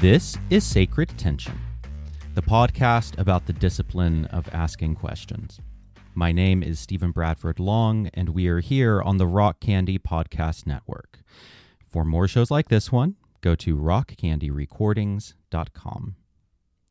[0.00, 1.60] This is Sacred Tension,
[2.32, 5.60] the podcast about the discipline of asking questions.
[6.14, 10.66] My name is Stephen Bradford Long, and we are here on the Rock Candy Podcast
[10.66, 11.20] Network.
[11.86, 16.16] For more shows like this one, go to rockcandyrecordings.com.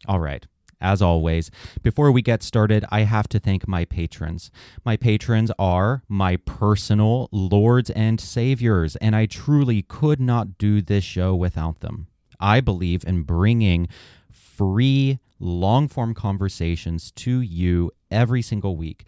[0.07, 0.45] All right.
[0.79, 1.49] As always,
[1.81, 4.51] before we get started, I have to thank my patrons.
[4.85, 11.03] My patrons are my personal lords and saviors, and I truly could not do this
[11.03, 12.05] show without them.
[12.39, 13.87] I believe in bringing
[14.31, 19.05] free, long form conversations to you every single week.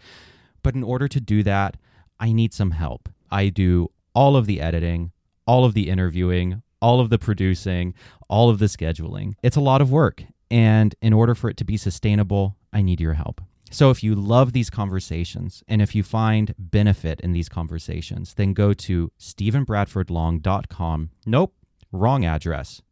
[0.62, 1.76] But in order to do that,
[2.20, 3.08] I need some help.
[3.30, 5.12] I do all of the editing,
[5.46, 7.94] all of the interviewing, all of the producing,
[8.28, 9.34] all of the scheduling.
[9.42, 10.24] It's a lot of work.
[10.50, 13.40] And in order for it to be sustainable, I need your help.
[13.70, 18.52] So if you love these conversations and if you find benefit in these conversations, then
[18.52, 21.10] go to stephenbradfordlong.com.
[21.24, 21.54] Nope,
[21.90, 22.82] wrong address.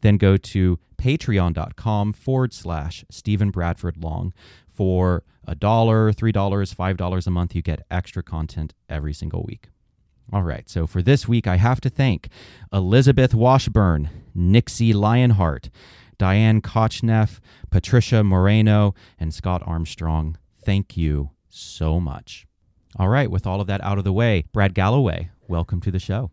[0.00, 4.32] Then go to patreon.com forward slash Stephen Bradford Long
[4.68, 7.54] for a dollar, three dollars, five dollars a month.
[7.54, 9.68] You get extra content every single week.
[10.32, 12.28] All right, so for this week, I have to thank
[12.70, 15.70] Elizabeth Washburn, Nixie Lionheart,
[16.18, 20.36] Diane Kochneff, Patricia Moreno, and Scott Armstrong.
[20.62, 22.46] Thank you so much.
[22.96, 25.98] All right, with all of that out of the way, Brad Galloway, welcome to the
[25.98, 26.30] show.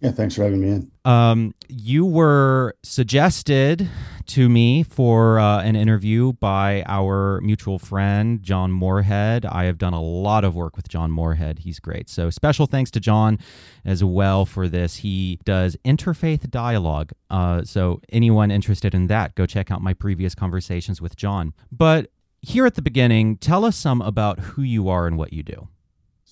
[0.00, 0.90] Yeah, thanks for having me in.
[1.04, 3.86] Um, you were suggested
[4.28, 9.44] to me for uh, an interview by our mutual friend, John Moorhead.
[9.44, 11.60] I have done a lot of work with John Moorhead.
[11.60, 12.08] He's great.
[12.08, 13.38] So, special thanks to John
[13.84, 14.96] as well for this.
[14.96, 17.12] He does interfaith dialogue.
[17.28, 21.52] Uh, so, anyone interested in that, go check out my previous conversations with John.
[21.70, 25.42] But here at the beginning, tell us some about who you are and what you
[25.42, 25.68] do.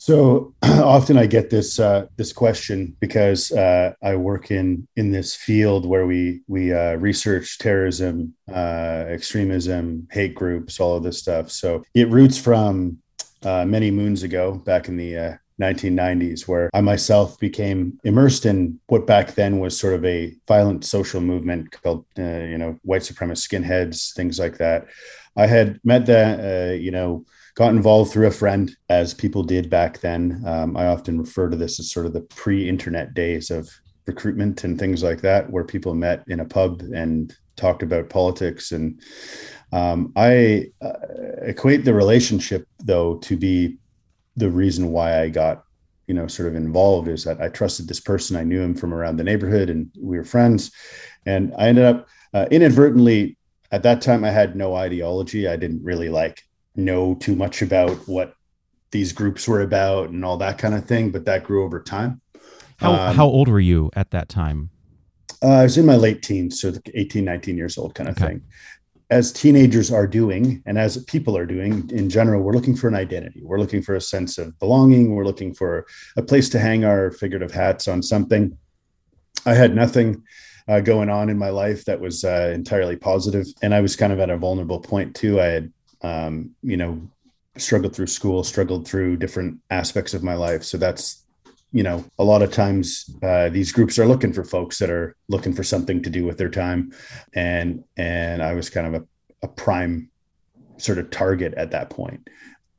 [0.08, 5.34] So often I get this uh, this question because uh, I work in in this
[5.34, 11.50] field where we we uh, research terrorism, uh, extremism, hate groups, all of this stuff.
[11.50, 13.02] So it roots from
[13.42, 18.80] uh, many moons ago, back in the 1990s, uh, where I myself became immersed in
[18.86, 23.46] what back then was sort of a violent social movement called you know white supremacist
[23.46, 24.86] skinheads, things like that.
[25.36, 27.26] I had met the you know
[27.58, 30.40] got involved through a friend, as people did back then.
[30.46, 33.68] Um, I often refer to this as sort of the pre-internet days of
[34.06, 38.70] recruitment and things like that, where people met in a pub and talked about politics.
[38.70, 39.02] And
[39.72, 40.92] um, I uh,
[41.42, 43.78] equate the relationship, though, to be
[44.36, 45.64] the reason why I got,
[46.06, 48.36] you know, sort of involved is that I trusted this person.
[48.36, 50.70] I knew him from around the neighborhood, and we were friends.
[51.26, 53.36] And I ended up uh, inadvertently
[53.72, 54.24] at that time.
[54.24, 55.48] I had no ideology.
[55.48, 56.44] I didn't really like
[56.78, 58.34] know too much about what
[58.90, 62.20] these groups were about and all that kind of thing, but that grew over time.
[62.78, 64.70] How, um, how old were you at that time?
[65.42, 68.26] Uh, I was in my late teens, so 18, 19 years old kind of okay.
[68.26, 68.42] thing.
[69.10, 72.94] As teenagers are doing, and as people are doing in general, we're looking for an
[72.94, 73.42] identity.
[73.42, 75.14] We're looking for a sense of belonging.
[75.14, 75.86] We're looking for
[76.16, 78.56] a place to hang our figurative hats on something.
[79.46, 80.22] I had nothing
[80.68, 84.12] uh, going on in my life that was uh, entirely positive, and I was kind
[84.12, 85.40] of at a vulnerable point too.
[85.40, 85.72] I had
[86.02, 87.00] um, you know,
[87.56, 90.62] struggled through school, struggled through different aspects of my life.
[90.62, 91.24] So that's,
[91.72, 95.16] you know, a lot of times uh, these groups are looking for folks that are
[95.28, 96.92] looking for something to do with their time,
[97.34, 99.06] and and I was kind of a,
[99.42, 100.10] a prime
[100.78, 102.28] sort of target at that point.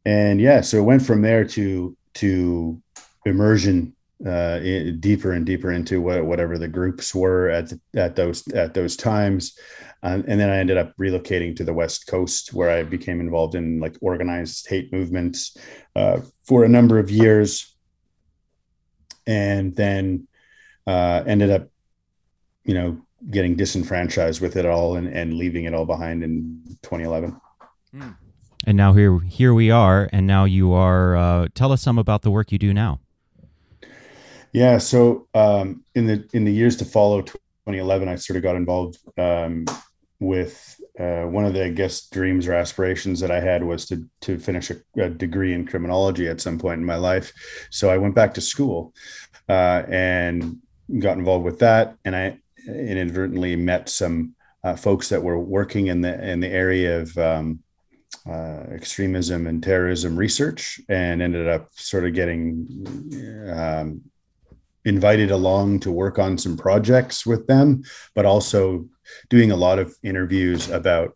[0.05, 2.81] And yeah, so it went from there to to
[3.25, 4.59] immersion uh,
[4.99, 8.95] deeper and deeper into what, whatever the groups were at the, at those at those
[8.95, 9.57] times.
[10.01, 13.55] Um, and then I ended up relocating to the West Coast, where I became involved
[13.55, 15.57] in like organized hate movements
[15.95, 17.75] uh, for a number of years,
[19.27, 20.27] and then
[20.87, 21.67] uh, ended up,
[22.63, 27.39] you know, getting disenfranchised with it all and, and leaving it all behind in 2011.
[27.91, 28.09] Hmm.
[28.65, 31.15] And now here here we are, and now you are.
[31.15, 32.99] Uh, tell us some about the work you do now.
[34.51, 38.55] Yeah, so um, in the in the years to follow 2011, I sort of got
[38.55, 39.65] involved um,
[40.19, 44.05] with uh, one of the I guess dreams or aspirations that I had was to
[44.21, 47.31] to finish a, a, degree in criminology at some point in my life.
[47.71, 48.93] So I went back to school
[49.47, 50.59] uh, and
[50.99, 52.37] got involved with that, and I
[52.67, 57.59] inadvertently met some uh, folks that were working in the in the area of um,
[58.29, 62.67] uh, extremism and terrorism research, and ended up sort of getting
[63.53, 64.01] um,
[64.85, 67.83] invited along to work on some projects with them,
[68.15, 68.85] but also
[69.29, 71.15] doing a lot of interviews about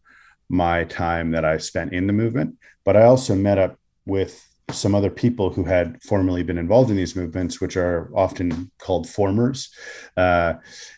[0.49, 2.57] my time that I spent in the movement.
[2.85, 6.97] But I also met up with some other people who had formerly been involved in
[6.97, 9.69] these movements, which are often called formers,
[10.17, 10.53] uh,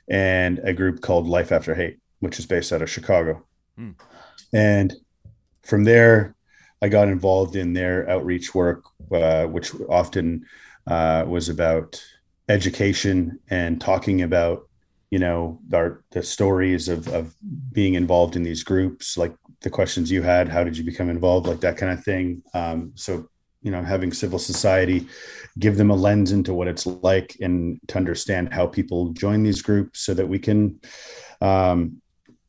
[0.09, 1.97] and a group called Life After Hate.
[2.19, 3.45] which is based out of Chicago.
[3.79, 3.95] Mm.
[4.53, 4.93] And
[5.63, 6.35] from there,
[6.81, 10.45] I got involved in their outreach work, uh, which often
[10.87, 12.01] uh, was about
[12.49, 14.64] education and talking about,
[15.15, 17.33] you know, our, the stories of, of
[17.71, 21.47] being involved in these groups, like the questions you had, how did you become involved,
[21.47, 22.43] like that kind of thing.
[22.53, 23.29] Um, so,
[23.61, 25.07] you know, having civil society
[25.57, 29.61] give them a lens into what it's like and to understand how people join these
[29.61, 30.81] groups so that we can
[31.39, 32.01] um,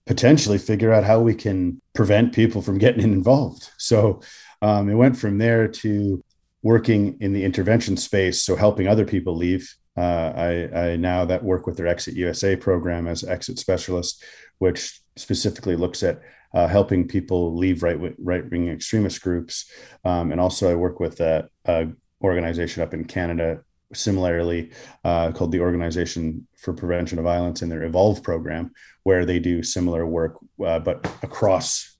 [0.04, 3.70] potentially figure out how we can prevent people from getting involved.
[3.78, 4.22] So
[4.60, 6.20] um, it went from there to
[6.64, 9.72] working in the intervention space, so helping other people leave.
[9.96, 14.22] Uh, I, I, now that work with their Exit USA program as exit specialist,
[14.58, 16.20] which specifically looks at
[16.54, 19.70] uh, helping people leave right right wing extremist groups,
[20.04, 21.88] um, and also I work with a, a,
[22.22, 23.62] organization up in Canada
[23.92, 24.72] similarly
[25.04, 28.72] uh, called the Organization for Prevention of Violence in their Evolve program,
[29.04, 31.96] where they do similar work, uh, but across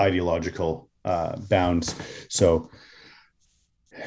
[0.00, 1.94] ideological uh, bounds.
[2.28, 2.70] So,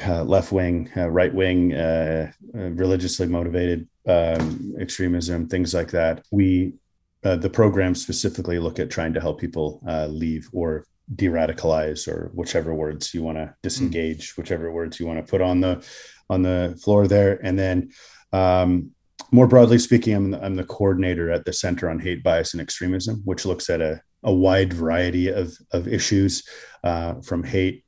[0.06, 6.26] uh, left wing, uh, right wing, uh, uh, religiously motivated um, extremism, things like that.
[6.32, 6.74] We,
[7.22, 10.86] the program specifically look at trying to help people leave or
[11.16, 14.38] de-radicalize or whichever words you want to disengage, mm.
[14.38, 15.86] whichever words you want to put on the
[16.30, 17.92] on the floor there, and then
[18.34, 18.92] um,
[19.32, 22.62] more broadly speaking, I'm the, I'm the coordinator at the Center on Hate, Bias, and
[22.62, 26.48] Extremism, which looks at a, a wide variety of, of issues
[26.84, 27.86] uh, from hate,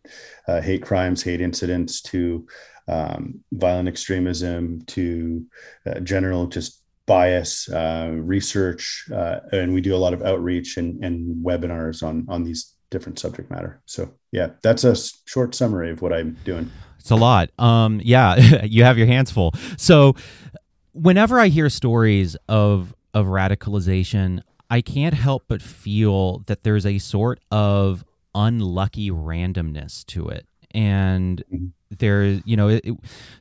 [0.48, 2.46] uh, hate crimes, hate incidents to
[2.88, 5.46] um, violent extremism to
[5.86, 9.06] uh, general just bias uh, research.
[9.14, 13.20] Uh, and we do a lot of outreach and, and webinars on, on these different
[13.20, 13.82] subject matter.
[13.86, 14.96] So, yeah, that's a
[15.26, 16.72] short summary of what I'm doing.
[17.00, 17.50] It's a lot.
[17.60, 19.54] Um, yeah, you have your hands full.
[19.78, 20.16] So,
[20.94, 26.98] whenever I hear stories of of radicalization, I can't help but feel that there's a
[26.98, 28.04] sort of
[28.34, 30.48] unlucky randomness to it.
[30.72, 31.66] And mm-hmm.
[31.98, 32.96] there, you know, it, it,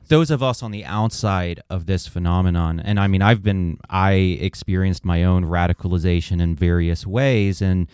[0.07, 4.13] those of us on the outside of this phenomenon, and I mean, I've been, I
[4.13, 7.87] experienced my own radicalization in various ways, and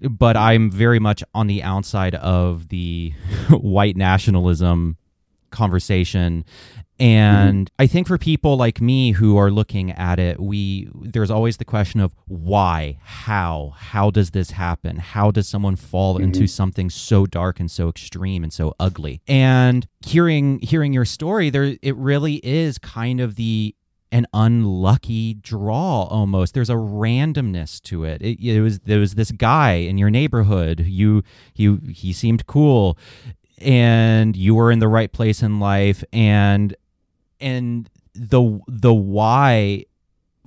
[0.00, 3.14] but I'm very much on the outside of the
[3.50, 4.96] white nationalism
[5.52, 6.44] conversation
[7.02, 7.82] and mm-hmm.
[7.82, 11.64] I think for people like me who are looking at it, we there's always the
[11.64, 14.98] question of why, how, how does this happen?
[14.98, 16.24] How does someone fall mm-hmm.
[16.24, 19.20] into something so dark and so extreme and so ugly?
[19.26, 23.74] And hearing hearing your story, there it really is kind of the
[24.12, 28.20] an unlucky draw almost there's a randomness to it.
[28.20, 31.22] it it, was there was this guy in your neighborhood you
[31.54, 32.98] you he seemed cool
[33.62, 36.74] and you were in the right place in life and
[37.40, 39.84] and the the why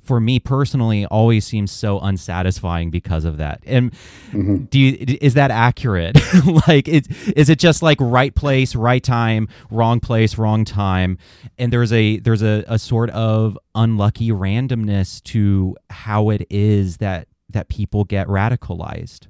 [0.05, 3.61] for me personally always seems so unsatisfying because of that.
[3.65, 3.91] And
[4.31, 4.65] mm-hmm.
[4.65, 6.15] do you, is that accurate?
[6.67, 11.17] like it, is it just like right place, right time, wrong place, wrong time?
[11.57, 17.27] And there's a there's a, a sort of unlucky randomness to how it is that
[17.49, 19.27] that people get radicalized.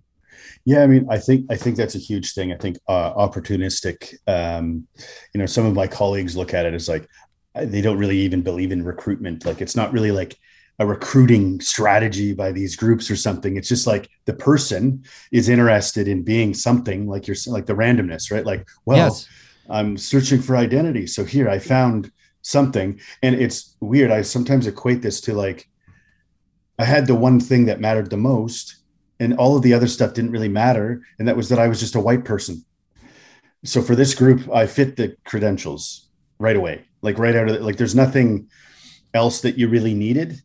[0.65, 2.51] Yeah, I mean, I think I think that's a huge thing.
[2.51, 4.15] I think uh, opportunistic.
[4.27, 4.87] Um,
[5.33, 7.07] you know, some of my colleagues look at it as like,
[7.55, 9.45] they don't really even believe in recruitment.
[9.45, 10.35] Like it's not really like
[10.79, 13.55] a recruiting strategy by these groups or something.
[13.55, 18.31] It's just like the person is interested in being something like you're like the randomness,
[18.31, 18.45] right?
[18.45, 19.27] Like, well, yes.
[19.69, 21.07] I'm searching for identity.
[21.07, 22.11] So here I found
[22.41, 22.99] something.
[23.23, 24.11] And it's weird.
[24.11, 25.67] I sometimes equate this to like
[26.77, 28.75] I had the one thing that mattered the most,
[29.19, 31.01] and all of the other stuff didn't really matter.
[31.19, 32.65] And that was that I was just a white person.
[33.63, 36.07] So for this group, I fit the credentials
[36.39, 38.49] right away like right out of the, like there's nothing
[39.13, 40.41] else that you really needed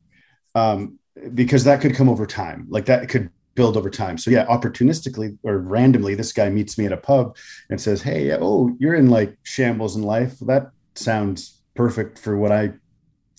[0.55, 0.99] um,
[1.35, 5.37] because that could come over time like that could build over time so yeah opportunistically
[5.43, 7.37] or randomly this guy meets me at a pub
[7.71, 12.53] and says hey oh you're in like shambles in life that sounds perfect for what
[12.53, 12.71] i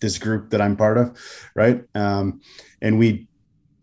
[0.01, 1.17] this group that i'm part of
[1.55, 2.41] right um,
[2.81, 3.27] and we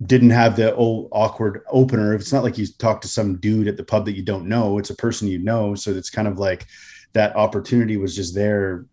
[0.07, 3.76] didn't have the old awkward opener it's not like you talk to some dude at
[3.76, 6.38] the pub that you don't know it's a person you know so it's kind of
[6.38, 6.67] like
[7.14, 8.87] that opportunity was just there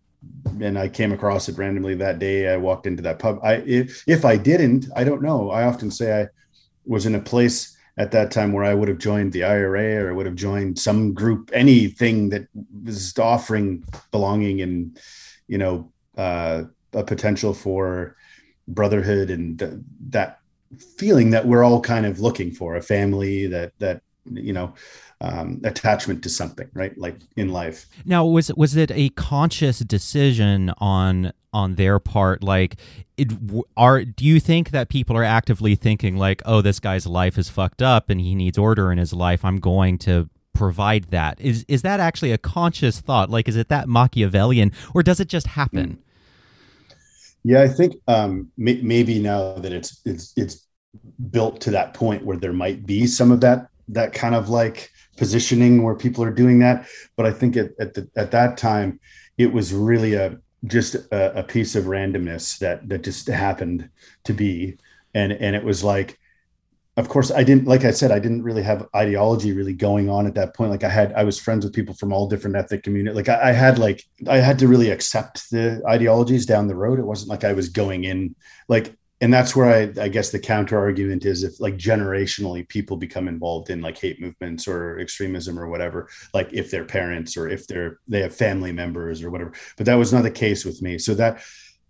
[0.60, 2.52] and I came across it randomly that day.
[2.52, 3.38] I walked into that pub.
[3.42, 5.50] I if, if I didn't, I don't know.
[5.50, 6.28] I often say I
[6.84, 10.10] was in a place at that time where I would have joined the IRA or
[10.10, 12.48] I would have joined some group, anything that
[12.84, 14.98] was offering belonging and
[15.48, 18.16] you know uh, a potential for
[18.68, 19.72] brotherhood and th-
[20.08, 20.40] that
[20.96, 24.74] feeling that we're all kind of looking for a family that that you know
[25.20, 26.96] um, attachment to something, right?
[26.98, 27.86] Like in life.
[28.04, 32.76] Now, was was it a conscious decision on on their part like
[33.16, 33.32] it,
[33.78, 37.48] are do you think that people are actively thinking like oh this guy's life is
[37.48, 41.64] fucked up and he needs order in his life i'm going to provide that is
[41.66, 45.46] is that actually a conscious thought like is it that machiavellian or does it just
[45.46, 45.98] happen.
[47.46, 50.66] Yeah i think um may, maybe now that it's it's it's
[51.30, 54.90] built to that point where there might be some of that that kind of like
[55.16, 56.86] positioning where people are doing that.
[57.16, 59.00] But i think at at, the, at that time
[59.38, 63.88] it was really a just a, a piece of randomness that that just happened
[64.24, 64.76] to be.
[65.14, 66.18] And and it was like
[66.96, 70.26] of course i didn't like i said i didn't really have ideology really going on
[70.26, 70.70] at that point.
[70.70, 73.50] Like i had i was friends with people from all different ethnic community like I,
[73.50, 76.98] I, had like i had to really accept the ideologies down the road.
[76.98, 78.34] It wasn't like i was going in
[78.68, 82.98] like and that's where I, I guess the counter argument is if like generationally people
[82.98, 87.48] become involved in like hate movements or extremism or whatever like if they're parents or
[87.48, 89.52] if they're they have family members or whatever.
[89.76, 90.98] But that was not the case with me.
[90.98, 91.42] So that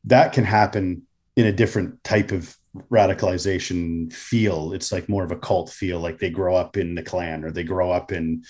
[0.05, 1.03] that can happen
[1.35, 2.57] in a different type of
[2.91, 4.73] radicalization feel.
[4.73, 7.51] It's like more of a cult feel like they grow up in the Klan or
[7.51, 8.45] they grow up in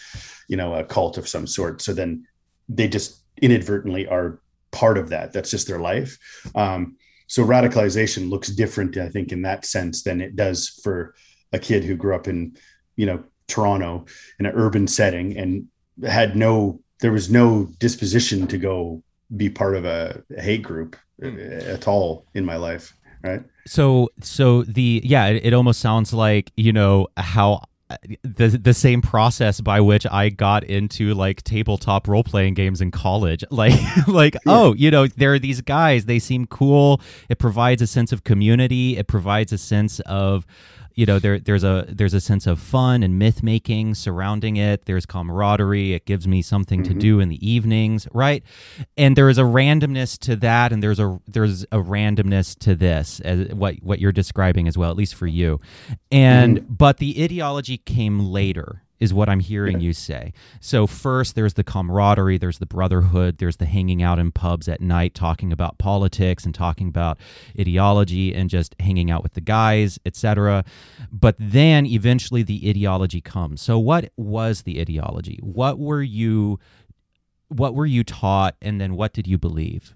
[0.48, 1.82] you know a cult of some sort.
[1.82, 2.26] So then
[2.68, 4.40] they just inadvertently are
[4.72, 5.32] part of that.
[5.32, 6.18] That's just their life.
[6.54, 11.14] Um, so radicalization looks different i think in that sense than it does for
[11.52, 12.56] a kid who grew up in
[12.96, 14.04] you know toronto
[14.38, 15.66] in an urban setting and
[16.04, 19.02] had no there was no disposition to go
[19.36, 21.68] be part of a hate group mm.
[21.68, 22.94] at all in my life
[23.26, 27.62] right so so the yeah it, it almost sounds like you know how
[28.22, 32.90] the the same process by which I got into like tabletop role playing games in
[32.90, 33.44] college.
[33.56, 34.40] Like like yeah.
[34.46, 37.00] oh, you know, there are these guys, they seem cool.
[37.30, 40.46] It provides a sense of community, it provides a sense of
[40.96, 44.86] you know there there's a there's a sense of fun and myth making surrounding it.
[44.86, 45.92] There's camaraderie.
[45.92, 46.94] It gives me something mm-hmm.
[46.94, 48.42] to do in the evenings right?
[48.96, 53.20] And there is a randomness to that and there's a there's a randomness to this
[53.20, 55.60] as what what you're describing as well at least for you.
[56.10, 56.74] And mm-hmm.
[56.74, 59.86] but the ideology came later is what I'm hearing yeah.
[59.86, 60.32] you say.
[60.60, 64.80] So first there's the camaraderie, there's the brotherhood, there's the hanging out in pubs at
[64.80, 67.18] night talking about politics and talking about
[67.58, 70.64] ideology and just hanging out with the guys, etc.
[71.12, 73.60] But then eventually the ideology comes.
[73.60, 75.38] So what was the ideology?
[75.42, 76.58] What were you
[77.48, 79.94] what were you taught and then what did you believe?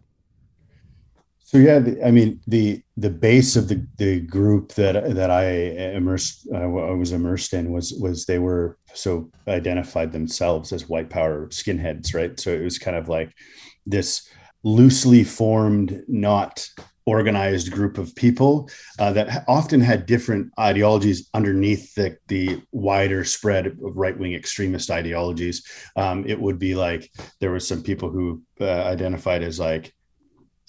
[1.51, 5.51] So yeah, the, I mean the the base of the the group that that I
[5.97, 11.11] immersed uh, I was immersed in was was they were so identified themselves as white
[11.11, 12.39] power skinheads, right?
[12.39, 13.33] So it was kind of like
[13.85, 14.29] this
[14.63, 16.65] loosely formed, not
[17.05, 23.67] organized group of people uh, that often had different ideologies underneath the, the wider spread
[23.67, 25.67] of right wing extremist ideologies.
[25.97, 29.93] Um, it would be like there were some people who uh, identified as like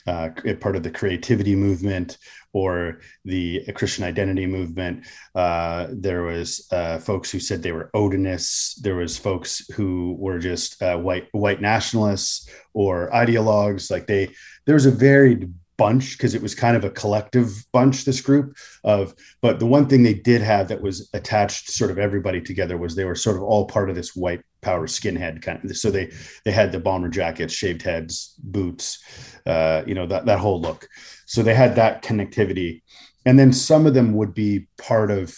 [0.08, 0.29] uh,
[0.60, 2.17] part of the creativity movement
[2.53, 5.05] or the Christian identity movement.
[5.34, 8.75] Uh, there was uh, folks who said they were Odinists.
[8.81, 13.89] There was folks who were just uh, white white nationalists or ideologues.
[13.89, 14.29] Like they,
[14.65, 15.53] there was a varied
[15.84, 18.48] bunch because it was kind of a collective bunch this group
[18.84, 22.78] of but the one thing they did have that was attached sort of everybody together
[22.78, 25.90] was they were sort of all part of this white power skinhead kind of so
[25.90, 26.12] they
[26.46, 29.00] they had the bomber jackets shaved heads boots
[29.46, 30.88] uh, you know that that whole look.
[31.26, 32.82] So they had that connectivity.
[33.26, 35.36] And then some of them would be part of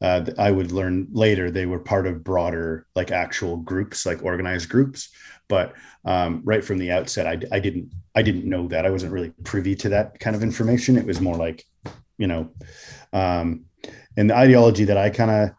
[0.00, 4.68] uh, I would learn later they were part of broader like actual groups like organized
[4.68, 5.08] groups
[5.48, 5.74] but
[6.04, 8.86] um, right from the outset I, I didn't I didn't know that.
[8.86, 10.96] I wasn't really privy to that kind of information.
[10.96, 11.64] It was more like
[12.18, 12.50] you know
[13.12, 13.64] um,
[14.16, 15.50] and the ideology that I kind of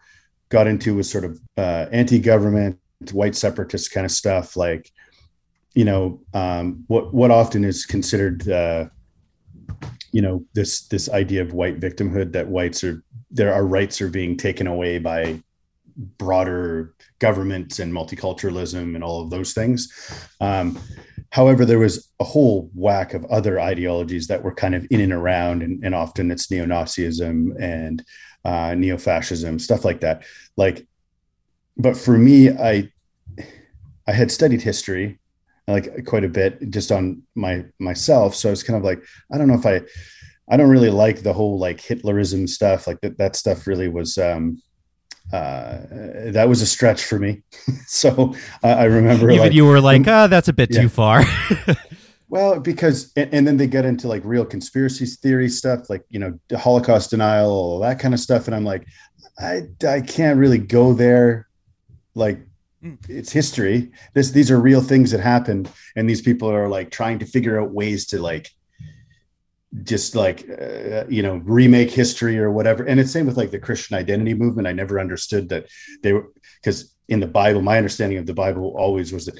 [0.49, 2.79] got into was sort of uh, anti-government
[3.11, 4.89] white separatist kind of stuff like
[5.73, 8.85] you know um, what what often is considered uh,
[10.11, 14.09] you know this this idea of white victimhood that whites are there our rights are
[14.09, 15.41] being taken away by
[15.97, 19.91] broader governments and multiculturalism and all of those things.
[20.41, 20.79] Um,
[21.31, 25.13] however, there was a whole whack of other ideologies that were kind of in and
[25.13, 28.03] around, and, and often it's neo Nazism and
[28.43, 30.23] uh, neo fascism, stuff like that.
[30.57, 30.87] Like,
[31.77, 32.91] but for me, I
[34.07, 35.19] I had studied history
[35.67, 39.47] like quite a bit just on my myself, so it's kind of like I don't
[39.47, 39.81] know if I
[40.49, 42.87] I don't really like the whole like Hitlerism stuff.
[42.87, 44.61] Like that that stuff really was um,
[45.33, 45.77] uh,
[46.31, 47.43] that was a stretch for me.
[47.87, 50.81] so uh, I remember even like, you were like, ah, oh, that's a bit yeah.
[50.81, 51.23] too far.
[52.29, 56.19] well, because and, and, then they get into like real conspiracy theory stuff, like you
[56.19, 58.87] know, Holocaust denial, all that kind of stuff, and I'm like,
[59.39, 61.47] I I can't really go there.
[62.13, 62.39] Like
[63.09, 63.91] it's history.
[64.13, 67.59] This these are real things that happened, and these people are like trying to figure
[67.59, 68.51] out ways to like
[69.83, 72.83] just like uh, you know remake history or whatever.
[72.83, 74.67] And it's same with like the christian identity movement.
[74.67, 75.67] I never understood that
[76.01, 79.39] they were because in the bible my understanding of the bible always was that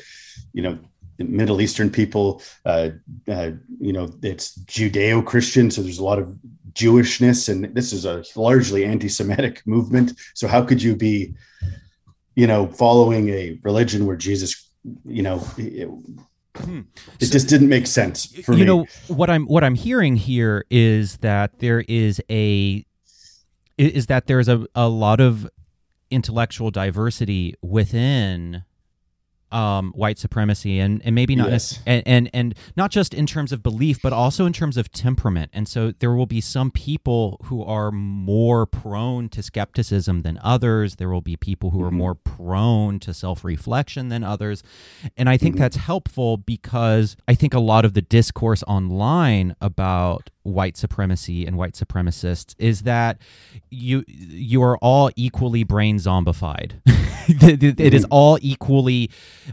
[0.54, 0.77] you know
[1.18, 2.89] middle eastern people uh,
[3.27, 6.38] uh, you know it's judeo-christian so there's a lot of
[6.74, 10.12] jewishness and this is a largely anti-semitic movement.
[10.34, 11.34] So how could you be
[12.36, 14.70] you know following a religion where jesus
[15.06, 15.42] you know
[16.55, 16.81] it, Hmm.
[17.19, 18.59] It so, just didn't make sense for you me.
[18.59, 22.85] You know what I'm what I'm hearing here is that there is a
[23.77, 25.50] is that there's a, a lot of
[26.09, 28.63] intellectual diversity within
[29.52, 31.80] um, white supremacy and, and maybe not yes.
[31.86, 35.52] and, and and not just in terms of belief but also in terms of temperament
[35.54, 40.96] and so there will be some people who are more prone to skepticism than others
[40.96, 41.88] there will be people who mm-hmm.
[41.88, 44.64] are more prone to self-reflection than others
[45.16, 45.62] and i think mm-hmm.
[45.62, 51.58] that's helpful because i think a lot of the discourse online about white supremacy and
[51.58, 53.18] white supremacists is that
[53.72, 56.74] you you are all equally brain zombified.
[57.28, 58.14] it is mm-hmm.
[58.14, 59.10] all equally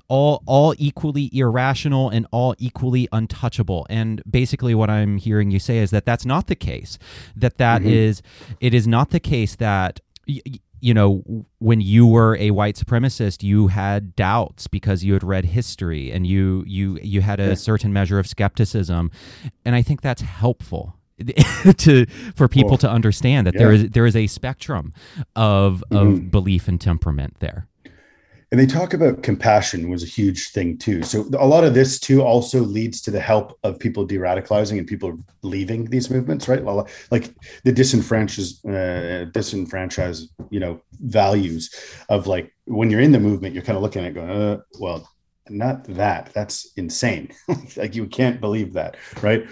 [0.08, 3.86] all all equally irrational and all equally untouchable.
[3.88, 6.98] And basically what I'm hearing you say is that that's not the case.
[7.34, 7.90] That that mm-hmm.
[7.90, 8.22] is
[8.60, 10.00] it is not the case that
[10.82, 15.44] you know, when you were a white supremacist, you had doubts because you had read
[15.44, 19.10] history and you you you had a certain measure of skepticism,
[19.64, 20.96] and I think that's helpful
[21.76, 23.60] to for people to understand that yeah.
[23.60, 24.92] there is there is a spectrum
[25.36, 26.28] of of mm-hmm.
[26.28, 27.68] belief and temperament there
[28.52, 31.02] and they talk about compassion was a huge thing too.
[31.02, 34.86] So a lot of this too also leads to the help of people de-radicalizing and
[34.86, 36.62] people leaving these movements right?
[37.10, 41.74] Like the disenfranchised uh, disenfranchised you know values
[42.10, 45.08] of like when you're in the movement you're kind of looking at going uh, well
[45.48, 46.30] not that.
[46.34, 47.32] That's insane.
[47.76, 49.46] Like you can't believe that right?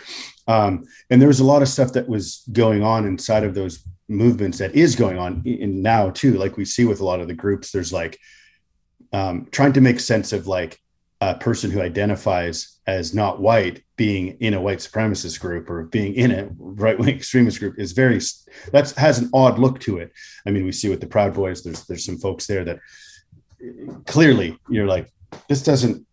[0.47, 3.83] Um, and there was a lot of stuff that was going on inside of those
[4.09, 6.35] movements that is going on in now too.
[6.35, 8.19] Like we see with a lot of the groups there's like
[9.13, 10.81] um, trying to make sense of like
[11.21, 16.15] a person who identifies as not white being in a white supremacist group or being
[16.15, 18.19] in a right-wing extremist group is very
[18.73, 20.13] that has an odd look to it.
[20.47, 22.79] I mean we see with the proud boys there's there's some folks there that
[24.07, 25.13] clearly you're like
[25.49, 26.07] this doesn't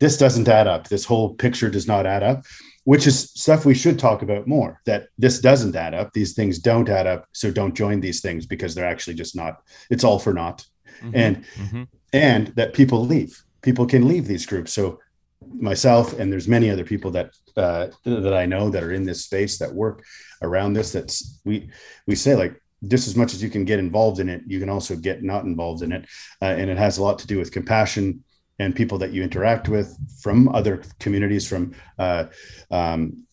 [0.00, 0.88] this doesn't add up.
[0.88, 2.44] This whole picture does not add up
[2.84, 6.12] which is stuff we should talk about more that this doesn't add up.
[6.12, 9.62] These things don't add up so don't join these things because they're actually just not
[9.90, 10.66] it's all for naught.
[11.00, 11.10] Mm-hmm.
[11.14, 13.42] and mm-hmm and that people leave.
[13.62, 14.72] People can leave these groups.
[14.72, 14.98] So
[15.46, 19.24] myself and there's many other people that uh, that I know that are in this
[19.24, 20.04] space that work
[20.42, 20.92] around this.
[20.92, 21.70] That's we
[22.06, 24.70] we say like just as much as you can get involved in it, you can
[24.70, 26.06] also get not involved in it,
[26.40, 28.24] uh, and it has a lot to do with compassion
[28.58, 32.26] and people that you interact with from other communities, from uh,
[32.70, 33.26] um,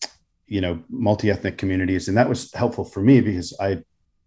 [0.46, 3.82] you know multi-ethnic communities, and that was helpful for me because I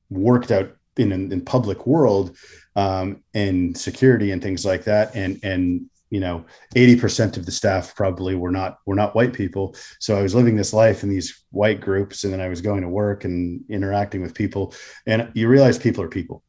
[0.10, 2.36] worked out in in public world
[2.76, 5.16] um, and security and things like that.
[5.16, 9.76] And and you know, 80% of the staff probably were not were not white people.
[10.00, 12.82] So I was living this life in these white groups, and then I was going
[12.82, 14.74] to work and interacting with people.
[15.08, 16.44] And you realize people are people,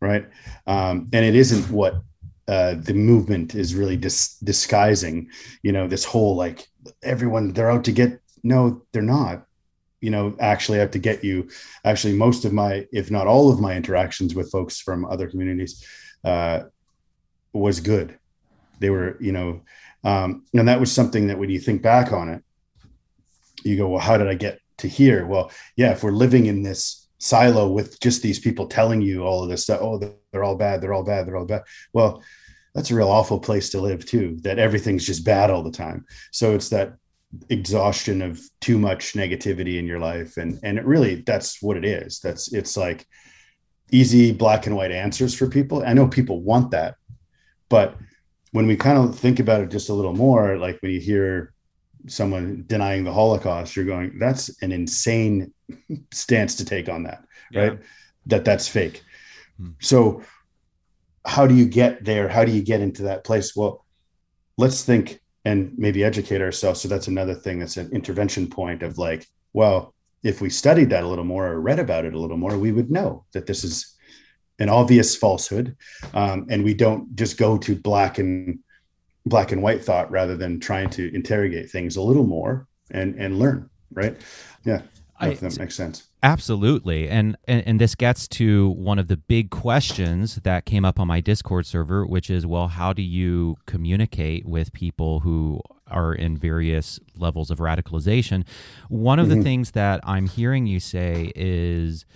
[0.00, 0.26] right?
[0.68, 2.02] Um, and it isn't what
[2.46, 5.28] uh, the movement is really dis- disguising.
[5.62, 6.68] You know, this whole like
[7.02, 8.20] everyone they're out to get.
[8.42, 9.44] No, they're not
[10.00, 11.48] you know actually I have to get you
[11.84, 15.84] actually most of my if not all of my interactions with folks from other communities
[16.24, 16.64] uh,
[17.52, 18.18] was good.
[18.78, 19.62] They were you know
[20.04, 22.42] um, and that was something that when you think back on it
[23.62, 25.26] you go well how did i get to here?
[25.26, 29.42] Well yeah if we're living in this silo with just these people telling you all
[29.42, 32.22] of this stuff oh they're all bad they're all bad they're all bad well
[32.74, 36.06] that's a real awful place to live too that everything's just bad all the time.
[36.30, 36.94] So it's that
[37.48, 40.36] exhaustion of too much negativity in your life.
[40.36, 42.20] And and it really that's what it is.
[42.20, 43.06] That's it's like
[43.92, 45.84] easy black and white answers for people.
[45.84, 46.94] I know people want that
[47.70, 47.96] but
[48.52, 51.54] when we kind of think about it just a little more like when you hear
[52.06, 55.52] someone denying the holocaust you're going that's an insane
[56.12, 57.78] stance to take on that right?
[58.26, 59.02] That that's fake.
[59.56, 59.70] Hmm.
[59.80, 60.22] so
[61.26, 62.28] how do you get there?
[62.28, 63.56] How do you get into that place?
[63.56, 63.86] Well
[64.58, 66.80] let's think and maybe educate ourselves.
[66.80, 71.04] So that's another thing that's an intervention point of like, well, if we studied that
[71.04, 73.64] a little more or read about it a little more, we would know that this
[73.64, 73.96] is
[74.58, 75.76] an obvious falsehood,
[76.12, 78.58] um, and we don't just go to black and
[79.24, 83.38] black and white thought rather than trying to interrogate things a little more and and
[83.38, 83.70] learn.
[83.92, 84.20] Right?
[84.64, 84.82] Yeah,
[85.18, 86.09] I, that makes sense.
[86.22, 87.08] Absolutely.
[87.08, 91.08] And, and and this gets to one of the big questions that came up on
[91.08, 96.36] my Discord server, which is well, how do you communicate with people who are in
[96.36, 98.46] various levels of radicalization.
[98.88, 99.38] One of mm-hmm.
[99.38, 102.06] the things that I'm hearing you say is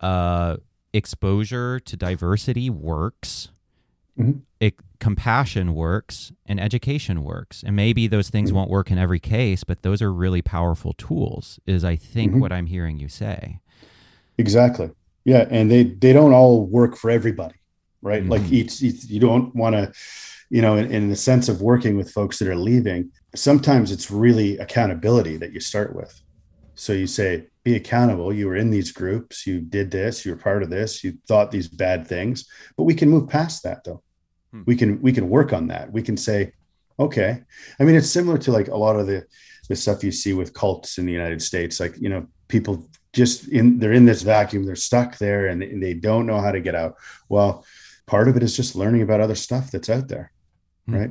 [0.00, 0.56] uh,
[0.92, 3.50] exposure to diversity works.
[4.20, 4.38] Mm-hmm.
[4.60, 7.62] It, compassion works and education works.
[7.64, 8.58] And maybe those things mm-hmm.
[8.58, 12.40] won't work in every case but those are really powerful tools is i think mm-hmm.
[12.40, 13.60] what i'm hearing you say.
[14.38, 14.90] Exactly.
[15.24, 17.56] Yeah and they they don't all work for everybody
[18.02, 18.22] right?
[18.22, 18.32] Mm-hmm.
[18.32, 19.92] like each, each, you don't want to
[20.50, 24.10] you know in, in the sense of working with folks that are leaving sometimes it's
[24.10, 26.20] really accountability that you start with.
[26.74, 28.32] So you say be accountable.
[28.32, 29.46] You were in these groups.
[29.46, 30.24] You did this.
[30.24, 31.04] You were part of this.
[31.04, 32.46] You thought these bad things.
[32.76, 34.02] But we can move past that though
[34.52, 34.62] hmm.
[34.66, 35.92] we can we can work on that.
[35.92, 36.52] We can say
[36.98, 37.42] okay.
[37.78, 39.24] I mean it's similar to like a lot of the
[39.68, 41.80] the stuff you see with cults in the united states.
[41.80, 45.82] Like you know people just in they're in this vacuum they're stuck there and, and
[45.82, 46.96] they don't know how to get out.
[47.28, 47.64] Well
[48.06, 50.32] part of it is just learning about other stuff that's out there
[50.86, 50.96] hmm.
[50.96, 51.10] right?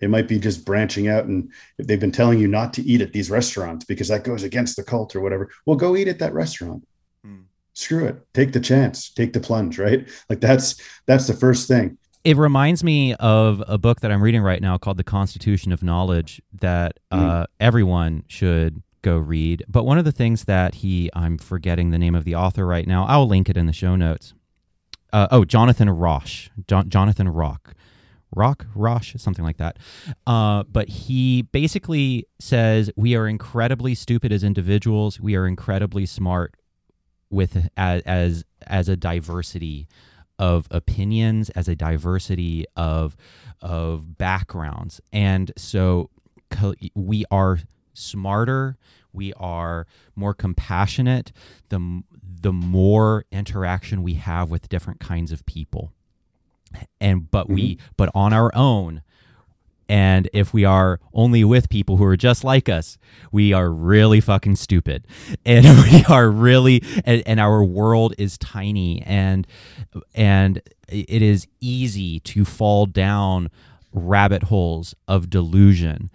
[0.00, 3.00] It might be just branching out and if they've been telling you not to eat
[3.00, 6.18] at these restaurants because that goes against the cult or whatever well go eat at
[6.18, 6.86] that restaurant.
[7.24, 7.42] Hmm.
[7.72, 8.16] screw it.
[8.34, 9.10] Take the chance.
[9.10, 10.08] Take the plunge right?
[10.28, 14.40] Like that's that's the first thing it reminds me of a book that I'm reading
[14.40, 17.46] right now called The Constitution of Knowledge that uh, mm.
[17.60, 19.62] everyone should go read.
[19.68, 22.86] But one of the things that he, I'm forgetting the name of the author right
[22.86, 24.32] now, I'll link it in the show notes.
[25.12, 27.74] Uh, oh, Jonathan Rosh, John, Jonathan Rock.
[28.36, 29.78] Rock, Rosh, something like that.
[30.26, 35.20] Uh, but he basically says we are incredibly stupid as individuals.
[35.20, 36.56] We are incredibly smart
[37.30, 39.86] with as as, as a diversity
[40.38, 43.16] of opinions, as a diversity of
[43.60, 46.10] of backgrounds, and so
[46.94, 47.60] we are
[47.92, 48.76] smarter,
[49.12, 51.32] we are more compassionate.
[51.68, 52.02] The
[52.40, 55.92] the more interaction we have with different kinds of people,
[57.00, 57.54] and but mm-hmm.
[57.54, 59.02] we but on our own,
[59.88, 62.98] and if we are only with people who are just like us,
[63.32, 65.06] we are really fucking stupid.
[65.46, 69.02] And we are really, and, and, our world is tiny.
[69.02, 69.46] And,
[70.14, 73.50] and it is easy to fall down
[73.92, 76.10] rabbit holes of delusion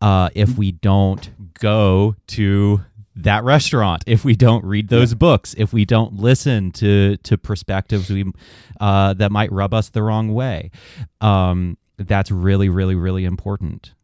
[0.00, 2.82] uh, if we don't go to
[3.18, 8.10] that restaurant if we don't read those books if we don't listen to to perspectives
[8.10, 8.30] we
[8.80, 10.70] uh, that might rub us the wrong way.
[11.20, 13.94] Um, that's really really really important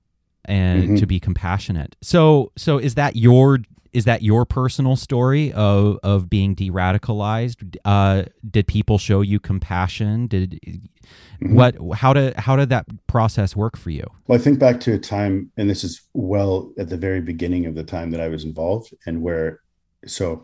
[0.44, 0.96] and mm-hmm.
[0.96, 3.58] to be compassionate so so is that your
[3.92, 10.26] is that your personal story of of being de-radicalized uh did people show you compassion
[10.26, 11.54] did mm-hmm.
[11.54, 14.92] what how did how did that process work for you well i think back to
[14.92, 18.28] a time and this is well at the very beginning of the time that i
[18.28, 19.60] was involved and where
[20.06, 20.42] so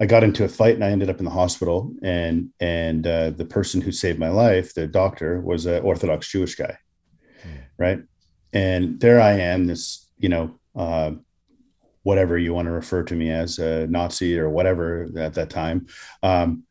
[0.00, 1.92] I got into a fight and I ended up in the hospital.
[2.02, 6.54] And and uh, the person who saved my life, the doctor, was an Orthodox Jewish
[6.54, 6.78] guy,
[7.76, 8.00] right?
[8.52, 11.12] And there I am, this, you know, uh,
[12.02, 15.86] whatever you want to refer to me as, a Nazi or whatever at that time.
[16.22, 16.64] Um,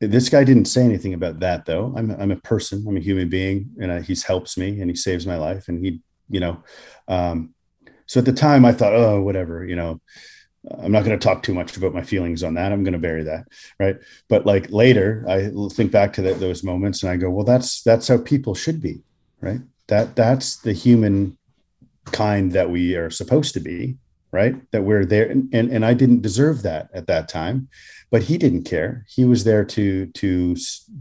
[0.00, 1.92] this guy didn't say anything about that though.
[1.94, 4.96] I'm, I'm a person, I'm a human being, and uh, he's helps me and he
[4.96, 5.68] saves my life.
[5.68, 6.62] And he, you know,
[7.08, 7.54] um,
[8.06, 10.00] so at the time I thought, oh, whatever, you know,
[10.82, 12.72] I'm not going to talk too much about my feelings on that.
[12.72, 13.46] I'm going to bury that,
[13.78, 13.96] right?
[14.28, 17.82] But like later, I think back to that, those moments, and I go, well, that's
[17.82, 19.02] that's how people should be,
[19.40, 19.60] right?
[19.90, 21.36] that that's the human
[22.06, 23.96] kind that we are supposed to be
[24.32, 27.68] right that we're there and, and and i didn't deserve that at that time
[28.10, 30.56] but he didn't care he was there to to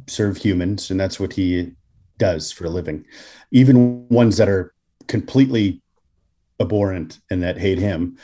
[0.08, 1.72] serve humans and that's what he
[2.18, 3.06] does for a living
[3.52, 4.74] even ones that are
[5.08, 5.82] completely
[6.60, 8.18] abhorrent and that hate him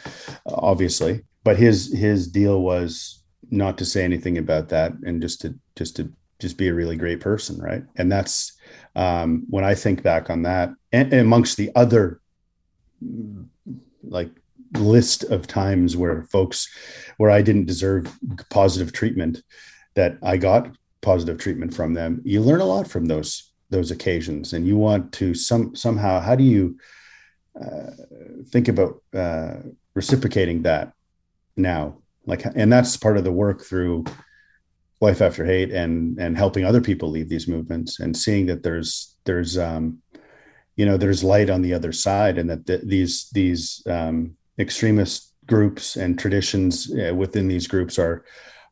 [0.45, 1.23] obviously.
[1.43, 5.95] But his his deal was not to say anything about that and just to just
[5.97, 7.83] to just be a really great person right?
[7.95, 8.55] And that's
[8.95, 12.21] um, when I think back on that, and, and amongst the other
[14.03, 14.31] like
[14.73, 16.67] list of times where folks
[17.17, 18.17] where I didn't deserve
[18.49, 19.41] positive treatment,
[19.95, 24.53] that I got positive treatment from them, you learn a lot from those those occasions,
[24.53, 26.77] and you want to some somehow how do you
[28.49, 29.55] think about uh,
[29.93, 30.93] reciprocating that
[31.55, 31.97] now?
[32.25, 34.05] Like, and that's part of the work through
[35.01, 39.15] life after hate and and helping other people leave these movements and seeing that there's
[39.25, 40.01] there's um
[40.75, 45.95] you know there's light on the other side and that these these um extremist groups
[45.95, 48.23] and traditions uh, within these groups are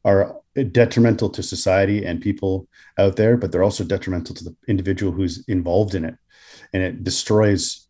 [0.05, 0.35] are
[0.71, 2.67] detrimental to society and people
[2.97, 6.15] out there but they're also detrimental to the individual who's involved in it
[6.73, 7.82] and it destroys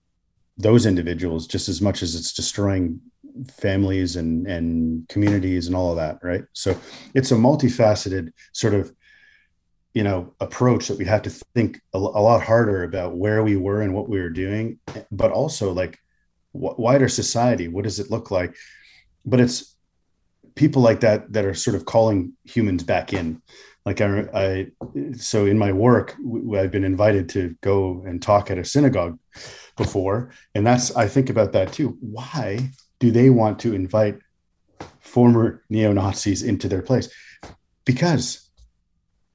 [0.58, 3.00] those individuals just as much as it's destroying
[3.50, 6.44] families and and communities and all of that right?
[6.54, 6.78] So
[7.14, 8.94] it's a multifaceted sort of
[9.94, 13.56] you know approach that we have to think a, a, lot harder about where we
[13.58, 14.80] were and what we were doing
[15.12, 16.00] but also like
[16.54, 17.68] wider society.
[17.68, 18.56] What does it look like?
[19.26, 19.76] But it's
[20.56, 23.42] people like that that are sort of calling humans back in.
[23.86, 24.68] Like I, I
[25.18, 26.16] so in my work
[26.56, 29.20] i've been invited to go and talk at a synagogue
[29.76, 30.32] before.
[30.56, 31.98] And that's i think about that too.
[32.00, 34.20] Why do they want to invite
[35.00, 37.10] former neo-nazis into their place?
[37.86, 38.50] Because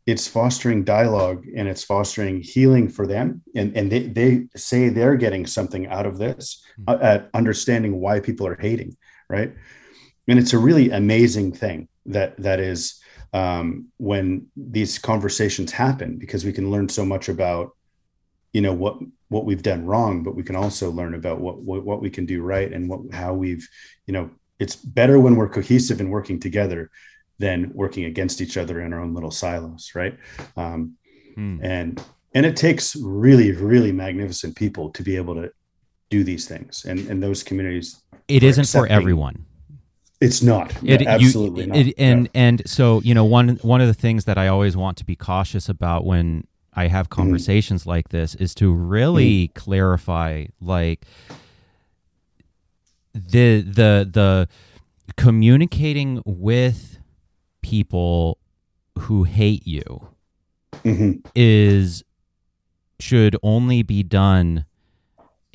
[0.06, 3.42] it's fostering dialogue and it's fostering healing for them.
[3.54, 6.84] And, and they, they say they're getting something out of this hmm.
[6.88, 8.96] uh, at understanding why people are hating
[9.28, 9.54] right?
[10.26, 13.00] And it's a really amazing thing that that is
[13.32, 17.76] um, when these conversations happen because we can learn so much about
[18.52, 18.98] you know what
[19.28, 22.26] what we've done wrong but we can also learn about what what, what we can
[22.26, 23.68] do right and what how we've
[24.06, 26.90] you know it's better when we're cohesive and working together
[27.38, 30.16] than working against each other in our own little silos right?
[30.56, 30.96] Um,
[31.34, 31.58] hmm.
[31.62, 32.02] and
[32.34, 35.50] and it takes really really magnificent people to be able to
[36.10, 36.84] do these things.
[36.84, 39.44] And and those communities it isn't for everyone.
[40.20, 40.72] It's not.
[40.82, 41.76] It, absolutely you, not.
[41.76, 42.30] it, and no.
[42.34, 45.14] and so you know one one of the things that i always want to be
[45.14, 46.46] cautious about when
[46.78, 47.22] i have mm-hmm.
[47.22, 47.90] conversations mm-hmm.
[47.90, 49.58] like this is to really mm-hmm.
[49.58, 51.04] clarify like
[53.12, 54.48] the the the
[55.16, 56.98] communicating with
[57.62, 58.38] people
[58.98, 60.08] who hate you
[60.84, 61.12] mm-hmm.
[61.34, 62.04] is
[63.00, 64.64] should only be done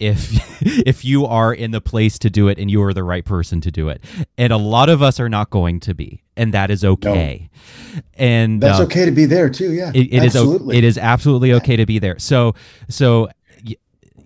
[0.03, 3.25] if if you are in the place to do it and you are the right
[3.25, 4.03] person to do it
[4.37, 7.49] and a lot of us are not going to be and that is okay
[7.93, 8.01] no.
[8.15, 11.53] and that's uh, okay to be there too yeah it, it is it is absolutely
[11.53, 12.53] okay to be there so
[12.89, 13.29] so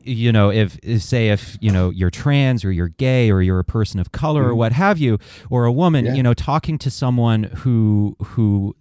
[0.08, 3.60] you know if, if, say if you know you're trans or you're gay or you're
[3.60, 4.52] a person of color mm-hmm.
[4.52, 6.14] or what have you or a woman yeah.
[6.14, 8.76] you know talking to someone who who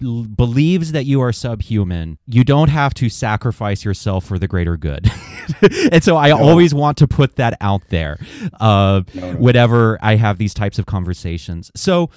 [0.00, 5.10] believes that you are subhuman, you don't have to sacrifice yourself for the greater good.
[5.92, 6.38] and so I no.
[6.38, 8.18] always want to put that out there
[8.60, 9.38] uh, no, no.
[9.38, 11.70] whenever I have these types of conversations.
[11.74, 12.10] So,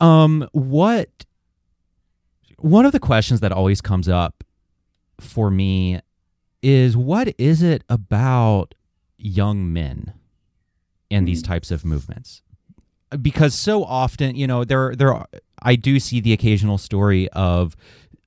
[0.00, 1.24] um, what
[2.58, 4.44] one of the questions that always comes up
[5.20, 6.00] for me
[6.62, 8.74] is what is it about
[9.18, 10.14] young men
[11.10, 11.46] and these mm.
[11.46, 12.42] types of movements?
[13.20, 15.28] Because so often, you know, there there are,
[15.62, 17.76] I do see the occasional story of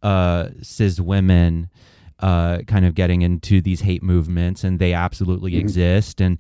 [0.01, 1.69] uh, cis women
[2.19, 5.61] uh, kind of getting into these hate movements, and they absolutely mm-hmm.
[5.61, 6.21] exist.
[6.21, 6.39] And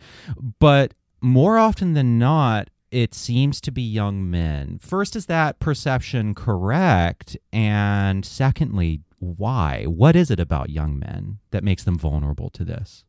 [0.59, 4.79] but more often than not, it seems to be young men.
[4.81, 7.37] First, is that perception correct?
[7.51, 9.85] And secondly, why?
[9.85, 13.03] What is it about young men that makes them vulnerable to this?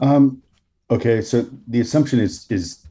[0.00, 0.42] Um,
[0.90, 2.83] okay, so the assumption is is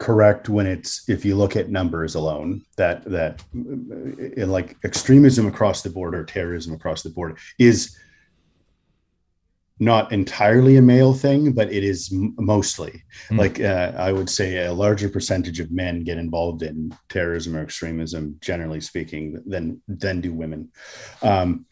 [0.00, 5.82] correct when it's if you look at numbers alone that that uh, like extremism across
[5.82, 7.96] the board or terrorism across the board is
[9.82, 13.38] not entirely a male thing, but it is mostly mm.
[13.38, 17.62] like uh, I would say a larger percentage of men get involved in terrorism or
[17.62, 20.70] extremism, generally speaking, than than do women.
[21.22, 21.66] Um,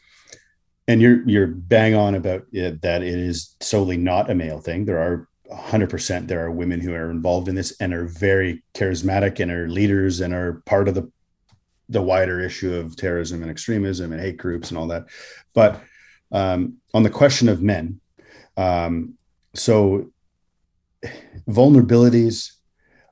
[0.86, 4.86] and you're you're bang on about it, that it is solely not a male thing.
[4.86, 9.40] There are 100% there are women who are involved in this and are very charismatic
[9.40, 11.10] and are leaders and are part of the
[11.90, 15.06] the wider issue of terrorism and extremism and hate groups and all that.
[15.54, 15.80] But
[16.30, 18.00] um, on the question of men,
[18.58, 19.14] um,
[19.54, 20.10] so
[21.48, 22.52] vulnerabilities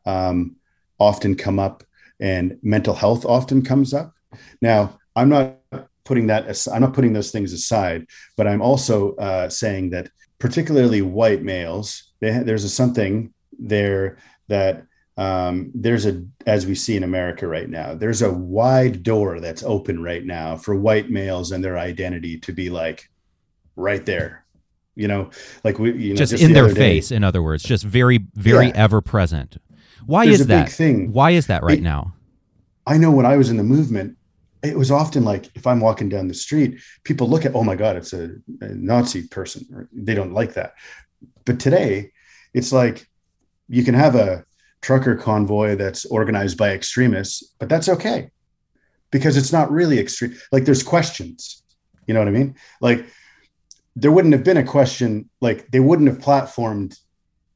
[0.04, 0.56] um,
[0.98, 1.84] often come up,
[2.20, 4.12] and mental health often comes up.
[4.60, 5.56] Now, I'm not
[6.04, 10.10] putting that as, I'm not putting those things aside, but I'm also uh, saying that
[10.38, 14.18] particularly white males, they, there's a something there
[14.48, 19.40] that um, there's a as we see in america right now there's a wide door
[19.40, 23.08] that's open right now for white males and their identity to be like
[23.76, 24.44] right there.
[24.94, 25.30] You know
[25.62, 27.84] like we you know, just, just in the their face day, in other words just
[27.84, 28.72] very very yeah.
[28.76, 29.58] ever present
[30.06, 30.70] why there's is that?
[30.70, 31.12] thing.
[31.12, 32.14] Why is that right it, now?
[32.86, 34.16] I know when i was in the movement
[34.66, 37.76] it was often like if i'm walking down the street people look at oh my
[37.76, 40.74] god it's a, a nazi person they don't like that
[41.44, 42.10] but today
[42.54, 43.06] it's like
[43.68, 44.44] you can have a
[44.86, 48.30] trucker convoy that's organized by extremists, but that's okay
[49.10, 50.36] because it's not really extreme.
[50.52, 51.62] Like there's questions,
[52.06, 52.54] you know what I mean?
[52.80, 53.04] Like
[53.94, 56.96] there wouldn't have been a question, like they wouldn't have platformed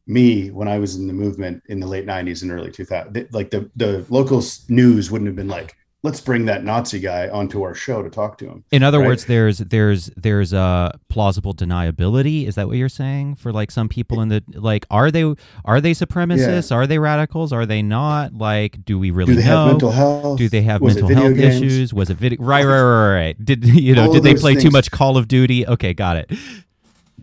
[0.06, 3.32] me when I was in the movement in the late 90s and early 2000s.
[3.32, 7.62] Like the, the local news wouldn't have been like, let's bring that Nazi guy onto
[7.62, 8.64] our show to talk to him.
[8.70, 9.08] In other right?
[9.08, 12.46] words, there's there's there's a plausible deniability.
[12.46, 15.34] Is that what you're saying for like some people in the like are they
[15.64, 16.70] are they supremacists?
[16.70, 16.76] Yeah.
[16.76, 17.52] Are they radicals?
[17.52, 18.34] Are they not?
[18.34, 19.64] Like, do we really do they know?
[19.64, 20.38] Have mental health?
[20.38, 21.56] Do they have Was mental health games?
[21.56, 21.94] issues?
[21.94, 22.42] Was it video?
[22.42, 23.44] Right, right, right, right.
[23.44, 24.06] Did you know?
[24.06, 24.64] All did they play things.
[24.64, 25.66] too much Call of Duty?
[25.66, 26.32] Okay, got it.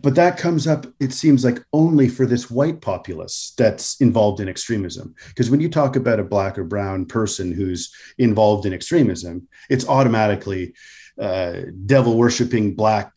[0.00, 4.48] But that comes up it seems like only for this white populace that's involved in
[4.48, 5.14] extremism.
[5.28, 9.86] Because when you talk about a black or brown person who's involved in extremism it's
[9.88, 10.74] automatically
[11.20, 13.16] uh, devil worshiping black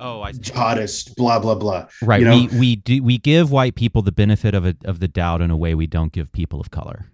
[0.00, 2.20] oh I jihadist blah blah blah right.
[2.20, 2.36] you know?
[2.36, 5.50] we we do we give white people the benefit of it of the doubt in
[5.50, 7.06] a way we don't give people of color.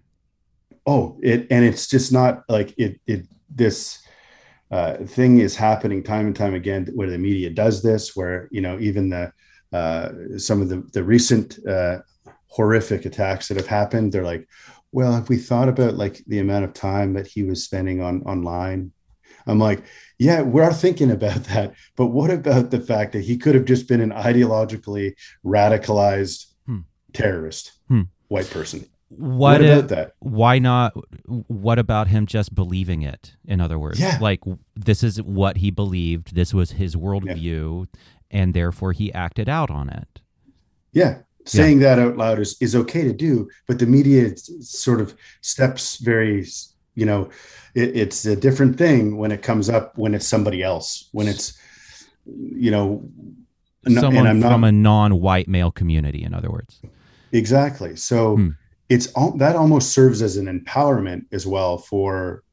[0.85, 4.02] Oh it and it's just not like it it this
[4.73, 8.61] uh, thing is happening time and time again where the media does this where you
[8.65, 9.25] know even the
[9.79, 11.97] uh, some of the the recent uh,
[12.47, 14.47] horrific attacks that have happened they're like
[14.91, 18.21] well if we thought about like the amount of time that he was spending on
[18.23, 18.91] online
[19.47, 19.81] i'm like
[20.17, 23.87] yeah we're thinking about that but what about the fact that he could have just
[23.87, 25.13] been an ideologically
[25.45, 26.79] radicalized Hmm.
[27.11, 28.03] terrorist Hmm.
[28.29, 28.85] white person
[29.17, 30.13] what, what if- about that?
[30.19, 30.93] why not
[31.47, 33.99] what about him just believing it in other words?
[33.99, 34.17] Yeah.
[34.21, 34.41] like
[34.75, 37.87] this is what he believed this was his worldview
[38.31, 40.19] and therefore he acted out on it.
[40.91, 45.15] Yeah, saying that out loud is, is okay to do, but the media sort of
[45.41, 46.45] steps very,
[46.95, 47.29] you know,
[47.75, 51.57] it, it's a different thing when it comes up when it's somebody else, when it's,
[52.25, 53.03] you know,
[53.87, 56.79] someone and I'm from not a non-white male community in other words.
[57.31, 57.95] Exactly.
[57.95, 58.49] So Hmm.
[58.89, 62.43] It's all that almost serves as an empowerment as well for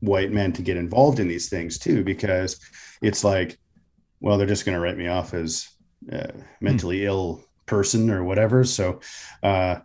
[0.00, 2.60] white men to get involved in these things too, because
[3.02, 3.58] it's like,
[4.20, 5.68] well, they're just going to write me off as
[6.12, 6.28] uh,
[6.60, 8.64] mentally ill person or whatever.
[8.64, 9.00] So,
[9.42, 9.76] uh,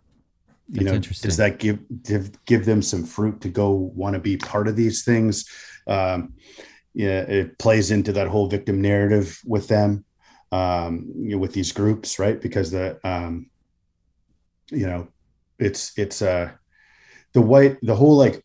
[0.68, 4.20] you That's know, does that give, give give them some fruit to go want to
[4.20, 5.48] be part of these things?
[5.86, 6.34] Um,
[6.94, 10.04] yeah, it plays into that whole victim narrative with them,
[10.52, 12.40] um, you know, with these groups, right?
[12.40, 13.50] Because the, um,
[14.70, 15.08] you know,
[15.60, 16.50] it's it's uh,
[17.32, 18.44] the white the whole like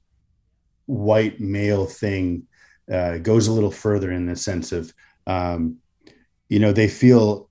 [0.86, 2.43] white male thing
[2.91, 4.93] uh, goes a little further in the sense of
[5.28, 5.78] um,
[6.49, 7.49] you know they feel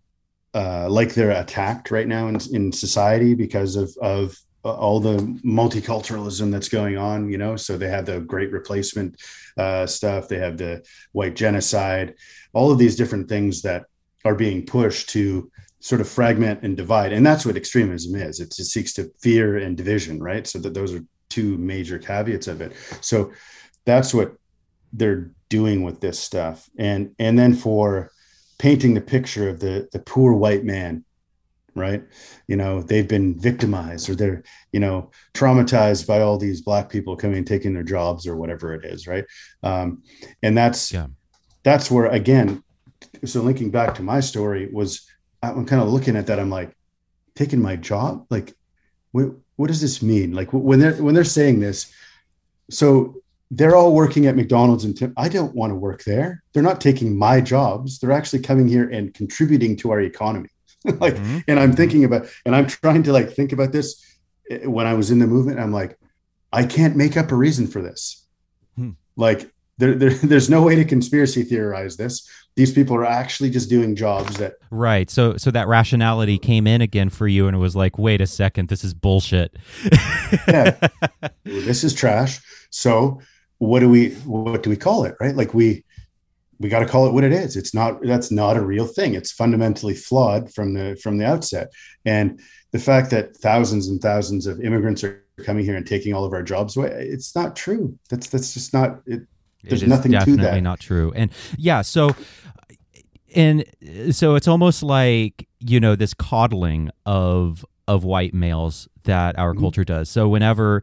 [0.55, 6.50] uh, like they're attacked right now in, in society because of of all the multiculturalism
[6.50, 7.57] that's going on you know?
[7.57, 9.20] So they have the great replacement
[9.59, 10.29] uh, stuff.
[10.29, 12.14] They have the white genocide.
[12.53, 13.85] All of these different things that
[14.24, 15.50] are being pushed to
[15.85, 17.12] sort of fragment and divide.
[17.12, 18.40] And that's what extremism is.
[18.40, 20.47] It seeks to fear and division right?
[20.47, 22.73] So that those are two major caveats of it.
[23.03, 23.33] So
[23.85, 24.33] that's what
[24.94, 26.70] they're doing with this stuff.
[26.79, 28.11] And and then for
[28.59, 31.05] painting the picture of the the poor white man
[31.75, 32.03] right?
[32.47, 34.42] You know they've been victimized or they're
[34.73, 38.73] you know traumatized by all these black people coming and taking their jobs or whatever
[38.73, 39.27] it is right?
[39.62, 40.03] Um
[40.42, 41.09] and that's Yeah.
[41.62, 42.62] that's where again
[43.27, 45.07] so linking back to my story was
[45.53, 46.77] i'm kind of looking at that i'm like
[47.35, 48.55] taking my job like
[49.13, 51.93] what what does this mean like when they're when they're saying this
[52.71, 53.17] so
[53.51, 55.13] they're all working at McDonald's and Tim.
[55.17, 56.43] I don't want to work there.
[56.53, 57.99] They're not taking my jobs.
[58.01, 60.49] They're actually coming here and contributing to our economy.
[60.85, 61.45] like, Mhm.
[61.47, 64.03] and I'm thinking about, and I'm trying to like think about this
[64.51, 65.61] eh, when I was in the movement.
[65.61, 65.97] I'm like,
[66.53, 68.27] I can't make up a reason for this.
[68.77, 68.93] Hmm.
[69.15, 72.29] Like, there, there, there's no way to conspiracy theorize this.
[72.57, 76.81] These people are actually just doing jobs that right so so that rationality came in
[76.81, 79.57] again for you and it was like wait a second this is bullshit
[80.49, 80.77] Yeah.
[81.45, 82.40] this is trash.
[82.71, 83.21] So
[83.59, 85.14] what do we what do we call it?
[85.21, 85.35] Right?
[85.35, 85.85] Like we
[86.61, 87.57] we got to call it what it is.
[87.57, 89.14] It's not that's not a real thing.
[89.14, 91.69] It's fundamentally flawed from the from the outset.
[92.05, 92.40] And
[92.73, 96.33] the fact that thousands and thousands of immigrants are coming here and taking all of
[96.33, 97.99] our jobs away, it's not true.
[98.11, 99.23] That's that's just not it.
[99.62, 100.27] There's it nothing to that.
[100.27, 100.61] definitely that.
[100.61, 102.14] not true and yeah so
[103.35, 103.64] and
[104.11, 109.61] so it's almost like you know this coddling of of white males that our Mhm.
[109.61, 110.83] culture does so whenever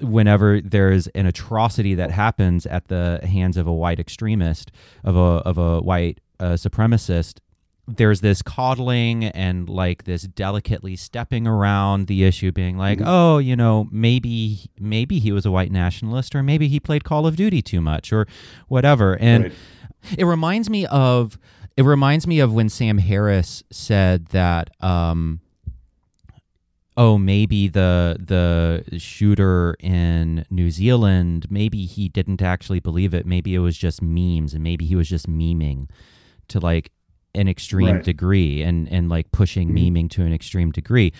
[0.00, 4.70] whenever there's an atrocity that happens at the hands of a white extremist
[5.04, 7.38] of a of a white uh, supremacist
[7.88, 13.04] there's this coddling and like this delicately stepping around the issue being like Mhm.
[13.06, 17.26] oh you know maybe maybe he was a white nationalist or maybe he played call
[17.26, 18.26] of duty too much or
[18.68, 19.52] whatever and Right.
[20.18, 21.38] it reminds me of
[21.80, 25.40] it reminds me of when Sam Harris said that um
[26.94, 33.54] oh maybe the the shooter in New Zealand maybe he didn't actually believe it maybe
[33.54, 35.88] it was just memes and maybe he was just memeing
[36.48, 36.90] to like
[37.34, 38.04] an extreme Right.
[38.04, 39.78] degree and and like pushing Mhm.
[39.78, 41.14] memeing to an extreme degree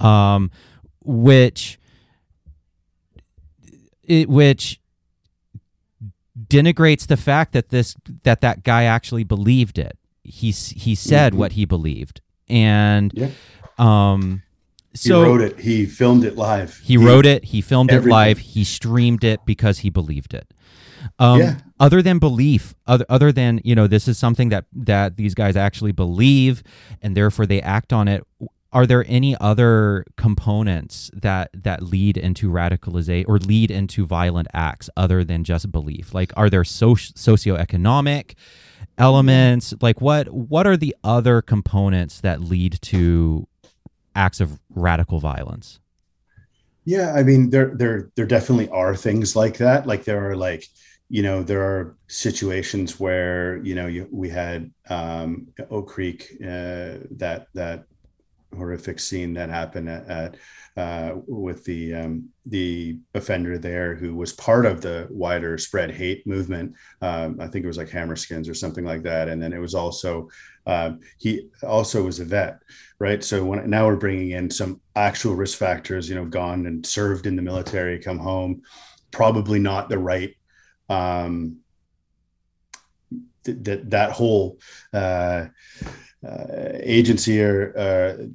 [0.00, 0.50] um
[1.04, 1.78] which
[4.02, 4.80] it which
[6.48, 9.98] denigrates the fact that this that that guy actually believed it.
[10.28, 11.36] He he said Mhm.
[11.36, 13.28] what he believed, and Yeah.
[13.78, 14.42] um,
[14.98, 15.60] He wrote it.
[15.60, 16.80] He filmed it live.
[16.82, 20.52] he wrote it, he filmed it live, he streamed it because he believed it.
[21.18, 21.56] Um, yeah.
[21.78, 25.54] Other than belief, other other than you know, this is something that that these guys
[25.56, 26.62] actually believe,
[27.02, 28.24] and therefore they act on it.
[28.72, 34.90] Are there any other components that that lead into radicalization or lead into violent acts
[34.96, 36.12] other than just belief?
[36.14, 38.34] Like, are there soci- socioeconomic
[38.98, 39.74] elements?
[39.80, 43.46] Like, what what are the other components that lead to
[44.14, 45.80] acts of radical violence?
[46.84, 49.86] Yeah, I mean, there there there definitely are things like that.
[49.86, 50.66] Like there are like
[51.08, 57.02] you know there are situations where you know you, we had um, Oak Creek uh,
[57.12, 57.86] that that
[58.56, 60.36] horrific scene that happened at, at
[60.76, 66.26] uh, with the um, the offender there who was part of the wider spread hate
[66.26, 66.74] movement.
[67.00, 69.28] Um, I think it was like Hammerskins or something like that.
[69.28, 70.28] And then it was also
[70.66, 72.60] um, he also was a vet,
[72.98, 73.24] right?
[73.24, 77.26] So when now we're bringing in some actual risk factors, you know, gone and served
[77.26, 78.62] in the military, come home,
[79.10, 80.34] probably not the right.
[80.88, 81.58] Um,
[83.44, 84.58] that that whole
[84.92, 85.46] uh,
[86.26, 88.26] uh, agency or uh,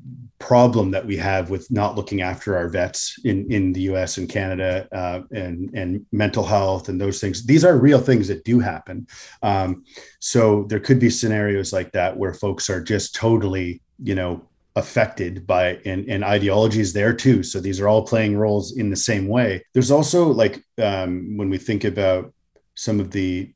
[0.41, 4.27] problem that we have with not looking after our vets in, in the US and
[4.27, 7.45] Canada uh, and, and mental health and those things.
[7.45, 9.07] These are real things that do happen.
[9.43, 9.85] Um,
[10.19, 14.43] so there could be scenarios like that where folks are just totally, you know,
[14.75, 17.43] affected by and, and ideologies there too.
[17.43, 19.63] So these are all playing roles in the same way.
[19.73, 22.33] There's also like um, when we think about
[22.75, 23.53] some of the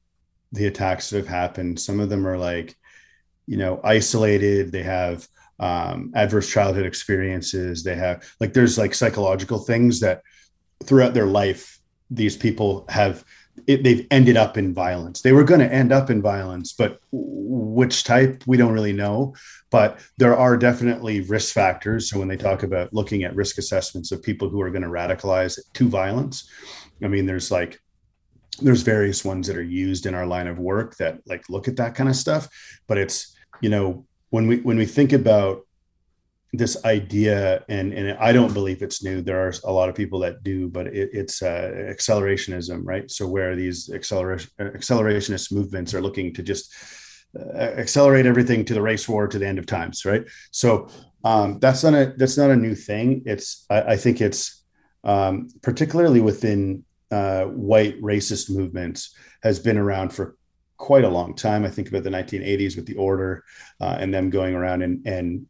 [0.52, 2.78] the attacks that have happened, some of them are like,
[3.46, 4.72] you know, isolated.
[4.72, 5.28] They have
[5.60, 7.84] um, adverse childhood experiences.
[7.84, 10.22] They have like there's like psychological things that
[10.84, 11.80] throughout their life
[12.10, 13.24] these people have
[13.68, 15.22] it, they've ended up in violence.
[15.22, 19.34] They were going to end up in violence, but which type we don't really know.
[19.70, 22.10] But there are definitely risk factors.
[22.10, 24.90] So when they talk about looking at risk assessments of people who are going to
[24.90, 26.50] radicalize to violence,
[27.04, 27.80] I mean, there's like
[28.62, 31.76] there's various ones that are used in our line of work that like look at
[31.78, 32.48] that kind of stuff.
[32.88, 34.06] But it's you know
[34.36, 35.66] when we when we think about
[36.52, 40.20] this idea and and i don't believe it's new there are a lot of people
[40.20, 43.10] that do but it, it's uh, accelerationism right?
[43.10, 46.64] So where these acceleration accelerationist movements are looking to just
[47.40, 50.26] uh, accelerate everything to the race war to the end of times right?
[50.52, 50.70] So
[51.24, 53.08] um, that's not a that's not a new thing.
[53.26, 54.42] It's i, I think it's
[55.14, 56.84] um, particularly within
[57.20, 59.00] uh, white racist movements
[59.44, 60.36] has been around for
[60.78, 61.66] quite a long time.
[61.66, 63.44] I think about the 1980s with the order
[63.80, 65.46] uh, and them going around and, and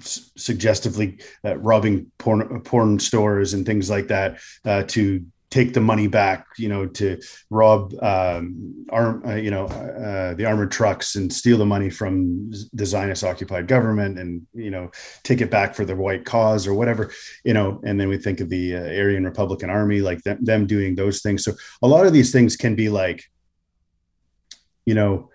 [0.00, 6.08] suggestively uh, robbing porn, porn stores and things like that uh, to take the money
[6.08, 7.20] back, you know, to
[7.50, 12.50] rob, um, arm, uh, you know, uh, the armored trucks and steal the money from
[12.72, 14.90] the Zionist occupied government and, you know,
[15.22, 17.12] take it back for the white cause or whatever,
[17.44, 20.66] you know, and then we think of the uh, Aryan Republican Army, like them, them
[20.66, 21.44] doing those things.
[21.44, 23.24] So a lot of these things can be like,
[24.86, 25.30] you know,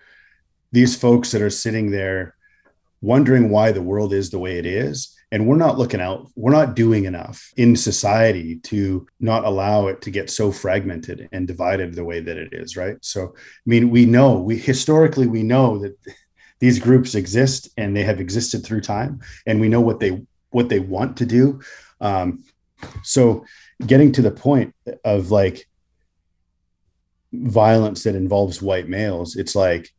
[0.72, 2.34] these folks that are sitting there
[3.02, 5.14] wondering why the world is the way it is.
[5.30, 10.02] And we're not looking out, we're not doing enough in society to not allow it
[10.02, 12.96] to get so fragmented and divided the way that it is, right?
[13.00, 15.96] So, I mean, we know, we historically, we know that
[16.62, 20.68] these groups exist and they have existed through time and we know what they what
[20.68, 21.60] they want to do
[22.00, 22.44] um,
[23.02, 23.44] so
[23.86, 24.72] getting to the point
[25.04, 25.66] of like
[27.32, 29.90] violence that involves white males, it's like,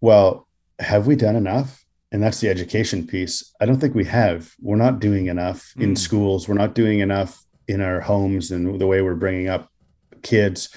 [0.00, 0.46] well,
[0.78, 1.84] have we done enough?
[2.12, 3.54] And that's the education piece.
[3.60, 4.54] I don't think we have.
[4.60, 5.82] We're not doing enough mm.
[5.82, 5.96] in hmm.
[5.96, 6.48] schools.
[6.48, 9.70] We're not doing enough in our homes and the way we're bringing up
[10.22, 10.68] kids.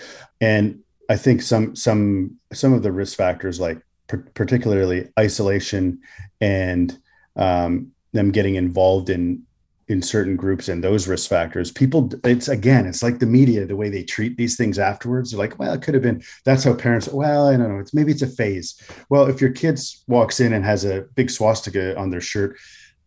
[0.41, 5.99] And I think some some some of the risk factors, like particularly isolation
[6.39, 6.97] and
[7.35, 9.43] um, them getting involved in
[9.89, 13.75] in certain groups and those risk factors people it's again it's like the media the
[13.75, 15.31] way they treat these things afterwards.
[15.31, 17.93] They're like well it could have been that's how parents well i don't know it's
[17.93, 18.81] maybe it's a phase.
[19.09, 22.57] Well if your kids walks in and has a big swastika on their shirt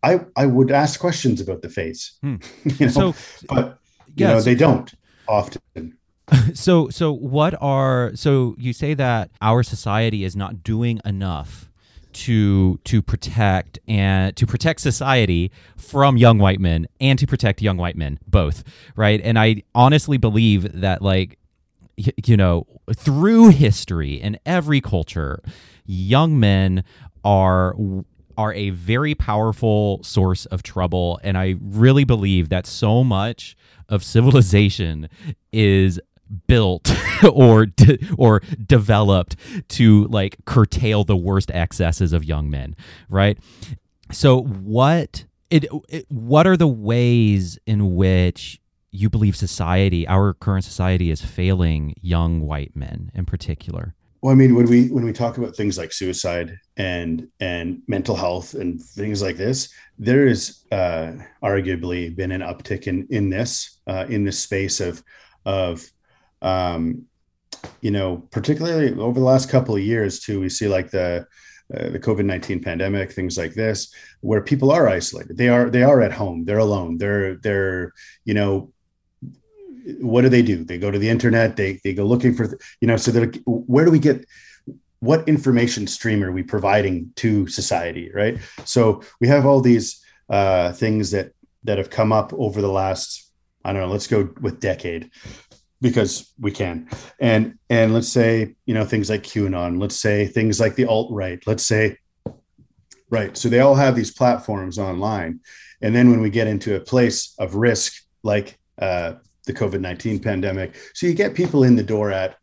[0.03, 2.13] i i would ask questions about the phase.
[2.21, 2.35] Hmm.
[2.63, 3.15] you know so,
[3.47, 4.93] but you yeah, know so, they don't
[5.27, 5.97] often.
[6.53, 11.69] So so what are so you say that our society is not doing enough
[12.21, 17.77] to to protect and to protect society from young white men and to protect young
[17.77, 18.63] white men both
[18.95, 19.19] right?
[19.23, 21.37] And i honestly believe that like
[21.97, 25.41] you know through history in every culture
[25.85, 26.83] young men
[27.23, 27.75] are
[28.37, 31.19] are a very powerful source of trouble.
[31.23, 33.55] And i really believe that so much
[33.89, 35.09] of civilization
[35.51, 35.99] is
[36.47, 36.93] built
[37.31, 39.35] or de- or developed
[39.69, 42.75] to like curtail the worst excesses of young men,
[43.09, 43.37] right?
[44.11, 48.59] So what it, it what are the ways in which
[48.91, 53.95] you believe society, our current society, is failing young white men in particular?
[54.21, 58.15] Well, I mean, when we when we talk about things like suicide and and mental
[58.15, 61.13] health and things like this, there is uh,
[61.43, 65.03] arguably been an uptick in in this uh, in this space of
[65.45, 65.89] of
[66.41, 67.05] um,
[67.81, 70.39] you know, particularly over the last couple of years too.
[70.39, 71.25] We see like the
[71.73, 75.37] uh, the COVID nineteen pandemic, things like this, where people are isolated.
[75.37, 76.45] They are they are at home.
[76.45, 76.97] They're alone.
[76.97, 77.93] They're they're
[78.25, 78.71] you know
[79.99, 80.63] what do they do?
[80.63, 81.55] They go to the internet.
[81.55, 82.97] They they go looking for you know.
[82.97, 84.25] So that where do we get
[84.99, 88.11] what information stream are we providing to society?
[88.13, 88.37] Right.
[88.65, 91.31] So we have all these uh, things that
[91.63, 93.31] that have come up over the last
[93.63, 93.91] I don't know.
[93.91, 95.11] Let's go with decade
[95.81, 96.87] because we can
[97.19, 101.45] and and let's say you know things like qanon let's say things like the alt-right
[101.47, 101.97] let's say
[103.09, 105.39] right so they all have these platforms online
[105.81, 109.13] and then when we get into a place of risk like uh,
[109.45, 110.75] the COVID 19 pandemic.
[110.93, 112.37] So you get people in the door at,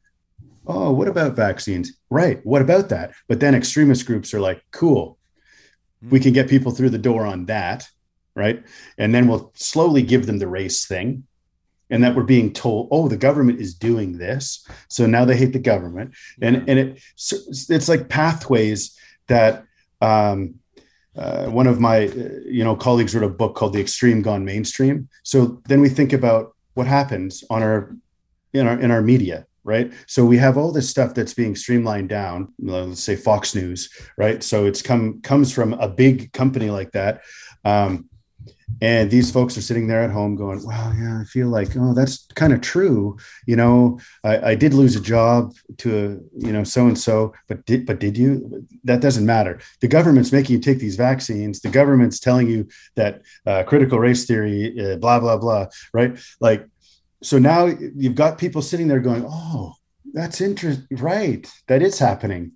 [0.66, 1.92] oh, what about vaccines?
[2.10, 2.44] Right.
[2.44, 3.12] What about that?
[3.28, 5.18] But then extremist groups are like, cool,
[6.10, 7.88] we can get people through the door on that.
[8.34, 8.64] Right.
[8.98, 11.26] And then we'll slowly give them the race thing.
[11.90, 14.66] And that we're being told, oh, the government is doing this.
[14.88, 16.14] So now they hate the government.
[16.42, 16.64] And, yeah.
[16.68, 17.02] and it,
[17.70, 19.64] it's like pathways that,
[20.00, 20.54] um,
[21.18, 24.44] uh, one of my uh, you know colleagues wrote a book called the extreme gone
[24.44, 27.96] mainstream so then we think about what happens on our
[28.52, 32.08] in our in our media right so we have all this stuff that's being streamlined
[32.08, 36.92] down let's say fox news right so it's come comes from a big company like
[36.92, 37.22] that
[37.64, 38.07] um,
[38.80, 41.94] and these folks are sitting there at home going well yeah i feel like oh
[41.94, 43.16] that's kind of true
[43.46, 43.98] you know?
[44.24, 47.98] I, I, did lose a job to you know so and so but did but
[47.98, 48.66] did you?
[48.84, 49.60] That doesn't matter.
[49.80, 51.60] The government's making you take these vaccines.
[51.60, 56.18] The government's telling you that uh, critical race theory uh, blah blah blah right?
[56.40, 56.66] Like
[57.22, 59.74] so now you've got people sitting there going oh
[60.12, 62.52] that's interesting right that is happening.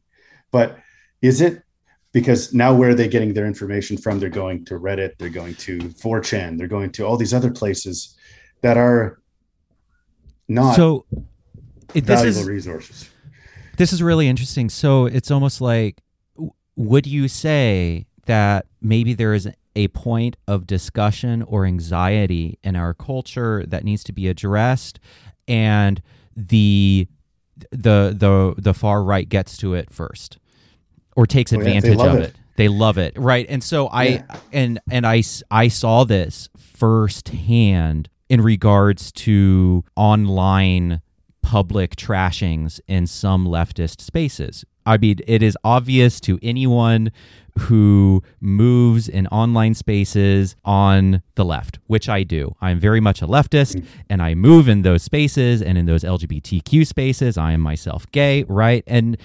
[0.50, 0.78] But
[1.20, 1.62] is it
[2.12, 4.18] because now where are they getting their information from?
[4.18, 8.16] They're going to Reddit, they're going to 4chan, they're going to all these other places
[8.60, 9.18] that are
[10.48, 11.06] not so
[11.94, 13.10] it, this valuable is, resources.
[13.76, 14.68] This is really interesting.
[14.68, 16.02] So it's almost like,
[16.76, 22.92] would you say that maybe there is a point of discussion or anxiety in our
[22.92, 25.00] culture that needs to be addressed,
[25.48, 26.02] and
[26.36, 27.08] the
[27.70, 30.38] the the the far right gets to it first?
[31.16, 32.22] Or takes advantage oh, yeah, of it.
[32.30, 32.36] it.
[32.56, 33.46] They love it, right?
[33.48, 34.36] And so I yeah.
[34.52, 41.00] and and I I saw this firsthand in regards to online
[41.42, 44.64] public trashings in some leftist spaces.
[44.84, 47.12] I mean, it is obvious to anyone
[47.58, 52.52] who moves in online spaces on the left, which I do.
[52.60, 56.86] I'm very much a leftist and I move in those spaces and in those LGBTQ
[56.86, 57.36] spaces.
[57.36, 58.82] I am myself gay, right?
[58.86, 59.18] And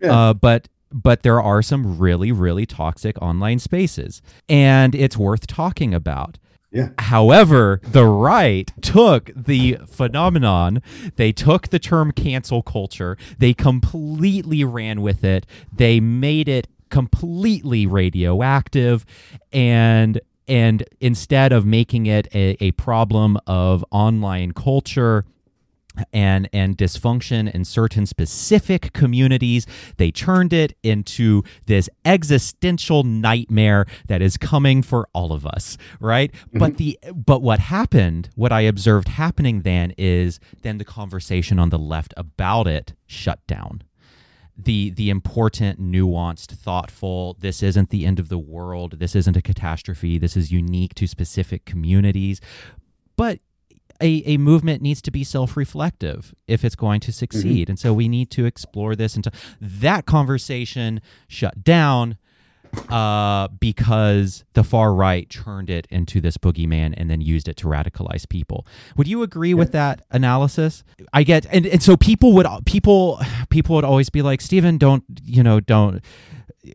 [0.00, 0.28] yeah.
[0.28, 5.94] uh, but but there are some really, really toxic online spaces, and it's worth talking
[5.94, 6.38] about.
[6.72, 6.90] Yeah.
[6.98, 10.82] However, the right took the phenomenon,
[11.16, 17.86] they took the term cancel culture, they completely ran with it, they made it completely
[17.86, 19.06] radioactive,
[19.52, 25.24] and and instead of making it a, a problem of online culture,
[26.12, 29.66] and and dysfunction in certain specific communities.
[29.96, 36.32] They turned it into this existential nightmare that is coming for all of us right?
[36.32, 36.58] Mm-hmm.
[36.58, 41.70] but the but what happened what i observed happening then is then the conversation on
[41.70, 43.82] the left about it shut down.
[44.56, 49.42] The the important nuanced thoughtful this isn't the end of the world this isn't a
[49.42, 52.40] catastrophe this is unique to specific communities.
[53.16, 53.40] But
[54.00, 57.72] a, a movement needs to be self-reflective if it's going to succeed mm-hmm.
[57.72, 59.26] and so we need to explore this and
[59.60, 62.16] that conversation shut down
[62.88, 67.66] uh, because the far right turned it into this boogeyman and then used it to
[67.66, 68.66] radicalize people.
[68.96, 70.84] Would you agree with that analysis?
[71.12, 73.20] I get, and, and so people would people
[73.50, 76.02] people would always be like, Stephen, don't you know, don't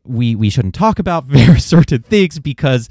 [0.04, 2.90] we we shouldn't talk about very certain things because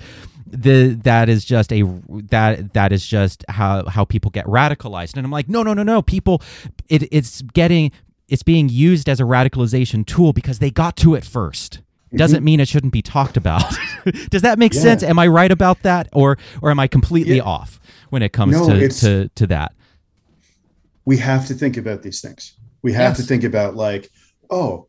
[0.51, 5.17] the that is just a that that is just how how people get radicalized.
[5.17, 6.03] And i'm like no no no no.
[6.03, 6.43] People
[6.89, 7.93] it, it's getting
[8.29, 11.81] it's being used as a radicalization tool because they got to it first.
[12.15, 12.45] Doesn't mm-hmm.
[12.45, 13.63] mean it shouldn't be talked about.
[14.31, 14.81] Does that make yeah.
[14.81, 15.03] sense?
[15.05, 16.09] Am i right about that?
[16.13, 17.43] Or or am i completely yeah.
[17.43, 17.81] off
[18.11, 19.75] when it comes no, to, to to that?
[21.05, 22.55] We have to think about these things.
[22.83, 23.17] We have yes.
[23.19, 24.11] to think about like
[24.51, 24.87] oh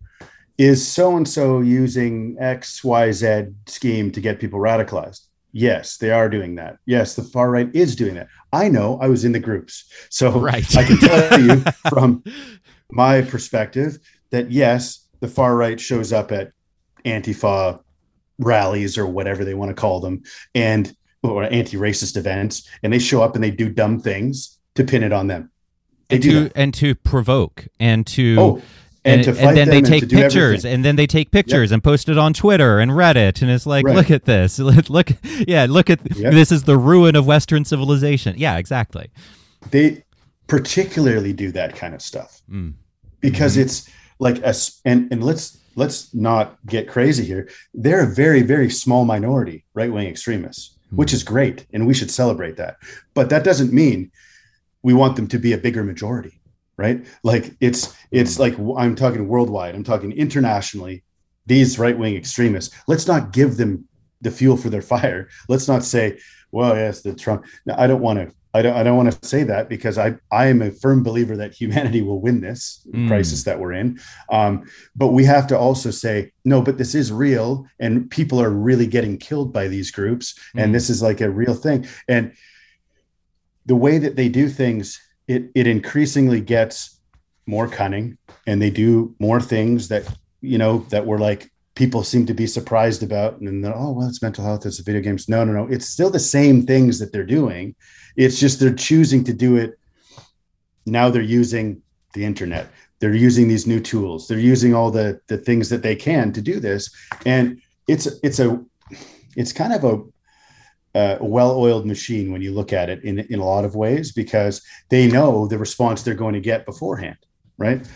[0.58, 5.22] is so and so using xyz scheme to get people radicalized
[5.54, 6.78] Yes, they are doing that.
[6.86, 8.28] Yes, the far right is doing that.
[8.54, 9.86] I know I was in the groups.
[10.10, 10.66] So Right.
[10.78, 12.24] I can tell you from
[12.92, 13.98] my perspective
[14.30, 16.52] that yes, the far right shows up at
[17.06, 17.80] Antifa
[18.40, 20.24] rallies or whatever they want to call them
[20.56, 25.04] and or anti-racist events and they show up and they do dumb things to pin
[25.04, 25.52] it on them.
[26.10, 26.52] They and do to that.
[26.56, 28.62] and to provoke and to Oh,
[29.04, 32.18] and, and, and then they take pictures and then they take pictures and post it
[32.18, 33.96] on Twitter and Reddit and it's like Right.
[33.96, 34.60] look at this.
[34.90, 35.10] Look
[35.48, 36.34] yeah look at Yep.
[36.34, 38.36] this is the ruin of western civilization.
[38.38, 39.10] Yeah exactly.
[39.72, 40.04] They
[40.48, 42.42] particularly do that kind of stuff.
[42.52, 42.74] Mm.
[43.22, 43.62] because Mhm.
[43.62, 43.90] it's
[44.20, 44.54] like a
[44.86, 47.48] and and let's let's not get crazy here.
[47.74, 52.58] They're a very very small minority right-wing extremists which is great and we should celebrate
[52.58, 52.76] that.
[53.14, 54.12] But that doesn't mean
[54.84, 56.41] we want them to be a bigger majority
[56.82, 57.82] right like it's
[58.20, 61.04] it's like i'm talking worldwide i'm talking internationally
[61.46, 63.72] these right-wing extremists let's not give them
[64.22, 65.22] the fuel for their fire
[65.52, 66.06] let's not say
[66.52, 69.28] well yes the trump no, i don't want to I don't, I don't want to
[69.28, 73.08] say that because I, I am a firm believer that humanity will win this Mm.
[73.08, 74.00] crisis that we're in.
[74.30, 74.54] Um,
[74.94, 78.88] but we have to also say, no, but this is real and people are really
[78.88, 80.38] getting killed by these groups.
[80.56, 80.64] Mm.
[80.64, 81.88] And this is like a real thing.
[82.10, 82.34] And
[83.66, 85.00] the way that they do things,
[85.32, 87.00] it, it increasingly gets
[87.46, 88.18] more cunning
[88.48, 90.04] and they do more things that,
[90.42, 93.40] you know, that were like, people seem to be surprised about.
[93.40, 95.30] And then, oh, well, it's mental health, it's video games.
[95.30, 95.68] No, no, no.
[95.68, 97.76] It's still the same things that they're doing.
[98.18, 99.80] It's just they're choosing to do it.
[100.86, 101.82] Now they're using
[102.14, 102.68] the internet.
[103.00, 104.28] They're using these new tools.
[104.28, 106.94] They're using all the the things that they can to do this.
[107.26, 108.64] And it's it's a
[109.36, 110.04] it's kind of a,
[110.94, 114.62] a well-oiled machine when you look at it in in a lot of ways because
[114.90, 117.18] they know the response they're going to get beforehand,
[117.58, 117.88] right?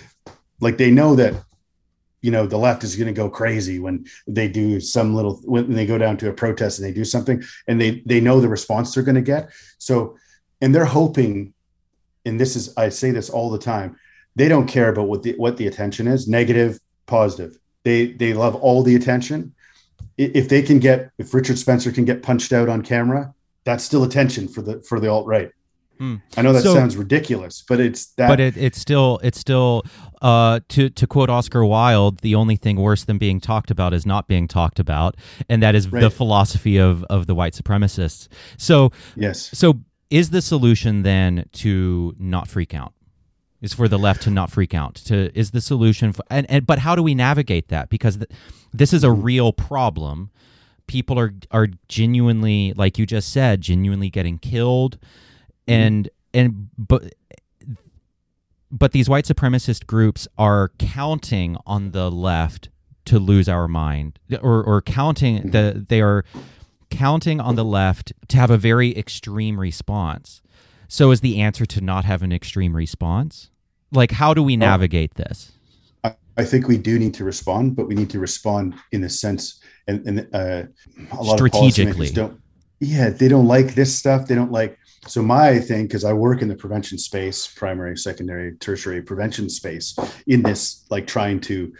[0.61, 1.33] Like they know that
[2.25, 5.73] you know the left is going to go crazy when they do some little when
[5.73, 8.49] they go down to a protest and they do something and they they know the
[8.49, 10.17] response they're going to get so
[10.59, 11.53] and they're hoping
[12.25, 13.95] and this is i say this all the time
[14.35, 18.55] they don't care about what the what the attention is negative positive they they love
[18.55, 19.53] all the attention
[20.17, 24.03] if they can get if richard spencer can get punched out on camera that's still
[24.03, 25.51] attention for the for the alt right
[25.97, 26.15] Hmm.
[26.35, 29.83] i know that So- sounds ridiculous but it's that but it, it's still it's still
[30.21, 34.07] uh, to to quote Oscar Wilde, the only thing worse than being talked about is
[34.07, 35.15] not being talked about,
[35.47, 38.27] and that is the philosophy of of the white supremacists.
[38.57, 42.94] So yes so is the solution then to not freak out?
[43.65, 44.93] Is for the left to not freak out?
[45.05, 46.13] To is the solution?
[46.13, 47.89] For, and, and but how do we navigate that?
[47.89, 48.29] Because th-
[48.71, 50.29] this is a real problem.
[50.85, 55.81] People are are genuinely, like you just said, genuinely getting killed, mm-hmm.
[55.81, 57.15] and and but
[58.71, 62.69] but these white supremacist groups are counting on the left
[63.05, 66.23] to lose our mind or or counting the they are
[66.91, 70.43] counting on the left to have a very extreme response
[70.87, 73.49] so is the answer to not have an extreme response
[73.95, 75.51] like how do we navigate this
[76.03, 79.09] I, I think we do need to respond, but we need to respond in the
[79.09, 80.63] sense and, and uh,
[81.11, 82.07] a lot Strategically.
[82.07, 82.41] of policymakers don't.
[82.81, 84.27] Yeah, they don't like this stuff.
[84.27, 84.77] They don't like.
[85.07, 89.95] So my thing, because I work in the prevention space, primary, secondary, tertiary prevention space,
[90.27, 91.71] in this like trying to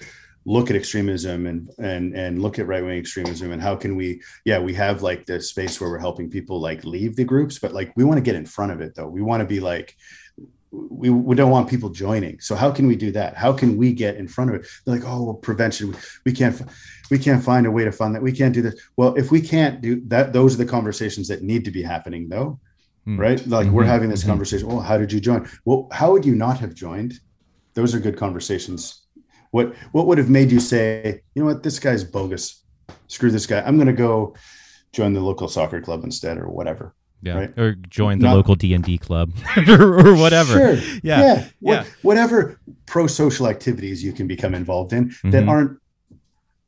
[0.46, 4.22] look at extremism and and and look at right wing extremism and how can we
[4.46, 7.74] yeah we have like this space where we're helping people like leave the groups but
[7.74, 9.96] like we want to get in front of it though we want to be like
[10.90, 12.40] we, we don't want people joining.
[12.40, 13.36] So how can we do that?
[13.36, 14.68] How can we get in front of it?
[14.86, 15.90] They're like, oh, well, prevention.
[15.92, 15.96] We,
[16.26, 16.62] we can't
[17.12, 18.22] we can't find a way to fund that.
[18.22, 18.76] We can't do this.
[18.98, 22.30] Well, if we can't do that, those are the conversations that need to be happening,
[22.30, 22.60] though,
[23.06, 23.20] Hmm.
[23.20, 23.46] right?
[23.48, 24.28] Like we're Mhm, having this mhm.
[24.32, 24.68] conversation.
[24.72, 25.48] Oh, how did you join?
[25.66, 27.14] Well, how would you not have joined?
[27.76, 29.04] Those are good conversations.
[29.52, 32.64] What what would have made you say, you know what, this guy's bogus.
[33.08, 33.62] Screw this guy.
[33.62, 34.36] I'm going to go
[34.92, 36.96] join the local soccer club instead, or whatever.
[37.26, 37.58] Yeah Right.
[37.60, 39.32] or join the Not- local d&d club
[39.68, 40.74] or, or whatever Sure.
[41.04, 45.04] yeah yeah, What- whatever pro social activities you can become involved in
[45.34, 45.50] that Mhm.
[45.50, 45.80] aren't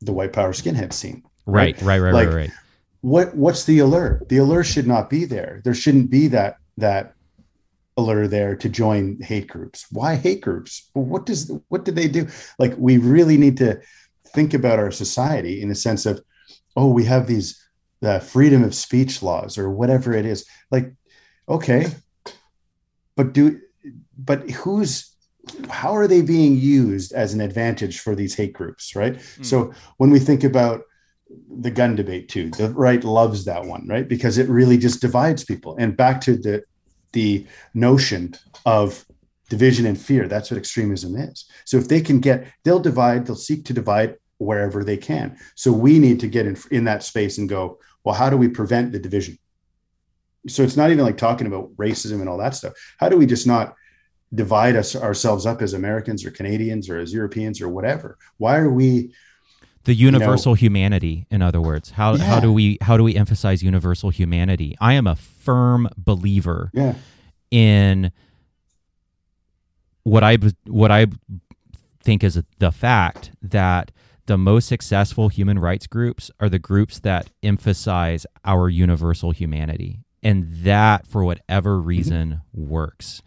[0.02, 1.24] the white power skinhead scene.
[1.46, 2.52] right right right Like- right right
[3.02, 4.22] What what's the allure?
[4.28, 5.62] The allure should not be there.
[5.64, 7.14] There shouldn't be that that
[7.96, 9.86] allure there to join hate groups.
[9.92, 10.90] Why hate groups?
[10.94, 12.28] What does what do they do?
[12.60, 13.80] Like we really need to
[14.36, 16.22] think about our society in the sense of,
[16.76, 17.56] oh, we have these
[18.04, 20.46] uh, freedom of speech laws or whatever it is.
[20.72, 20.94] Like,
[21.50, 21.88] okay,
[23.16, 23.60] but do
[24.18, 25.14] but who's
[25.70, 29.20] how are they being used as an advantage for these hate groups right?
[29.42, 30.84] So when we think about
[31.60, 34.08] the gun debate too the right loves that one right?
[34.08, 35.76] Because it really just divides people.
[35.78, 36.64] And back to the
[37.14, 38.36] the notion
[38.66, 39.06] of
[39.50, 41.46] division and fear that's what extremism is.
[41.66, 45.38] So if they can get they'll divide they'll seek to divide wherever they can.
[45.56, 48.48] So we need to get in in that space and go well how do we
[48.48, 49.38] prevent the division?
[50.48, 52.72] So it's not even like talking about racism and all that stuff.
[53.00, 53.76] How do we just not
[54.34, 58.18] divide us ourselves up as americans or canadians or as europeans or whatever?
[58.38, 59.12] Why are we
[59.84, 61.92] the universal you know, humanity in other words.
[61.92, 62.24] How, yeah.
[62.24, 64.78] how do we how do we emphasize universal humanity?
[64.80, 66.96] I am a firm believer yeah.
[67.52, 68.14] in
[70.04, 71.08] what i what i
[72.02, 73.92] think is the fact that
[74.28, 80.02] the most successful human rights groups are the groups that emphasize our universal humanity.
[80.22, 81.88] And that for whatever mm-hmm.
[81.88, 83.22] reason works.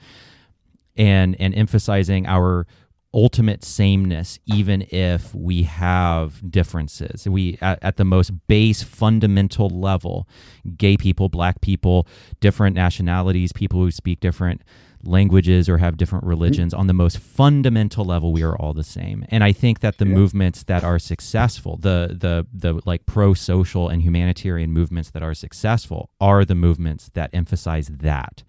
[0.96, 2.66] And and emphasizing our
[3.12, 7.26] ultimate sameness even if we have differences.
[7.26, 10.28] We at, at, the most base fundamental level
[10.76, 12.06] gay people black people
[12.38, 14.62] different nationalities people who speak different
[15.02, 16.30] languages or have different mm-hmm.
[16.30, 19.98] religions on the most fundamental level we are all the same and i think that
[19.98, 20.14] the yeah.
[20.14, 25.34] movements that are successful the the the like pro social and humanitarian movements that are
[25.34, 28.42] successful are the movements that emphasize that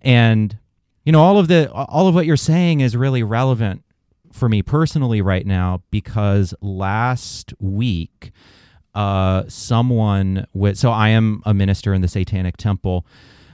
[0.00, 0.58] and
[1.04, 3.82] you know all of the all of what you're saying is really relevant
[4.32, 8.30] for me personally right now because last week
[8.94, 13.06] uh someone with so I am a minister in the Satanic Temple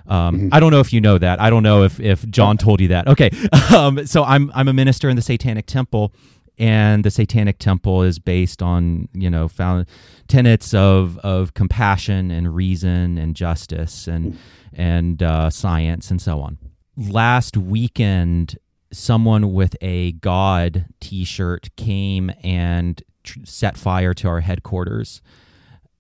[0.07, 0.49] um, mm-hmm.
[0.53, 1.41] I don't know if you know that.
[1.41, 3.07] I don't know if, if John told you that.
[3.09, 3.31] Okay.
[3.73, 6.13] Um, so I'm, I'm a minister in the Satanic Temple
[6.59, 9.87] and the Satanic Temple is based on, you know, found
[10.29, 14.39] tenets of, of compassion and reason and justice and,
[14.75, 16.59] and uh, science and so on
[16.97, 18.59] last weekend,
[18.93, 25.23] someone with a God t shirt came and tr- set fire to our headquarters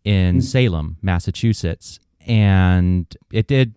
[0.04, 0.42] in mm.
[0.42, 1.98] Salem, Massachusetts.
[2.26, 3.74] And it did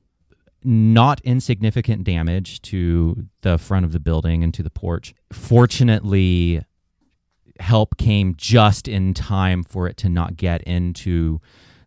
[0.65, 5.13] not insignificant damage to the front of the building and to the porch.
[5.31, 6.61] Fortunately,
[7.59, 11.39] help came just in time for it to not get into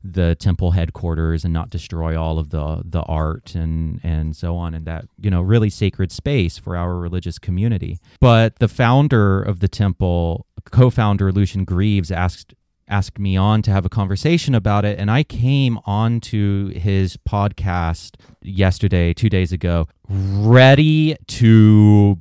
[0.04, 4.72] the temple headquarters and not destroy all of the the art and and so on
[4.72, 9.58] and that you know really sacred space for our religious community but the founder of
[9.58, 12.54] the temple co-founder Lucien Greaves asked
[12.88, 17.16] asked me on to have a conversation about it and I came on to his
[17.16, 22.20] podcast yesterday 2 days ago ready to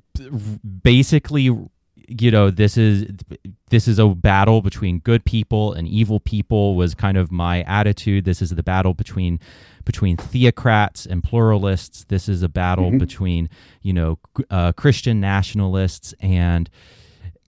[0.83, 1.49] basically
[2.07, 3.05] you know this is
[3.69, 8.23] this is a battle between good people and evil people was kind of my attitude
[8.23, 9.39] this is the battle between
[9.83, 12.97] between theocrats and pluralists this is a battle mm-hmm.
[12.97, 13.49] between
[13.81, 14.17] you know
[14.49, 16.69] uh, christian nationalists and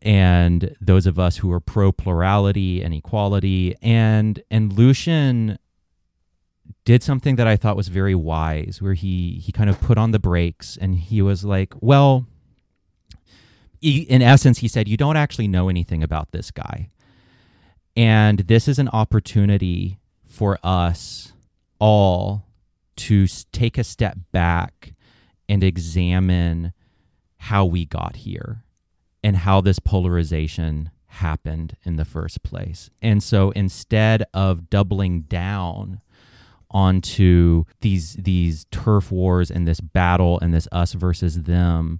[0.01, 5.57] and those of us who are pro plurality and equality and and lucien
[6.85, 10.11] did something that i thought was very wise where he he kind of put on
[10.11, 12.25] the brakes and he was like well
[13.81, 16.89] in essence, he said, You don't actually know anything about this guy.
[17.95, 21.33] And this is an opportunity for us
[21.79, 22.45] all
[22.95, 24.93] to take a step back
[25.47, 26.73] and examine
[27.37, 28.63] how we got here
[29.23, 32.89] and how this polarization happened in the first place.
[33.01, 36.01] And so instead of doubling down
[36.71, 41.99] onto these these turf wars and this battle and this us versus them,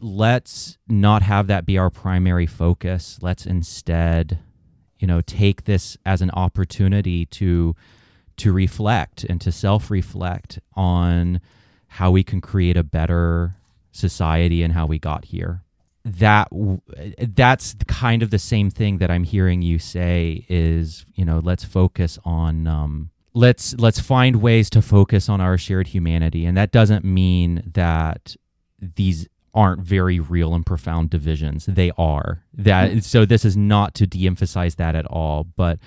[0.00, 3.18] let's not have that be our primary focus.
[3.20, 4.38] Let's instead,
[4.98, 7.76] you know, take this as an opportunity to
[8.38, 11.40] to reflect and to self-reflect on
[11.88, 13.56] how we can create a better
[13.90, 15.64] society and how we got here.
[16.10, 16.48] That
[17.18, 21.64] that's kind of the same thing that I'm hearing you say is, you know, let's
[21.64, 26.72] focus on um, let's let's find ways to focus on our shared humanity and that
[26.72, 28.36] doesn't mean that
[28.80, 31.66] these aren't very real and profound divisions.
[31.66, 32.90] They are that.
[32.90, 32.98] Mm-hmm.
[33.00, 35.78] So this is not to de-emphasize that at all, but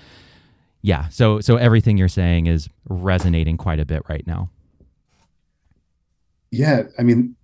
[0.82, 1.08] yeah.
[1.08, 4.50] So so everything you're saying is resonating quite a bit right now.
[6.50, 7.36] Yeah, I mean,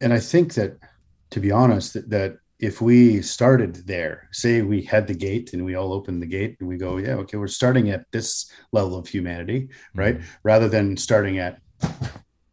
[0.00, 0.78] and I think that
[1.30, 5.64] to be honest, that, that if we started there, say we had the gate and
[5.64, 8.96] we all open the gate and we go, yeah, okay, we're starting at this level
[8.96, 10.18] of humanity, right?
[10.18, 10.30] Mm-hmm.
[10.42, 11.60] Rather than starting at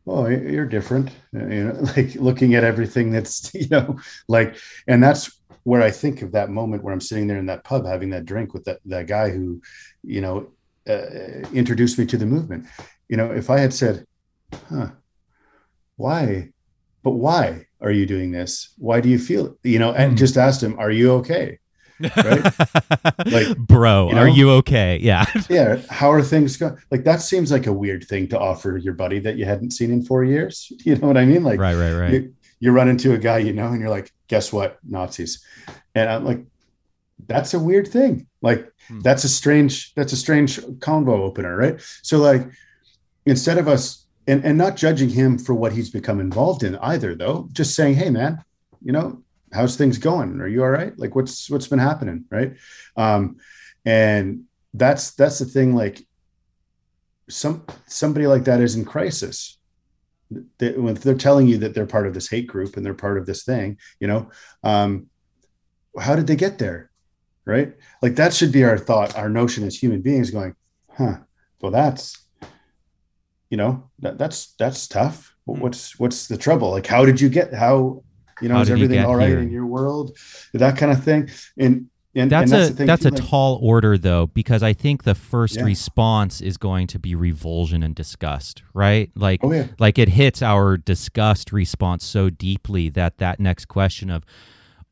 [0.07, 4.55] oh you're different uh, you know like looking at everything that's you know like
[4.88, 7.86] and that's where i think of that moment where i'm sitting there in that pub
[7.86, 9.61] having that drink with that that guy who
[10.03, 10.49] you know
[10.89, 12.65] uh, introduced me to the movement
[13.09, 14.05] you know if i had said
[14.69, 14.89] huh
[15.97, 16.49] why
[17.03, 19.53] but why are you doing this why do you feel it?
[19.63, 20.17] you know and mm.
[20.17, 21.59] just asked him are you okay
[21.99, 22.43] right?
[23.25, 24.21] like, bro, you know?
[24.21, 24.99] are you okay?
[25.01, 25.25] Yeah.
[25.49, 25.82] yeah.
[25.89, 26.78] How are things going?
[26.91, 29.91] Like, that seems like a weird thing to offer your buddy that you hadn't seen
[29.91, 30.71] in four years.
[30.86, 31.43] You know what I mean?
[31.43, 32.13] Like, right, right, right.
[32.13, 34.78] You, you run into a guy you know, and you're like, guess what?
[34.84, 35.43] Nazis.
[35.95, 36.45] And I'm like,
[37.28, 38.28] that's a weird thing.
[38.41, 38.99] Like hmm.
[39.01, 41.82] that's a strange that's a strange convo opener, right?
[42.03, 42.47] So like
[43.25, 47.15] instead of us and and not judging him for what he's become involved in either,
[47.15, 48.43] though, just saying, hey man,
[48.82, 49.23] you know,
[49.53, 50.39] how's things going?
[50.41, 50.97] Are you all right?
[50.97, 52.55] Like what's what's been happening, right?
[52.95, 53.38] Um,
[53.86, 55.75] and that's that's the thing.
[55.75, 56.05] Like
[57.30, 59.57] some somebody like that is in crisis.
[60.57, 63.17] They, when they're telling you that they're part of this hate group and they're part
[63.17, 64.30] of this thing, you know,
[64.61, 65.07] um,
[65.97, 66.91] how did they get there?
[67.45, 67.75] Right?
[68.01, 70.53] Like that should be our thought, our notion as human beings going,
[70.91, 71.19] huh,
[71.61, 72.26] well, that's,
[73.50, 75.36] you know, that, that's, that's tough.
[75.45, 75.60] Hmm.
[75.60, 76.72] What's, what's the trouble?
[76.72, 78.04] Like, how did you get, how,
[78.41, 79.39] you know, how is everything all right here?
[79.39, 80.18] in your world?
[80.54, 81.30] That kind of thing.
[81.58, 84.74] And, and that's, and that's a that's too, a like, tall order though because I
[84.74, 85.64] think the first yeah.
[85.64, 89.12] response is going to be revulsion and disgust, right?
[89.16, 89.68] Like oh, yeah.
[89.78, 94.24] like it hits our disgust response so deeply that that next question of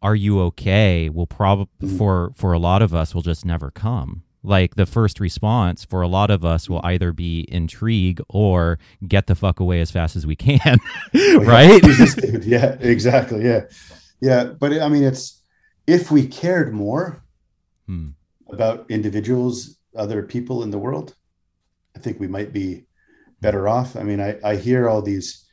[0.04, 1.98] are you okay will probably mm-hmm.
[1.98, 6.02] for for a lot of us will just never come like the first response for
[6.02, 10.16] a lot of us will either be intrigue or get the fuck away as fast
[10.16, 10.60] as we can
[11.14, 11.82] right?
[12.44, 13.62] Yeah exactly yeah.
[14.22, 15.42] Yeah but i mean it's
[15.88, 17.24] if we cared more
[17.88, 18.10] hmm.
[18.50, 21.16] about individuals other people in the world
[21.96, 22.86] i think we might be
[23.42, 23.96] better off.
[23.96, 25.46] I mean i i hear all these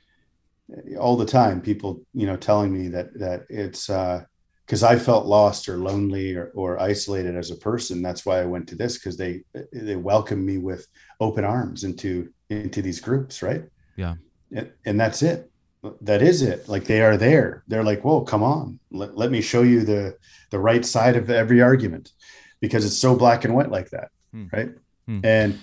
[0.98, 4.24] all the time people you know telling me that that it's uh
[4.72, 8.00] because I felt lost or lonely or, or isolated as a person.
[8.00, 10.86] That's why I went to this because they they welcomed me with
[11.20, 13.64] open arms into into these groups, right?
[13.96, 14.14] Yeah,
[14.50, 15.50] and, and that's it.
[16.00, 16.70] That is it.
[16.70, 17.64] Like they are there.
[17.68, 20.16] They're like, "Whoa, come on, let, let me show you the
[20.50, 22.10] the right side of every argument,"
[22.62, 24.46] because it's so black and white like that, hmm.
[24.54, 24.70] right?
[25.04, 25.20] Hmm.
[25.22, 25.58] And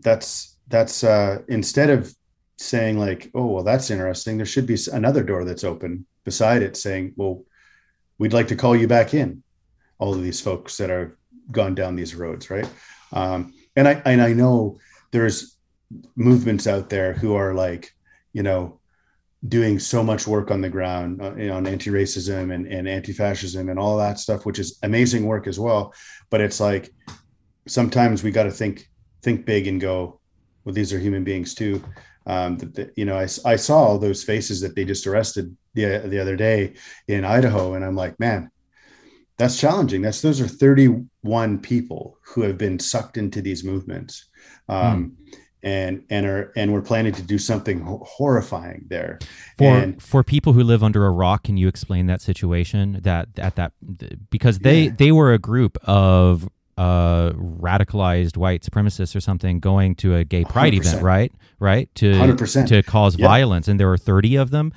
[0.00, 2.14] that's that's uh, instead of
[2.58, 6.76] saying like, "Oh, well, that's interesting," there should be another door that's open beside it
[6.76, 7.45] saying, well,
[8.18, 9.42] we'd like to call you back in,
[9.98, 11.16] all of these folks that are
[11.50, 12.68] gone down these roads, right?
[13.12, 14.78] Um, and I and I know
[15.12, 15.56] there's
[16.16, 17.92] movements out there who are like,
[18.32, 18.80] you know,
[19.46, 23.96] doing so much work on the ground uh, on anti-racism and, and anti-fascism and all
[23.98, 25.94] that stuff, which is amazing work as well.
[26.30, 26.90] But it's like
[27.68, 28.88] sometimes we got to think
[29.22, 30.20] think big and go,
[30.64, 31.82] well, these are human beings too.
[32.26, 32.58] Um,
[32.96, 36.34] you know, I, I saw all those faces that they just arrested the the other
[36.34, 36.72] day
[37.06, 38.50] in Idaho, and I'm like, man,
[39.38, 40.02] that's challenging.
[40.02, 44.24] That's those are 31 people who have been sucked into these movements,
[44.68, 45.38] um, mm.
[45.62, 49.18] and and are and we're planning to do something horrifying there.
[49.58, 53.00] For and, for people who live under a rock, can you explain that situation?
[53.02, 53.72] That at that
[54.30, 54.92] because they yeah.
[54.96, 56.48] they were a group of
[56.78, 60.76] uh, radicalized white supremacists or something going to a gay pride 100%.
[60.78, 61.32] event, right?
[61.58, 62.68] Right to 100%.
[62.68, 63.26] to cause yep.
[63.26, 64.72] violence, and there were thirty of them.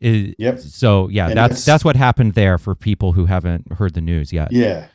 [0.00, 0.58] It, yep.
[0.58, 4.32] So yeah, and that's that's what happened there for people who haven't heard the news
[4.32, 4.50] yet.
[4.50, 4.86] Yeah,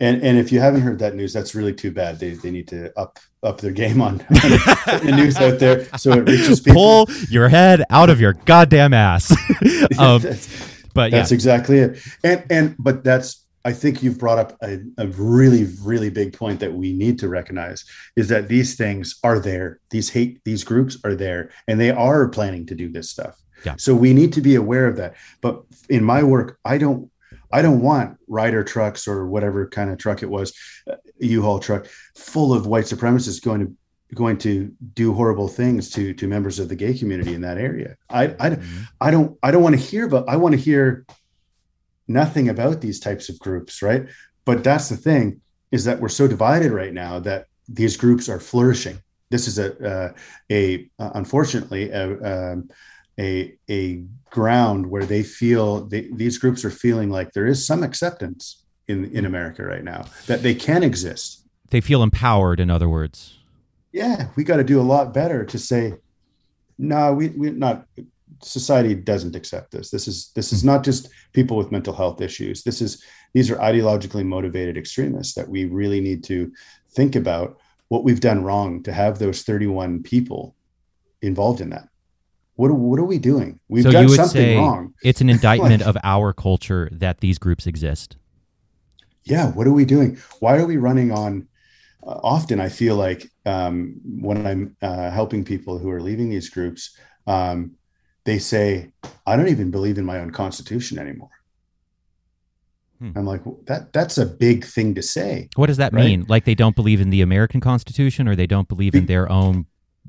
[0.00, 2.18] and and if you haven't heard that news, that's really too bad.
[2.18, 6.12] They they need to up up their game on, on the news out there so
[6.12, 7.06] it reaches people.
[7.06, 9.30] Pull your head out of your goddamn ass.
[9.98, 10.20] um,
[10.92, 11.34] but that's yeah.
[11.34, 12.02] exactly it.
[12.24, 16.58] And and but that's I think you've brought up a, a, really, really big point
[16.60, 17.84] that we need to recognize
[18.16, 19.78] is that these things are there.
[19.90, 23.40] These hate, these groups are there, and they are planning to do this stuff.
[23.64, 23.74] Yeah.
[23.78, 25.14] So we need to be aware of that.
[25.40, 27.10] But in my work, I don't,
[27.52, 30.54] I don't want Ryder trucks or whatever kind of truck it was,
[30.90, 31.86] uh, U-Haul truck,
[32.16, 33.76] full of white supremacists going to
[34.14, 37.96] going to do horrible things to to members of the gay community in that area.
[38.10, 38.82] I I, mm-hmm.
[39.00, 41.06] I don't I don't want to hear, but I want to hear
[42.08, 44.06] nothing about these types of groups, right?
[44.44, 45.40] But that's the thing
[45.70, 49.00] is that we're so divided right now that these groups are flourishing.
[49.30, 50.12] This is a uh,
[50.50, 52.68] a uh, unfortunately a, um,
[53.22, 57.82] a a ground where they feel they, these groups are feeling like there is some
[57.82, 61.46] acceptance in in America right now that they can exist.
[61.70, 63.38] They feel empowered, in other words.
[63.92, 65.94] Yeah, we got to do a lot better to say,
[66.78, 67.86] no, we we not
[68.42, 69.90] society doesn't accept this.
[69.90, 72.62] This is this is not just people with mental health issues.
[72.64, 73.02] This is
[73.34, 76.52] these are ideologically motivated extremists that we really need to
[76.90, 77.58] think about
[77.88, 80.54] what we've done wrong to have those 31 people
[81.20, 81.88] involved in that.
[82.54, 83.60] What are, what are we doing?
[83.68, 84.94] We've so done something wrong.
[85.02, 88.16] It's an indictment like, of our culture that these groups exist.
[89.24, 90.18] Yeah, what are we doing?
[90.40, 91.48] Why are we running on
[92.04, 96.50] uh, often I feel like um, when I'm uh, helping people who are leaving these
[96.50, 96.96] groups,
[97.26, 97.72] um,
[98.24, 98.92] they say,
[99.26, 101.30] I don't even believe in my own constitution anymore.
[102.98, 103.12] Hmm.
[103.16, 105.48] I'm like, that that's a big thing to say.
[105.56, 106.04] What does that right?
[106.04, 106.24] mean?
[106.28, 109.66] Like they don't believe in the American Constitution or they don't believe in their own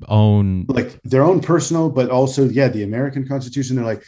[0.08, 3.76] own like their own personal, but also, yeah, the American Constitution.
[3.76, 4.04] They're like,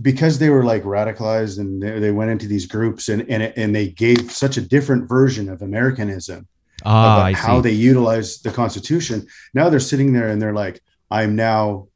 [0.00, 3.74] because they were like radicalized and they, they went into these groups and and, and
[3.74, 6.46] they gave such a different version of Americanism
[6.84, 9.26] Ah, about how they utilize the Constitution.
[9.54, 11.88] Now they're sitting there and they're like, I'm now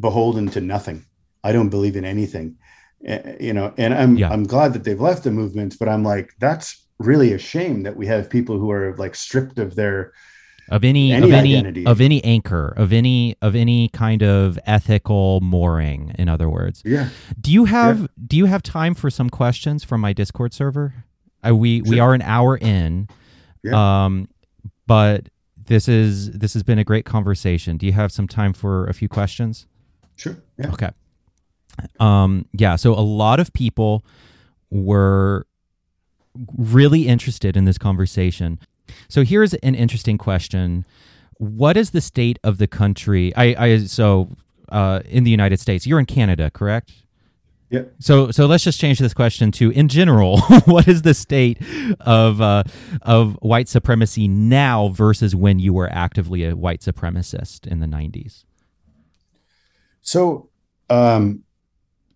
[0.00, 1.04] beholden to nothing.
[1.42, 2.56] I don't believe in anything.
[3.38, 4.30] You know, and I'm Yeah.
[4.30, 7.96] I'm glad that they've left the movement, but I'm like, that's really a shame that
[7.96, 10.12] we have people who are like stripped of their
[10.70, 11.86] of any, any of any identity.
[11.86, 17.08] of any anchor of any of any kind of ethical mooring in other words yeah.
[17.40, 20.94] do you have do you have time for some questions from my discord server
[21.46, 23.08] uh, we we are an hour in
[23.62, 24.04] Yeah.
[24.04, 24.28] um
[24.86, 25.28] but
[25.66, 28.94] this is this has been a great conversation do you have some time for a
[28.94, 29.66] few questions
[30.16, 30.36] Sure.
[30.58, 30.70] Yeah.
[30.72, 30.90] Okay.
[31.98, 34.04] Um, yeah, so a lot of people
[34.70, 35.46] were
[36.56, 38.58] really interested in this conversation.
[39.08, 40.84] So here's an interesting question.
[41.38, 43.34] What is the state of the country?
[43.34, 44.28] I, I so
[44.68, 46.92] uh, in the United States, you're in Canada, correct?
[47.70, 47.82] Yeah.
[47.98, 51.58] So so let's just change this question to in general, what is the state
[52.00, 52.62] of uh,
[53.02, 58.44] of white supremacy now versus when you were actively a white supremacist in the 90s?
[60.02, 60.50] So
[60.90, 61.42] um,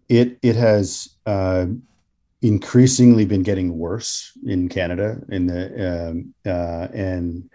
[0.09, 1.67] it it has uh,
[2.43, 5.21] increasingly been getting worse in Canada.
[5.31, 7.51] In the um, uh, and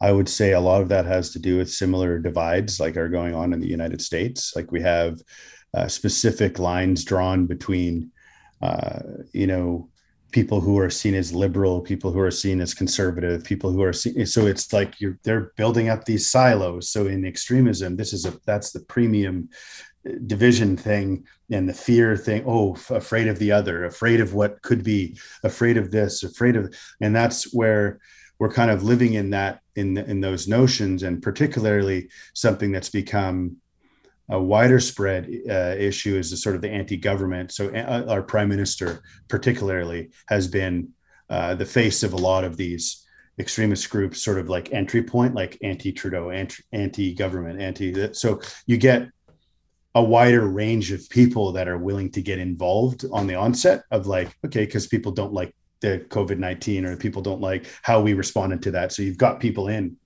[0.00, 3.08] I would say a lot of that has to do with similar divides like are
[3.08, 4.54] going on in the United States.
[4.56, 5.20] Like we have
[5.74, 8.10] uh, specific lines drawn between
[8.60, 9.00] uh,
[9.32, 9.88] you know
[10.32, 13.92] people who are seen as liberal, people who are seen as conservative, people who are
[13.92, 14.24] seen.
[14.26, 16.90] So it's like you're they're building up these silos.
[16.90, 19.50] So in extremism, this is a that's the premium
[20.26, 22.42] division thing and the fear thing.
[22.46, 26.56] Oh f- afraid of the other afraid of what could be afraid of this afraid
[26.56, 28.00] of and that's where
[28.38, 33.56] we're kind of living in that in in those notions and particularly something that's become
[34.30, 37.52] a wider spread uh, issue is the sort of the anti-government.
[37.52, 40.88] So uh, our prime minister particularly has been
[41.28, 43.04] uh, the face of a lot of these
[43.38, 49.08] extremist groups sort of like entry point like anti-trudeau anti- anti-government anti so you get
[49.94, 54.06] a wider range of people that are willing to get involved on the onset of
[54.06, 58.62] like okay because people don't like the covid-19 or people don't like how we responded
[58.62, 58.92] to that.
[58.92, 59.96] So you've got people in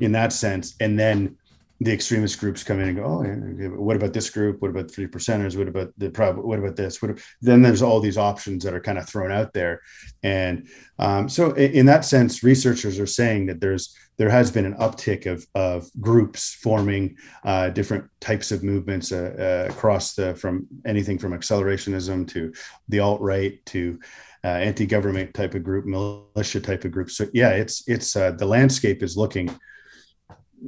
[0.00, 0.74] in that sense.
[0.80, 1.36] And then
[1.80, 4.60] the extremist groups come in and go oh yeah, what about this group?
[4.60, 5.56] What about the three percenters?
[5.56, 7.00] What about the prob what about this?
[7.00, 9.80] What ab-" then there's all these options that are kind of thrown out there.
[10.22, 10.68] And
[10.98, 14.74] um, so in, in that sense researchers are saying that there's there has been an
[14.74, 19.34] uptick of, of groups forming uh, different types of movements uh,
[19.68, 22.52] uh, across the from anything from accelerationism to
[22.88, 23.98] the alt right to
[24.44, 27.10] uh, anti-government type of group, militia type of group.
[27.10, 29.50] So yeah, it's it's uh, the landscape is looking.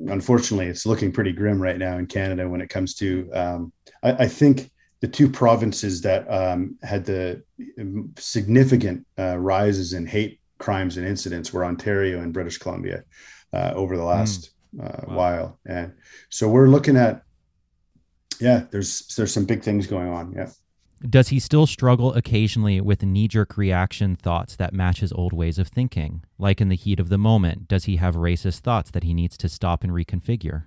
[0.08, 3.30] Unfortunately, it's looking pretty grim right now in Canada when it comes to.
[3.32, 4.68] Um, I, I think
[5.00, 7.44] the two provinces that um, had the
[8.18, 13.04] significant uh, rises in hate crimes and incidents were Ontario and British Columbia
[13.54, 14.50] uh, over the last
[14.82, 15.16] uh, Wow.
[15.16, 15.92] while, and
[16.28, 17.22] so we're looking at.
[18.40, 20.32] Yeah, there's there's some big things going on.
[20.32, 20.50] Yeah.
[21.08, 25.58] Does he still struggle occasionally with knee jerk reaction thoughts that match his old ways
[25.58, 26.24] of thinking?
[26.38, 29.36] Like in the heat of the moment, does he have racist thoughts that he needs
[29.38, 30.64] to stop and reconfigure?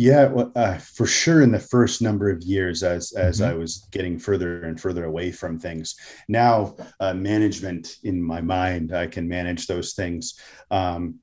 [0.00, 1.42] Yeah, well, uh, for sure.
[1.42, 3.48] In the first number of years, as as Mhm.
[3.50, 5.94] I was getting further and further away from things,
[6.26, 10.38] now uh, management in my mind, I can manage those things
[10.70, 11.16] um,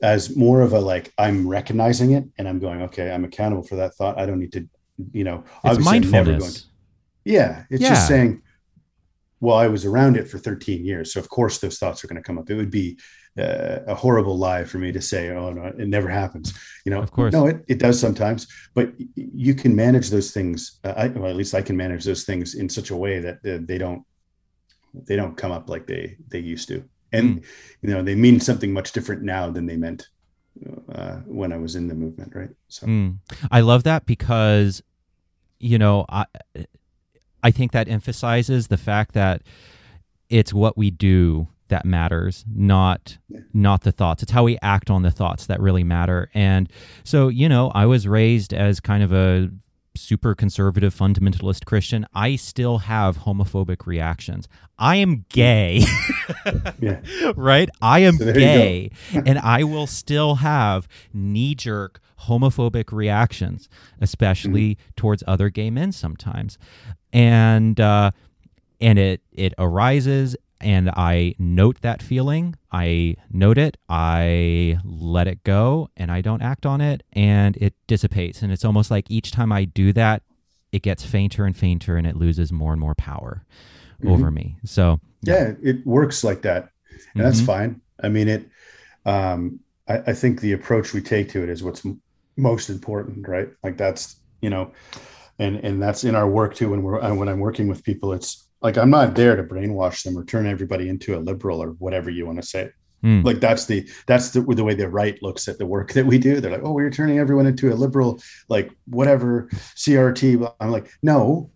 [0.00, 3.74] as more of a like I'm recognizing it and I'm going, okay, I'm accountable for
[3.76, 4.16] that thought.
[4.16, 4.68] I don't need to,
[5.12, 6.66] you know, It's obviously I'm never going mindfulness.
[7.24, 7.88] yeah, it's Yeah.
[7.94, 8.42] just saying,
[9.40, 11.12] well, I was around it for 13 years.
[11.12, 12.48] So, of course, those thoughts are going to come up.
[12.48, 12.96] It would be
[13.38, 16.52] uh, a horrible lie for me to say, oh, no, it never happens.
[16.84, 17.32] You know, Of course.
[17.32, 20.78] No, it, it does sometimes, but you can manage those things.
[20.84, 23.36] Uh, I, well, at least I can manage those things in such a way that
[23.46, 24.04] uh, they don't
[25.08, 27.44] they don't come up like they they used to and
[27.82, 30.08] you know they mean something much different now than they meant
[30.92, 33.18] uh, when i was in the movement right so Mm.
[33.50, 34.82] I love that because,
[35.58, 36.26] you know, I,
[37.42, 39.42] I think that emphasizes the fact that
[40.28, 43.40] it's what we do that matters, not Yeah.
[43.52, 44.22] not the thoughts.
[44.22, 46.20] It's how we act on the thoughts that really matter.
[46.34, 46.62] And
[47.12, 49.50] so, you know, I was raised as kind of a
[49.96, 52.04] super conservative fundamentalist Christian.
[52.14, 54.48] I still have homophobic reactions.
[54.78, 55.84] I am gay.
[56.80, 57.00] yeah
[57.36, 57.68] right?
[57.80, 58.54] I am So there you go.
[58.62, 58.90] gay,
[59.26, 63.68] and I will still have knee jerk homophobic reactions,
[64.00, 64.90] especially Mm-hmm.
[64.96, 66.58] towards other gay men sometimes,
[67.12, 68.10] and uh,
[68.80, 70.36] and it it arises.
[70.64, 72.56] And I note that feeling.
[72.72, 73.76] I note it.
[73.88, 78.40] I let it go, and I don't act on it, and it dissipates.
[78.42, 80.22] And it's almost like each time I do that,
[80.72, 83.44] it gets fainter and fainter and it loses more and more power
[84.02, 84.10] Mhm.
[84.12, 84.56] over me.
[84.64, 86.68] So yeah it works like that
[87.14, 87.46] and that's Mhm.
[87.46, 88.46] fine i mean it
[89.06, 89.58] um
[89.88, 92.02] I, I think the approach we take to it is what's m-
[92.36, 94.72] most important right like that's you know
[95.38, 98.12] and and that's in our work too when we're uh, when i'm working with people
[98.12, 101.72] it's like i'm not there to brainwash them or turn everybody into a liberal or
[101.72, 102.70] whatever you want to say.
[103.04, 103.22] Mm.
[103.22, 106.16] like that's the that's the, the way the right looks at the work that we
[106.16, 106.40] do.
[106.40, 111.50] They're like oh we're turning everyone into a liberal like whatever crt i'm like no.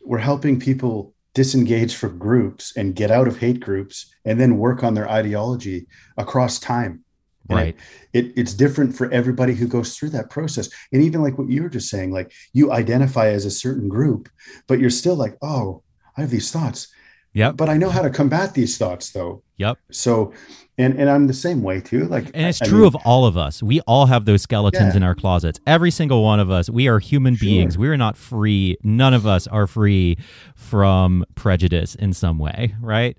[0.00, 4.84] We're helping people disengage from groups and get out of hate groups and then work
[4.84, 7.02] on their ideology across time.
[7.50, 7.76] And right.
[8.12, 10.70] it, it it's different for everybody who goes through that process.
[10.92, 14.30] And even like what you were just saying like you identify as a certain group
[14.68, 15.82] but you're still like oh
[16.16, 16.88] i have these thoughts
[17.34, 17.56] Yep.
[17.56, 19.78] but i know how to combat these thoughts though Yep.
[19.90, 20.32] so
[20.78, 22.96] and and i'm the same way too like And it's I- I true mean, of
[23.04, 23.62] all of us.
[23.62, 24.98] We all have those skeletons Yeah.
[24.98, 25.58] in our closets.
[25.66, 26.68] Every single one of us.
[26.68, 27.46] We are human Sure.
[27.46, 27.78] beings.
[27.78, 28.76] We are not free.
[28.82, 30.18] None of us are free
[30.54, 33.16] from prejudice in some way, right?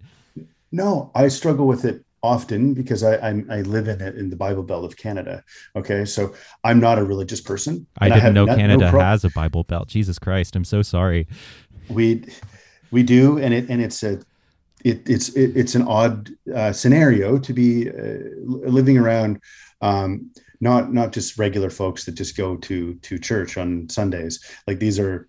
[0.71, 4.35] No, I struggle with it often because I I'm, I live in it in the
[4.35, 5.43] Bible Belt of Canada.
[5.75, 6.33] Okay, so
[6.63, 7.87] I'm not a religious person.
[7.99, 9.87] I didn't have know no- no Canada pro- has a Bible Belt.
[9.87, 11.27] Jesus Christ, I'm so sorry.
[11.89, 12.23] we
[12.91, 14.19] we do, and it and it's a
[14.83, 19.39] it, it's it, it's an odd uh, scenario to be uh, living around.
[19.81, 24.39] Um, not not just regular folks that just go to to church on Sundays.
[24.65, 25.27] Like these are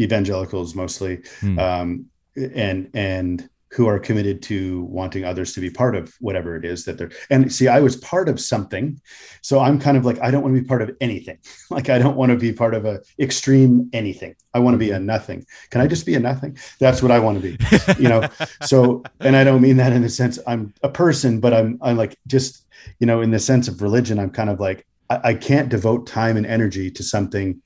[0.00, 1.58] evangelicals mostly, Hmm.
[1.58, 6.64] um, and and who are committed to wanting others to be part of whatever it
[6.64, 9.00] is that they're and see i was part of something.
[9.42, 11.38] So i'm kind of like i don't want to be part of anything.
[11.70, 14.36] Like i don't want to be part of a extreme anything.
[14.52, 15.06] I want to be a mm-hmm.
[15.06, 15.46] nothing.
[15.70, 16.56] Can i just be a nothing?
[16.78, 18.28] That's what i want to be you know?
[18.62, 21.96] So and i don't mean that in the sense i'm a person but i'm i'm
[21.96, 22.66] like just
[23.00, 26.06] you know in the sense of religion i'm kind of like i, I can't devote
[26.06, 27.62] time and energy to something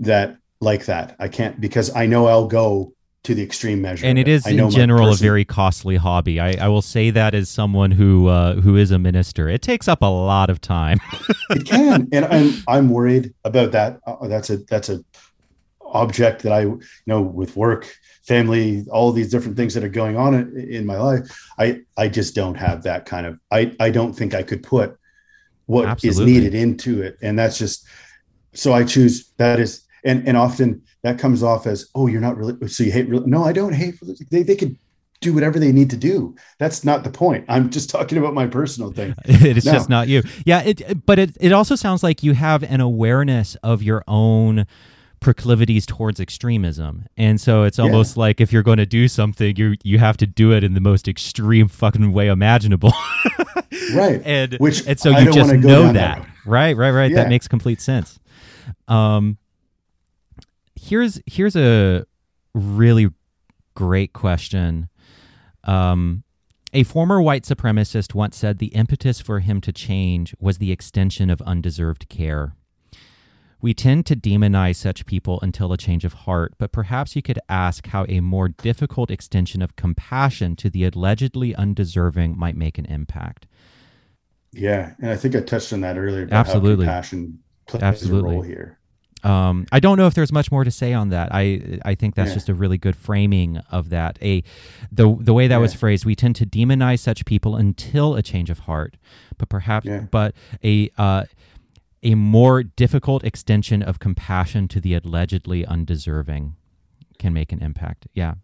[0.00, 1.16] that like that.
[1.18, 4.70] I can't because i know i'll go to the extreme measure and it is in
[4.70, 6.40] general a very costly hobby.
[6.40, 9.88] I, I will say that as someone who uh, who is a minister, it takes
[9.88, 11.00] up a lot of time.
[11.50, 15.04] it can and I'm, I'm worried about that uh, that's a that's a
[15.92, 17.92] object that i you know with work
[18.22, 22.08] family all these different things that are going on in, in my life i i
[22.08, 24.96] just don't have that kind of i i don't think i could put
[25.66, 26.32] what is Absolutely.
[26.32, 27.86] needed into it and that's just
[28.54, 32.36] so i choose that is and and often that comes off as oh you're not
[32.36, 33.94] really so you hate really no i don't hate
[34.30, 34.76] they, they could
[35.20, 38.46] do whatever they need to do that's not the point i'm just talking about my
[38.46, 39.72] personal thing it's No.
[39.72, 40.22] just not you.
[40.46, 44.66] Yeah, it but it it also sounds like you have an awareness of your own
[45.20, 47.04] proclivities towards extremism.
[47.18, 47.84] And so it's Yeah.
[47.84, 50.72] almost like if you're going to do something, you you have to do it in
[50.72, 52.94] the most extreme fucking way imaginable.
[53.94, 55.92] right and Which and so I you just know that.
[56.22, 57.10] that right, right, right.
[57.10, 57.18] Yeah.
[57.24, 58.18] That makes complete sense.
[58.88, 59.36] Um
[60.74, 62.06] here's here's a
[62.54, 63.08] really
[63.74, 64.88] great question.
[65.64, 66.24] Um
[66.72, 71.28] a former white supremacist once said the impetus for him to change was the extension
[71.28, 72.54] of undeserved care.
[73.60, 77.38] We tend to demonize such people until a change of heart, but perhaps you could
[77.48, 82.86] ask how a more difficult extension of compassion to the allegedly undeserving might make an
[82.86, 83.46] impact.
[84.52, 86.22] Yeah, and I think I touched on that earlier.
[86.22, 86.86] About Absolutely.
[86.86, 88.30] compassion plays Absolutely.
[88.30, 88.78] a role here.
[89.22, 91.28] Um, I don't know if there's much more to say on that.
[91.32, 92.34] I I think that's Yeah.
[92.34, 94.18] just a really good framing of that.
[94.22, 94.42] A
[94.90, 98.48] the the way that was phrased, we tend to demonize such people until a change
[98.50, 98.96] of heart,
[99.38, 100.06] but perhaps Yeah.
[100.10, 100.34] but
[100.64, 101.24] a uh,
[102.02, 106.54] a more difficult extension of compassion to the allegedly undeserving
[107.18, 108.06] can make an impact.
[108.14, 108.34] Yeah,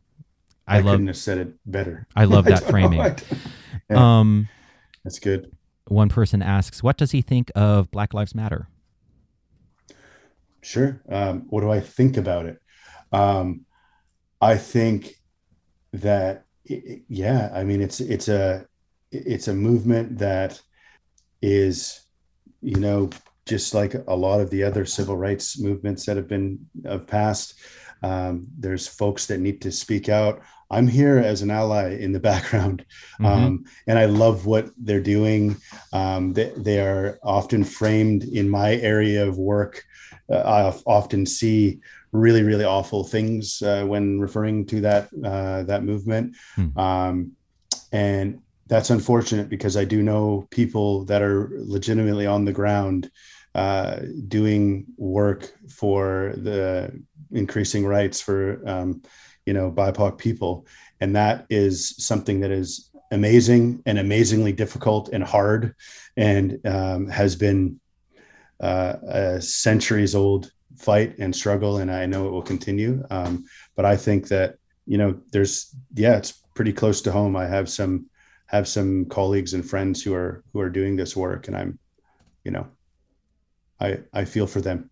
[0.68, 2.06] I, I, love couldn't have said it better.
[2.14, 2.98] I love that don't framing.
[3.88, 4.18] Yeah.
[4.20, 4.48] Um,
[5.04, 5.52] That's good.
[5.88, 8.68] one person asks, "What does he think of Black Lives Matter?"
[10.66, 11.00] Sure.
[11.08, 12.58] Um, what do I think about it?
[13.12, 13.66] Um,
[14.40, 15.14] I think
[15.92, 18.66] that i- i- yeah, I mean it's it's a
[19.12, 20.60] it's a movement that
[21.40, 22.00] is
[22.62, 23.10] you know
[23.46, 27.54] just like a lot of the other civil rights movements that have been of past.
[28.02, 30.40] Um, there's folks that need to speak out.
[30.68, 32.84] I'm here as an ally in the background,
[33.20, 33.24] Mhm.
[33.26, 35.56] um, and I love what they're doing.
[35.92, 39.84] Um, they, they are often framed in my area of work.
[40.30, 41.80] Uh, I often see
[42.12, 46.78] really, really awful things uh, when referring to that uh, that movement, Hmm.
[46.78, 47.32] um,
[47.92, 53.10] and that's unfortunate because I do know people that are legitimately on the ground
[53.54, 56.92] uh, doing work for the
[57.30, 59.02] increasing rights for um,
[59.46, 60.66] you know BIPOC people,
[61.00, 65.74] and that is something that is amazing and amazingly difficult and hard,
[66.16, 67.80] and um, has been
[68.60, 73.04] uh, a centuries old fight and struggle, and I know it will continue.
[73.10, 74.56] Um, but I think that
[74.86, 77.36] you know, there's yeah, it's pretty close to home.
[77.36, 78.06] I have some
[78.46, 81.78] have some colleagues and friends who are who are doing this work, and I'm,
[82.44, 82.68] you know,
[83.80, 84.90] I I feel for them.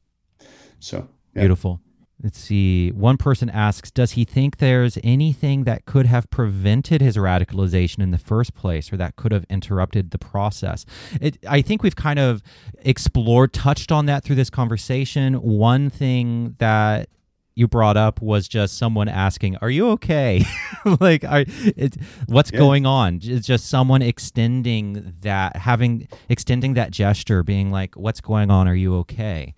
[0.80, 1.42] So yeah.
[1.42, 1.80] beautiful.
[2.22, 2.90] Let's see.
[2.90, 8.12] One person asks, does he think there's anything that could have prevented his radicalization in
[8.12, 10.86] the first place or that could have interrupted the process?
[11.20, 12.42] It, I think we've kind of
[12.78, 15.34] explored, touched on that through this conversation.
[15.34, 17.08] One thing that
[17.56, 20.44] you brought up was just someone asking, "Are you okay?"
[21.00, 21.96] like, are, it,
[22.26, 22.58] what's yeah.
[22.58, 23.20] going on?
[23.22, 28.66] It's just someone extending that, having extending that gesture, being like, "What's going on?
[28.66, 29.54] Are you okay?"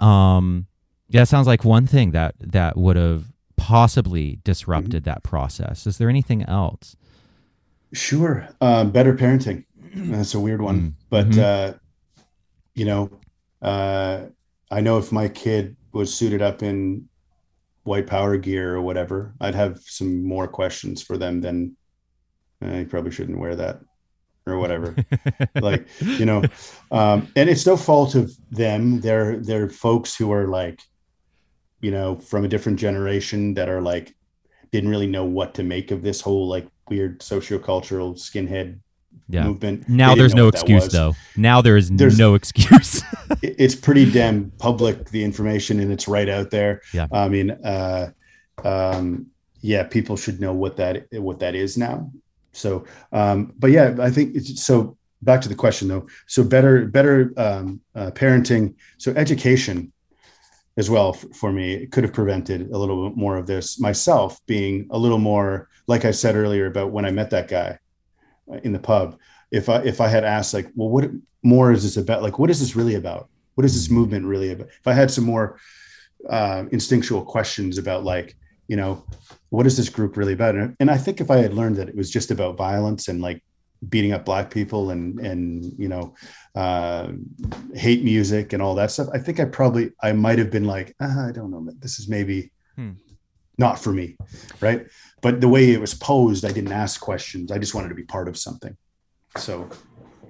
[0.00, 0.66] Um,
[1.08, 3.26] yeah, sounds like one thing that that would have
[3.56, 5.10] possibly disrupted mm-hmm.
[5.10, 5.86] that process.
[5.86, 6.96] Is there anything else?
[7.92, 9.64] Sure, um, better parenting.
[9.94, 10.88] That's a weird one, mm-hmm.
[11.10, 11.74] but mm-hmm.
[11.74, 11.78] uh,
[12.74, 13.10] you know,
[13.62, 14.26] uh,
[14.70, 17.08] I know if my kid was suited up in
[17.84, 21.76] white power gear or whatever, I'd have some more questions for them than
[22.62, 23.80] eh, you probably shouldn't wear that
[24.46, 24.94] or whatever.
[25.54, 26.42] like, you know,
[26.90, 29.00] um, and it's no fault of them.
[29.00, 30.80] They're they're folks who are like,
[31.80, 34.14] you know, from a different generation that are like
[34.72, 38.78] didn't really know what to make of this whole like weird sociocultural skinhead
[39.28, 39.44] yeah.
[39.44, 39.88] movement.
[39.88, 41.14] Now there's no excuse though.
[41.36, 43.02] Now there is there's, no excuse.
[43.42, 46.82] it's pretty damn public the information and it's right out there.
[46.92, 47.06] Yeah.
[47.12, 48.10] I mean, uh,
[48.64, 49.26] um,
[49.60, 52.10] yeah, people should know what that what that is now.
[52.52, 54.96] So, um, but yeah, I think it's so.
[55.22, 56.06] Back to the question though.
[56.26, 58.74] So better better um, uh, parenting.
[58.98, 59.90] So education
[60.76, 61.74] as well for, me.
[61.74, 65.68] It could have prevented a little bit more of this myself being a little more
[65.86, 67.78] like i said earlier about when i met that guy
[68.62, 69.18] in the pub.
[69.50, 71.10] If i if i had asked like well what
[71.42, 72.22] more is this about?
[72.22, 73.28] Like what is this really about?
[73.54, 74.68] What is this movement really about?
[74.68, 75.58] If i had some more
[76.28, 78.36] uh, instinctual questions about like
[78.68, 79.04] you know
[79.50, 80.56] what is this group really about?
[80.56, 83.22] And, and i think if i had learned that it was just about violence and
[83.22, 83.42] like
[83.88, 86.14] beating up black people and and you know
[86.54, 87.08] uh,
[87.74, 90.94] hate music and all that stuff i think i probably i might have been like
[91.00, 92.92] ah, i don't know this is maybe hmm.
[93.58, 94.16] not for me
[94.60, 94.86] right
[95.26, 97.50] but the way it was posed, I didn't ask questions.
[97.50, 98.76] I just wanted to be part of something.
[99.36, 99.68] So,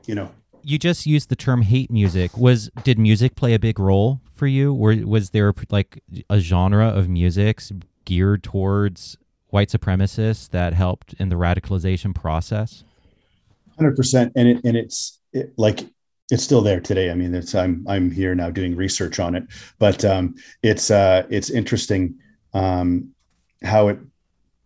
[0.07, 0.33] you know.
[0.63, 2.35] You just used the term hate music.
[2.39, 4.73] Was did music play a big role for you?
[4.73, 7.61] Or was there like a genre of music
[8.07, 9.19] geared towards
[9.49, 12.83] white supremacists that helped in the radicalization process?
[13.79, 15.81] Hundred percent, and it and it's it, like
[16.31, 17.11] it's still there today.
[17.11, 19.45] I mean, it's I'm I'm here now doing research on it,
[19.79, 22.19] but um, it's uh, it's interesting
[22.55, 23.11] um,
[23.63, 23.99] how it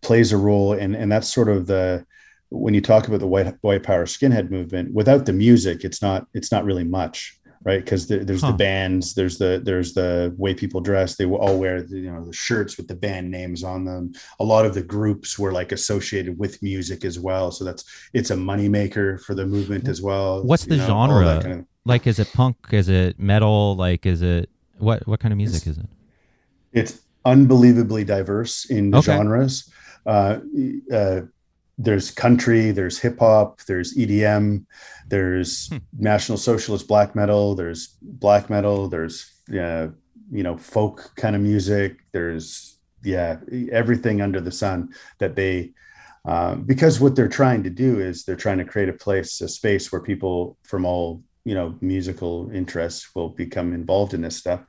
[0.01, 2.05] plays a role and and that's sort of the
[2.49, 6.27] when you talk about the white white power skinhead movement without the music it's not
[6.33, 7.83] it's not really much right?
[7.83, 8.51] Because the, there's huh.
[8.51, 11.15] the bands there's the there's the way people dress.
[11.15, 14.13] They all wear the, you know the shirts with the band names on them.
[14.39, 17.51] A lot of the groups were like associated with music as well.
[17.51, 17.83] So that's
[18.13, 21.39] it's a moneymaker for the movement as well what's the know, genre?
[21.41, 22.57] kind of, like is it punk?
[22.71, 23.75] Is it metal?
[23.75, 25.85] Like is it what what kind of music is it?
[26.73, 29.05] It's unbelievably diverse in okay.
[29.05, 29.69] genres.
[30.05, 30.39] Uh,
[30.91, 31.21] uh,
[31.83, 34.65] there's country, there's hip hop, there's EDM,
[35.07, 35.77] there's hmm.
[35.97, 39.87] National Socialist black metal, there's black metal, there's uh,
[40.31, 43.37] you know folk kind of music, there's yeah
[43.71, 45.71] everything under the sun that they
[46.23, 49.47] um, because what they're trying to do is they're trying to create a place, a
[49.47, 54.61] space where people from all you know musical interests will become involved in this stuff.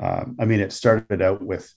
[0.00, 1.72] Um, I mean, it started out with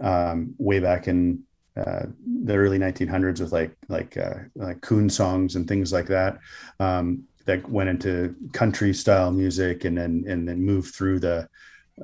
[0.00, 1.44] um, way back in
[1.78, 2.06] uh,
[2.44, 6.38] the early 1900s with like like uh, like coon songs and things like that
[6.80, 11.48] um, that went into country style music and then and then moved through the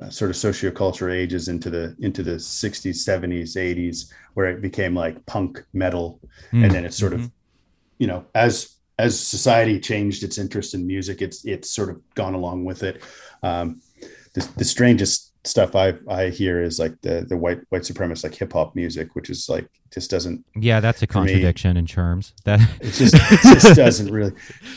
[0.01, 4.93] uh, sort of sociocultural ages into the into the 60s 70s 80s where it became
[4.93, 6.19] like punk metal
[6.51, 6.63] mm.
[6.63, 7.23] and then it's sort mm-hmm.
[7.23, 7.31] of
[7.97, 12.33] you know as as society changed its interest in music it's it's sort of gone
[12.33, 13.03] along with it
[13.43, 13.81] um,
[14.33, 18.35] the, the strangest stuff I I hear is like the the white white supremacist like
[18.35, 20.45] hip hop music, which is like just doesn't.
[20.55, 24.33] Yeah, that's a contradiction me, in terms that it just it just doesn't really.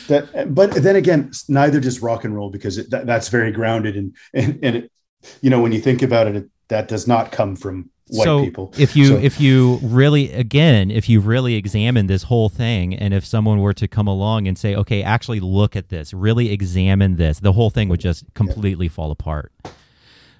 [0.07, 3.95] That, but then again, neither does rock and roll because it, that, that's very grounded
[3.95, 4.91] and and and it,
[5.41, 8.43] you know when you think about it, it that does not come from white so
[8.43, 8.73] people.
[8.77, 13.13] If you so, if you really again, if you really examine this whole thing, and
[13.13, 17.15] if someone were to come along and say, okay, actually look at this, really examine
[17.17, 18.91] this, the whole thing would just completely yeah.
[18.91, 19.51] fall apart.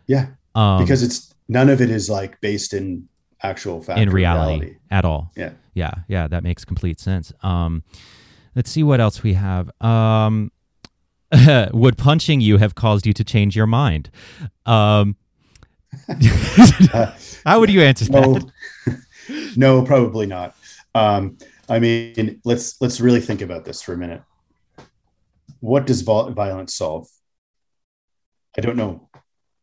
[0.09, 0.25] Yeah.
[0.55, 3.07] Um, because it's none of it is like based in
[3.43, 5.31] actual fact in reality, reality, at all.
[5.37, 5.51] Yeah.
[5.75, 5.93] Yeah.
[6.07, 6.27] Yeah.
[6.27, 7.31] That makes complete sense.
[7.43, 7.83] Um,
[8.55, 9.69] let's see what else we have.
[9.79, 10.51] Um,
[11.73, 14.09] would punching you have caused you to change your mind?
[14.65, 15.15] Um,
[16.09, 17.13] uh,
[17.45, 19.01] How would you answer no, that?
[19.55, 20.55] no, probably not.
[20.95, 21.37] Um,
[21.69, 24.23] I mean, let's let's really think about this for a minute.
[25.59, 27.07] What does violence solve?
[28.57, 29.07] I don't know.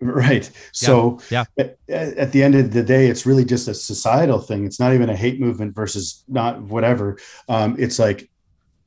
[0.01, 0.51] Right.
[0.73, 1.45] So yeah.
[1.59, 4.67] At, at, the end of the day, it's really just a societal thing.
[4.67, 7.19] It's not even a hate movement versus not whatever.
[7.49, 8.29] Um, it's like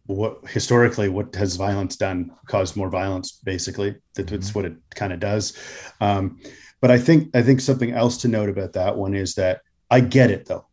[0.06, 2.32] what historically, what has violence done?
[2.48, 3.96] Caused more violence, basically.
[4.16, 4.60] That's mm-hmm.
[4.60, 5.58] what it kind of does.
[6.02, 6.40] Um,
[6.82, 9.62] but I think I think something else to note about that one is that
[9.92, 10.66] I get it though.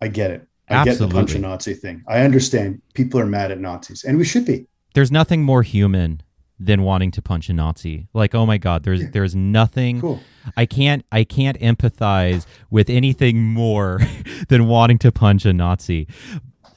[0.00, 0.46] I get it.
[0.68, 1.06] I Absolutely.
[1.06, 2.02] get the punch a Nazi thing.
[2.08, 4.66] I understand people are mad at Nazis, and we should be.
[4.94, 6.22] There's nothing more human
[6.60, 8.06] than wanting to punch a Nazi.
[8.12, 9.08] Like, oh my God, there's yeah.
[9.10, 10.20] there's nothing cool.
[10.56, 14.00] I can't I can't empathize with anything more
[14.48, 16.06] than wanting to punch a Nazi.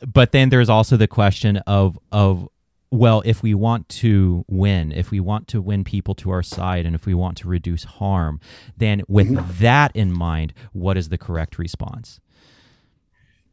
[0.05, 2.47] But then there's also the question of of
[2.89, 6.85] well, if we want to win, if we want to win people to our side,
[6.85, 8.39] and if we want to reduce harm,
[8.77, 9.63] then with mm-hmm.
[9.63, 12.19] that in mind, what is the correct response?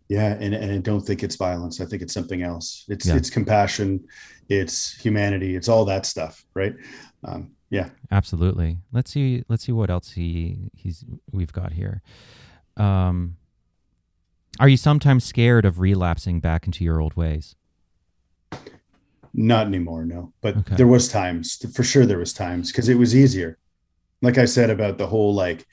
[0.09, 1.81] Yeah, and, and I don't think it's violence.
[1.81, 2.85] I think it's something else.
[2.89, 3.17] It's yeah.
[3.17, 4.05] it's compassion,
[4.51, 6.75] it's humanity, it's all that stuff, right?
[7.25, 8.79] Um, yeah, absolutely.
[8.93, 9.45] Let's see.
[9.49, 12.03] Let's see what else he he's we've got here.
[12.77, 13.37] Um,
[14.59, 17.55] are you sometimes scared of relapsing back into your old ways?
[19.33, 20.33] Not anymore, no.
[20.41, 20.75] But okay.
[20.75, 22.05] there was times, for sure.
[22.05, 23.57] There was times because it was easier.
[24.21, 25.65] Like I said about the whole like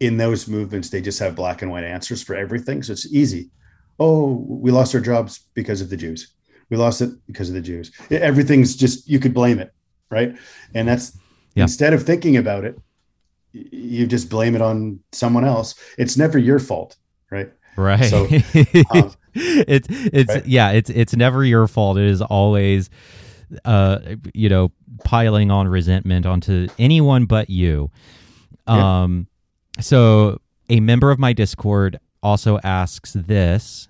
[0.00, 2.82] in those movements, they just have black and white answers for everything.
[2.82, 3.50] So it's easy.
[3.98, 6.32] Oh, we lost our jobs because of the Jews.
[6.70, 7.92] We lost it because of the Jews.
[8.10, 9.72] Everything's just, you could blame it.
[10.10, 10.36] Right.
[10.74, 11.16] And that's
[11.54, 11.64] yeah.
[11.64, 12.78] instead of thinking about it,
[13.52, 15.74] you just blame it on someone else.
[15.98, 16.96] It's never your fault.
[17.30, 17.50] Right.
[17.76, 18.04] Right.
[18.04, 18.24] So,
[18.92, 20.46] um, it's, it's, right?
[20.46, 21.98] yeah, it's, it's never your fault.
[21.98, 22.90] It is always,
[23.64, 23.98] uh,
[24.34, 24.72] you know,
[25.04, 27.90] piling on resentment onto anyone but you.
[28.66, 29.26] Um,
[29.80, 33.88] so a member of my Discord also asks this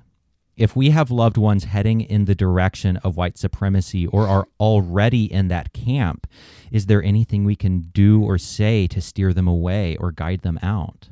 [0.60, 5.24] if we have loved ones heading in the direction of white supremacy or are already
[5.24, 6.26] in that camp,
[6.70, 10.58] is there anything we can do or say to steer them away or guide them
[10.62, 11.08] out?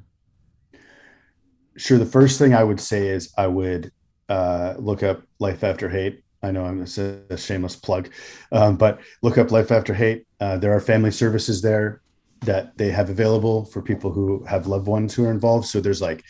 [1.79, 1.97] Sure.
[1.97, 3.91] The first thing I would say is I would
[4.29, 6.23] uh, look up Life After Hate.
[6.43, 8.11] I know I'm a, a shameless plug,
[8.53, 10.27] um, but look up Life After Hate.
[10.41, 12.03] Uh, there are family services there
[12.43, 15.67] that they have available for people who have loved ones who are involved.
[15.67, 16.23] So there's like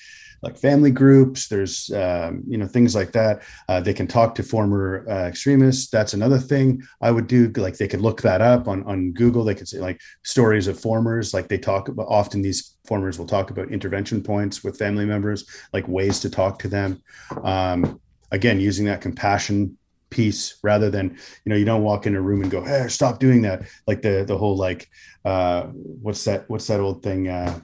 [0.43, 3.43] like family groups there's um, you know things like that.
[3.69, 5.91] Uh, they can talk to former uh, extremists.
[5.91, 9.45] That's another thing i would do like they could look that up on, on google.
[9.45, 13.27] They could say like stories of formers like they talk about often these formers will
[13.27, 17.03] talk about intervention points with family members like ways to talk to them.
[17.43, 18.01] Um,
[18.31, 19.77] again using that compassion
[20.11, 21.11] piece rather than
[21.45, 23.63] you know you don't walk in a room and go hey stop doing that.
[23.87, 24.89] Like the the whole like
[25.25, 27.61] uh what's that what's that old thing uh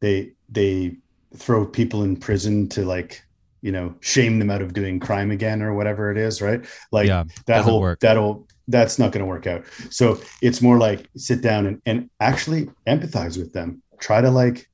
[0.00, 0.96] they they
[1.36, 3.22] throw people in prison to like
[3.62, 7.06] you know shame them out of doing crime again or whatever it is right like
[7.06, 8.00] yeah, that whole work.
[8.00, 12.10] that'll that's not going to work out so it's more like sit down and, and
[12.20, 14.68] actually empathize with them try to like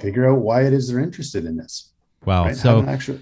[0.00, 1.92] figure out why it is they're interested in this
[2.24, 2.56] wow right?
[2.56, 3.20] so actually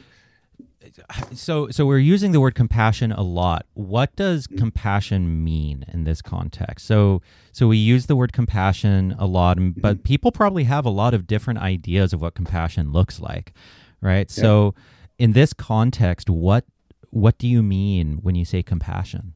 [1.33, 4.59] so so we're using the word compassion a lot what does mm.
[4.59, 7.21] compassion mean in this context so
[7.53, 10.03] so we use the word compassion a lot but mm-hmm.
[10.03, 13.53] people probably have a lot of different ideas of what compassion looks like
[14.01, 14.43] right yeah.
[14.43, 14.75] so
[15.19, 16.65] in this context what
[17.11, 19.35] what do you mean when you say compassion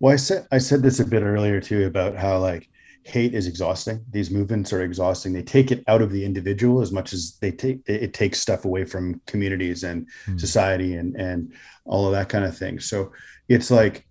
[0.00, 2.68] well i said i said this a bit earlier too about how like
[3.04, 4.04] hate is exhausting.
[4.10, 5.32] These movements are exhausting.
[5.32, 8.64] They take it out of the individual as much as they take it takes stuff
[8.64, 10.38] away from communities and mm.
[10.38, 11.52] society and and
[11.84, 12.78] all of that kind of thing.
[12.80, 13.12] So
[13.48, 14.06] it's like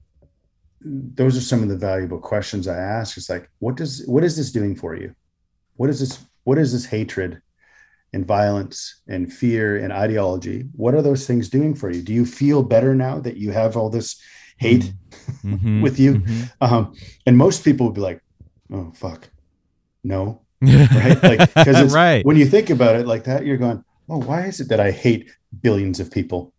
[0.82, 3.18] those are some of the valuable questions I ask.
[3.18, 5.14] It's like, what does what is this doing for you?
[5.76, 6.26] What is this?
[6.44, 7.42] What is this hatred
[8.12, 10.66] and violence and fear and ideology?
[10.76, 12.02] What are those things doing for you?
[12.02, 14.20] Do you feel better now that you have all this
[14.58, 14.92] hate
[15.44, 15.82] mm-hmm.
[15.82, 16.16] with you?
[16.16, 16.44] Mm-hmm.
[16.62, 16.96] Um,
[17.26, 18.22] and most people would be like,
[18.72, 19.30] oh fuck.
[20.04, 20.42] No?
[20.62, 21.24] Right?
[21.24, 22.26] Like because right.
[22.26, 24.92] when you think about it like that you're going oh why is it that i
[24.92, 25.32] hate
[25.62, 26.54] billions of people?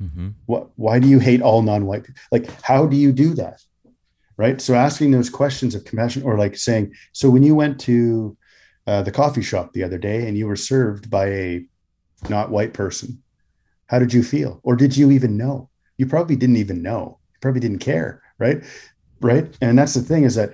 [0.00, 0.30] Mm-hmm.
[0.46, 2.20] what why do you hate all non-white people?
[2.30, 3.60] like how do you do that?
[4.36, 4.60] Right?
[4.60, 8.36] So asking those questions of compassion or like saying so when you went to
[8.86, 11.66] uh, the coffee shop the other day and you were served by a
[12.28, 13.22] not white person
[13.86, 14.58] how did you feel?
[14.62, 15.68] Or did you even know?
[15.98, 17.18] You probably didn't even know.
[17.34, 18.62] You probably didn't care right?
[19.20, 19.56] Right?
[19.60, 20.50] And that's the thing is that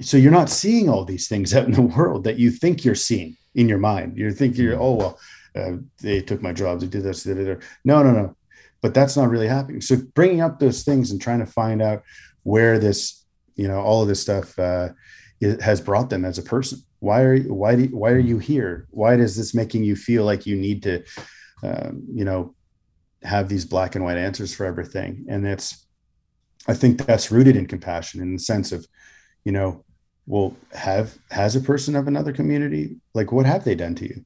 [0.00, 2.94] so you're not seeing all these things out in the world that you think you're
[2.94, 4.16] seeing in your mind.
[4.16, 5.18] You're thinking, you're, oh well,
[5.56, 7.66] uh, they took my jobs, they did this, they did that.
[7.84, 8.36] No, no, no.
[8.80, 9.80] But that's not really happening.
[9.80, 12.04] So bringing up those things and trying to find out
[12.44, 13.24] where this,
[13.56, 14.90] you know, all of this stuff uh,
[15.60, 18.86] has brought them as a person why are you, why do why are you here
[18.90, 21.02] why does this making you feel like you need to
[21.62, 22.54] um, you know
[23.22, 25.86] have these black and white answers for everything and it's
[26.66, 28.86] i think that's rooted in compassion in the sense of
[29.44, 29.84] you know
[30.28, 34.24] well have has a person of another community like what have they done to you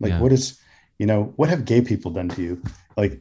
[0.00, 0.20] like yeah.
[0.20, 0.60] what is
[0.98, 2.62] you know what have gay people done to you
[2.96, 3.20] like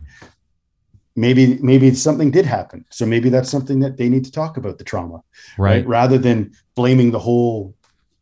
[1.15, 4.79] maybe maybe something did happen so maybe that's something that they need to talk about
[4.79, 5.21] the trauma
[5.57, 5.87] right, right?
[5.87, 7.75] rather than blaming the whole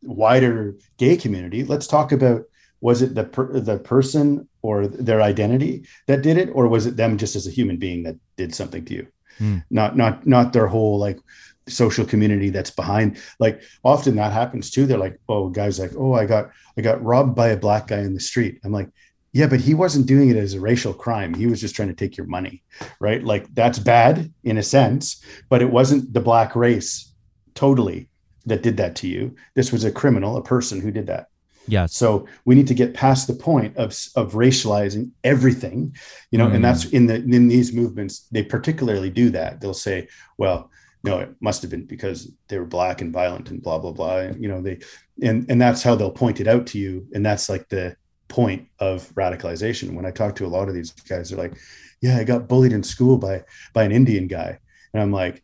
[0.03, 2.43] wider gay community let's talk about
[2.81, 6.97] was it the per, the person or their identity that did it or was it
[6.97, 9.07] them just as a human being that did something to you
[9.39, 9.63] mm.
[9.69, 11.19] not not not their whole like
[11.67, 14.85] social community that's behind like often that happens too.
[14.85, 17.99] They're like oh guys like oh i got i got robbed by a black guy
[17.99, 18.59] in the street.
[18.63, 18.89] I'm like
[19.33, 21.33] yeah but he wasn't doing it as a racial crime.
[21.33, 22.63] He was just trying to take your money
[22.99, 23.23] right?
[23.23, 27.13] Like that's bad in a sense but it wasn't the black race
[27.53, 28.09] totally
[28.45, 29.35] that did that to you.
[29.55, 31.27] This was a criminal a person who did that.
[31.67, 35.95] Yeah so we need to get past the point of of racializing everything
[36.31, 36.55] you know mm.
[36.55, 39.61] and that's in the in these movements they particularly do that.
[39.61, 40.07] They'll say
[40.39, 40.71] well
[41.03, 44.19] no it must have been because they were black and violent and blah blah blah
[44.19, 44.79] you know they
[45.21, 47.95] and and that's how they'll point it out to you and that's like the
[48.27, 51.57] point of radicalization when i talk to a lot of these guys they're like
[52.01, 54.57] yeah i got bullied in school by by an indian guy
[54.93, 55.43] and i'm like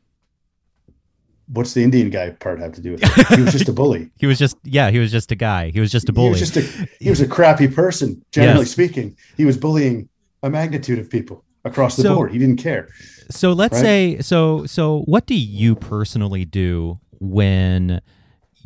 [1.49, 3.27] what's the Indian guy part have to do with it?
[3.35, 4.11] He was just a bully.
[4.19, 5.71] he was just yeah, he was just a guy.
[5.71, 6.25] He was just a bully.
[6.25, 8.71] He was just a he was a crappy person, generally yes.
[8.71, 9.17] speaking.
[9.37, 10.09] He was bullying
[10.43, 12.31] a magnitude of people across the so, board.
[12.31, 12.89] He didn't care.
[13.29, 13.81] So let's right?
[13.81, 18.01] say so so what do you personally do when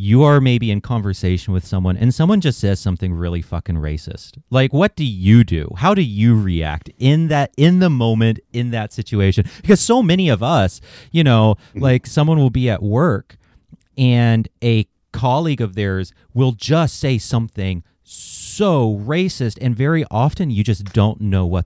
[0.02, 4.40] you are maybe in conversation with someone and someone just says something really fucking racist.
[4.50, 5.70] Like what do you do?
[5.78, 9.46] How do you react in that in the moment in that situation?
[9.62, 11.82] Because so many of us, you know, mm-hmm.
[11.82, 13.38] like someone will be at work
[13.98, 20.64] and a colleague of theirs will just say something so racist and very often you
[20.64, 21.66] just don't know what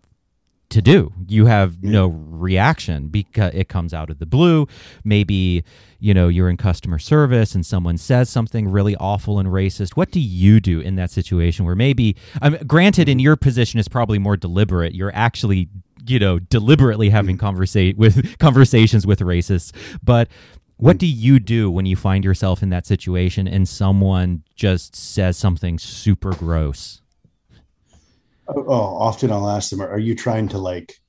[0.70, 1.14] to do.
[1.28, 4.68] You have no reaction because it comes out of the blue.
[5.04, 5.64] Maybe,
[6.00, 9.92] you know, you're in customer service and someone says something really awful and racist.
[9.92, 13.24] What do you do in that situation where maybe, mean, granted, in mm-hmm.
[13.24, 14.96] your position is probably more deliberate.
[14.96, 15.70] You're actually,
[16.06, 17.46] you know, deliberately having mm-hmm.
[17.46, 19.72] conversate with conversations with racists.
[20.04, 20.30] But
[20.78, 25.38] what do you do when you find yourself in that situation and someone just says
[25.38, 27.02] something super gross?
[28.47, 30.99] Oh, often I'll ask them, "Are you trying to like,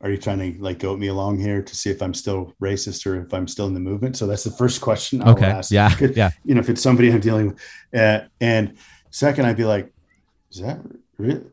[0.00, 3.06] are you trying to like goat me along here to see if I'm still racist
[3.06, 5.46] or if I'm still in the movement?" So that's the first question I'll okay.
[5.46, 5.70] ask.
[5.70, 6.30] Yeah, yeah.
[6.44, 7.60] You know, if it's somebody I'm dealing with,
[7.94, 8.76] uh, and
[9.10, 9.92] second, I'd be like,
[10.50, 10.80] "Is that
[11.18, 11.44] really?"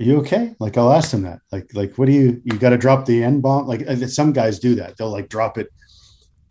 [0.00, 0.56] Are you okay?
[0.58, 1.40] Like I'll ask them that.
[1.52, 2.42] Like, like what do you?
[2.44, 3.66] You got to drop the n bomb.
[3.66, 4.96] Like some guys do that.
[4.96, 5.68] They'll like drop it,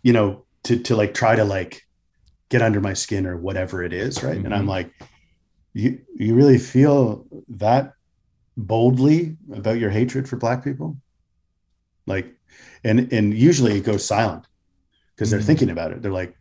[0.01, 1.81] you know, to to like try to like
[2.47, 4.37] get under my skin or whatever it is, right?
[4.37, 4.45] Mm-hmm.
[4.45, 4.69] And I'm mm-hmm.
[4.69, 4.93] like,
[5.73, 7.93] you you really feel that
[8.57, 10.97] boldly about your hatred for black people?
[12.05, 12.33] Like
[12.83, 14.45] and and usually it goes silent
[15.15, 15.47] because they're mm-hmm.
[15.47, 16.01] thinking about it.
[16.01, 16.35] They're like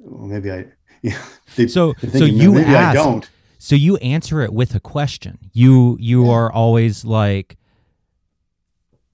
[0.00, 0.64] well, maybe i
[1.02, 1.22] yeah
[1.56, 3.30] they, so thinking, so you maybe ask, i don't.
[3.58, 5.38] so you answer it with a question.
[5.52, 6.32] You you yeah.
[6.32, 7.56] are always like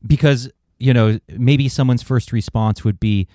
[0.05, 3.29] because you know maybe someone's first response would be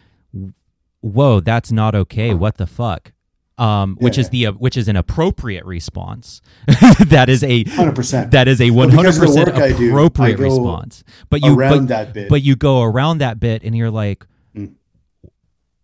[1.02, 2.34] whoa that's not okay.
[2.34, 3.14] What the fuck
[3.62, 4.22] um, which yeah.
[4.22, 6.42] is the uh, which is an appropriate response.
[7.06, 8.32] that is a hundred percent.
[8.32, 11.04] That is a one hundred percent appropriate do, response.
[11.30, 12.30] But you around but, that bit.
[12.30, 14.26] But you go around that bit, and you're like,
[14.56, 14.74] mm.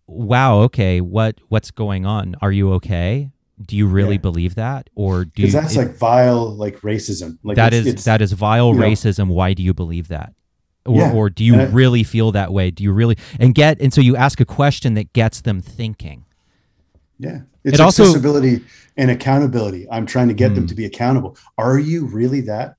[0.08, 2.34] "Wow, okay, what what's going on?
[2.42, 3.30] Are you okay?
[3.64, 4.22] Do you really yeah.
[4.22, 7.38] believe that, or do you, that's it, like vile like racism?
[7.44, 9.28] Like that it's, is, it's, that is vile racism.
[9.28, 9.34] Know.
[9.34, 10.32] Why do you believe that?
[10.84, 11.12] Or, yeah.
[11.12, 12.70] or do you really feel that way?
[12.70, 16.24] Do you really and get and so you ask a question that gets them thinking.
[17.18, 17.40] Yeah.
[17.64, 18.64] It's it accessibility also,
[18.96, 19.86] and accountability.
[19.90, 20.56] I'm trying to get mm.
[20.56, 20.68] them hmm.
[20.68, 21.36] to be accountable.
[21.56, 22.76] Are you really that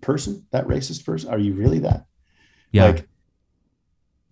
[0.00, 1.30] person, that racist person?
[1.30, 2.06] Are you really that?
[2.72, 2.86] Yeah.
[2.86, 3.08] Like,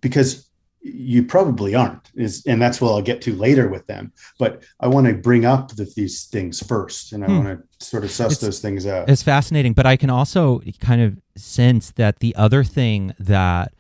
[0.01, 0.51] because
[0.87, 4.87] you probably aren't is and that's what i'll get to later with them but i
[4.87, 7.39] want to bring up the, these things first and i hmm.
[7.39, 10.61] want to sort of suss it's, those things out it's fascinating but i can also
[10.81, 13.73] kind of sense that the other thing that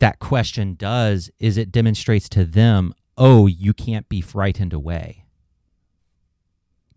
[0.00, 5.26] that question does is it demonstrates to them oh, you can't be frightened away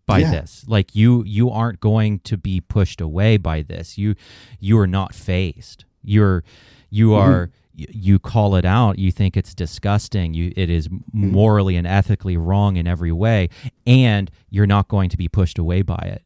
[0.06, 0.32] by yeah.
[0.32, 0.64] this.
[0.68, 3.98] Like you you aren't going to be pushed away by this.
[3.98, 4.16] You
[4.60, 5.86] you are not phased.
[6.02, 6.44] You're
[6.90, 7.30] you mm-hmm.
[7.30, 11.32] are you call it out you think it's disgusting you it is mm-hmm.
[11.32, 13.50] morally and ethically wrong in every way
[13.88, 16.24] and you're not going to be pushed away by it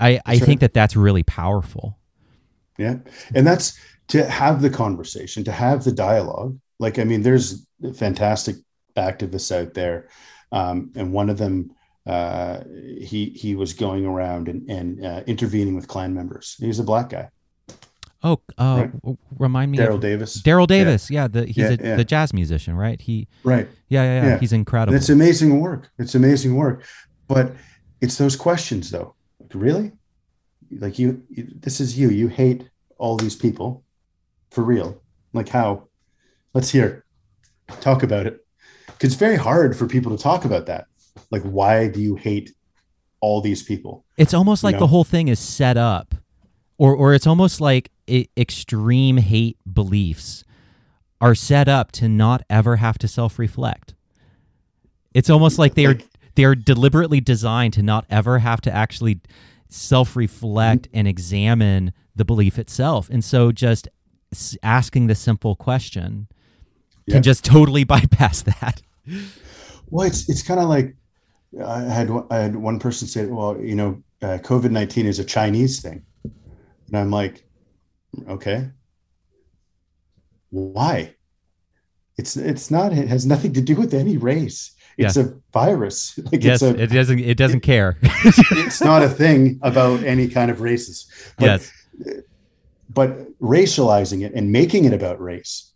[0.00, 1.96] i i think that that's really powerful
[2.76, 2.96] yeah
[3.36, 7.64] and that's to have the conversation to have the dialogue like i mean there's
[7.94, 8.56] fantastic
[9.00, 10.08] activists out there,
[10.52, 11.72] um, and one of them
[12.06, 12.60] uh,
[13.00, 16.56] he he was going around and, and uh, intervening with Klan members.
[16.58, 17.30] He was a black guy.
[18.22, 19.16] Oh, uh, right.
[19.38, 19.78] remind me.
[19.78, 20.42] Daryl Davis.
[20.42, 21.10] Daryl Davis.
[21.10, 21.96] Yeah, yeah the, he's yeah, a, yeah.
[21.96, 23.00] the jazz musician, right?
[23.00, 23.28] He.
[23.44, 23.68] Right.
[23.88, 24.38] Yeah, yeah, yeah.
[24.38, 24.96] He's incredible.
[24.96, 25.90] It's amazing work.
[25.98, 26.84] It's amazing work,
[27.28, 27.52] but
[28.00, 29.14] it's those questions though.
[29.38, 29.92] Like, really?
[30.70, 32.10] Like you, you, this is you.
[32.10, 32.68] You hate
[32.98, 33.84] all these people,
[34.50, 35.00] for real.
[35.32, 35.88] Like how?
[36.54, 37.04] Let's hear.
[37.80, 38.44] Talk about it.
[39.00, 40.86] Because it's very hard for people to talk about that.
[41.30, 42.52] Like, why do you hate
[43.22, 44.04] all these people?
[44.18, 44.80] It's almost like you know?
[44.80, 46.14] the whole thing is set up,
[46.76, 47.90] or or it's almost like
[48.36, 50.44] extreme hate beliefs
[51.18, 53.94] are set up to not ever have to self-reflect.
[55.14, 55.96] It's almost like they are
[56.34, 59.20] they are deliberately designed to not ever have to actually
[59.70, 60.98] self-reflect mm-hmm.
[60.98, 63.08] and examine the belief itself.
[63.08, 63.88] And so just
[64.62, 66.28] asking the simple question
[67.06, 67.14] yeah.
[67.14, 68.82] can just totally bypass that.
[69.88, 70.94] Well, it's it's kind of like
[71.64, 75.24] I had I had one person say, "Well, you know, uh, COVID nineteen is a
[75.24, 77.44] Chinese thing," and I'm like,
[78.28, 78.70] Okay.
[80.50, 81.14] Why?
[82.16, 82.92] It's it's not.
[82.92, 84.72] It has nothing to do with any race.
[84.98, 85.24] It's yeah.
[85.24, 86.18] a virus.
[86.32, 87.20] Like yes, a, it doesn't.
[87.20, 87.98] It doesn't it, care.
[88.02, 91.06] it's not a thing about any kind of races.
[91.38, 91.72] But, yes.
[92.92, 95.69] But racializing it and making it about race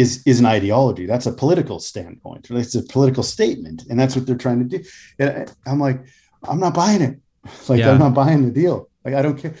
[0.00, 1.06] is is an ideology.
[1.06, 2.48] That's a political standpoint.
[2.50, 4.84] It's a political statement, and that's what they're trying to do.
[5.18, 6.00] And I'm like,
[6.48, 7.18] I'm not buying it.
[7.68, 7.90] Like yeah.
[7.90, 8.90] I'm not buying the deal.
[9.02, 9.54] Like I don't care.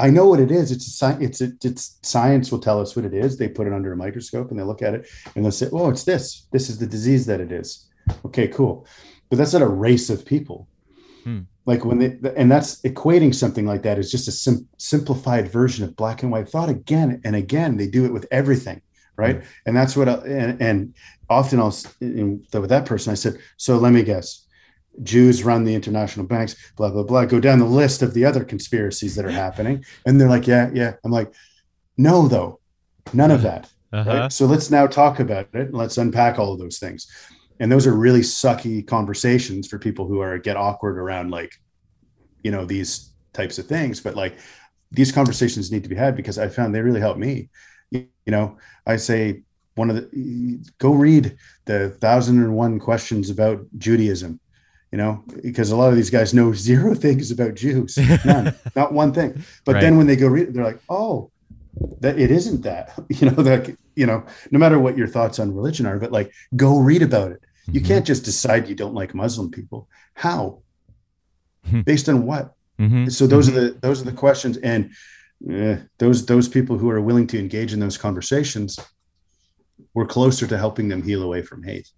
[0.00, 0.72] I know what it is.
[0.72, 1.22] It's a science.
[1.22, 3.36] It's a, it's science will tell us what it is.
[3.36, 5.90] They put it under a microscope and they look at it and they'll say, "Oh,
[5.90, 6.48] it's this.
[6.50, 7.86] This is the disease that it is."
[8.24, 8.86] Okay, cool.
[9.28, 10.66] But that's not a race of people.
[11.22, 11.40] Hmm.
[11.66, 15.84] Like when they and that's equating something like that is just a sim, simplified version
[15.84, 17.76] of black and white thought again and again.
[17.76, 18.80] They do it with everything,
[19.20, 19.42] right?
[19.66, 20.08] And that's what.
[20.08, 20.94] I, and, and
[21.28, 24.46] often I'll in, with that person I said, "So let me guess."
[25.04, 27.24] Jews run the international banks, blah, blah, blah.
[27.24, 29.84] Go down the list of the other conspiracies that are happening.
[30.04, 30.94] And they're like, yeah, yeah.
[31.04, 31.32] I'm like,
[31.96, 32.60] no, though,
[33.12, 33.70] none of that.
[33.92, 34.10] Uh-huh.
[34.10, 34.32] Right?
[34.32, 35.72] So let's now talk about it.
[35.72, 37.06] Let's unpack all of those things.
[37.60, 41.52] And those are really sucky conversations for people who are get awkward around like,
[42.42, 44.00] you know, these types of things.
[44.00, 44.36] But like
[44.90, 47.50] these conversations need to be had because I found they really help me.
[48.30, 49.42] You know, I say
[49.74, 54.38] one of the go read the thousand and one questions about Judaism
[54.92, 58.92] you know, because a lot of these guys know zero things about Jews, none, not
[58.92, 59.44] one thing.
[59.64, 59.80] But right.
[59.80, 61.30] then when they go read, they're like, oh,
[62.00, 65.54] that it isn't that, you know, that you know, no matter what your thoughts on
[65.54, 67.40] religion are, but like, go read about it.
[67.40, 67.74] Mm-hmm.
[67.74, 69.88] You can't just decide you don't like Muslim people.
[70.14, 70.62] How?
[71.68, 71.82] Hmm.
[71.82, 72.54] Based on what?
[72.80, 73.08] Mm-hmm.
[73.08, 73.58] So those mm-hmm.
[73.58, 74.92] are the those are the questions, and
[75.98, 78.78] those those people who are willing to engage in those conversations,
[79.94, 81.88] we're closer to helping them heal away from hate,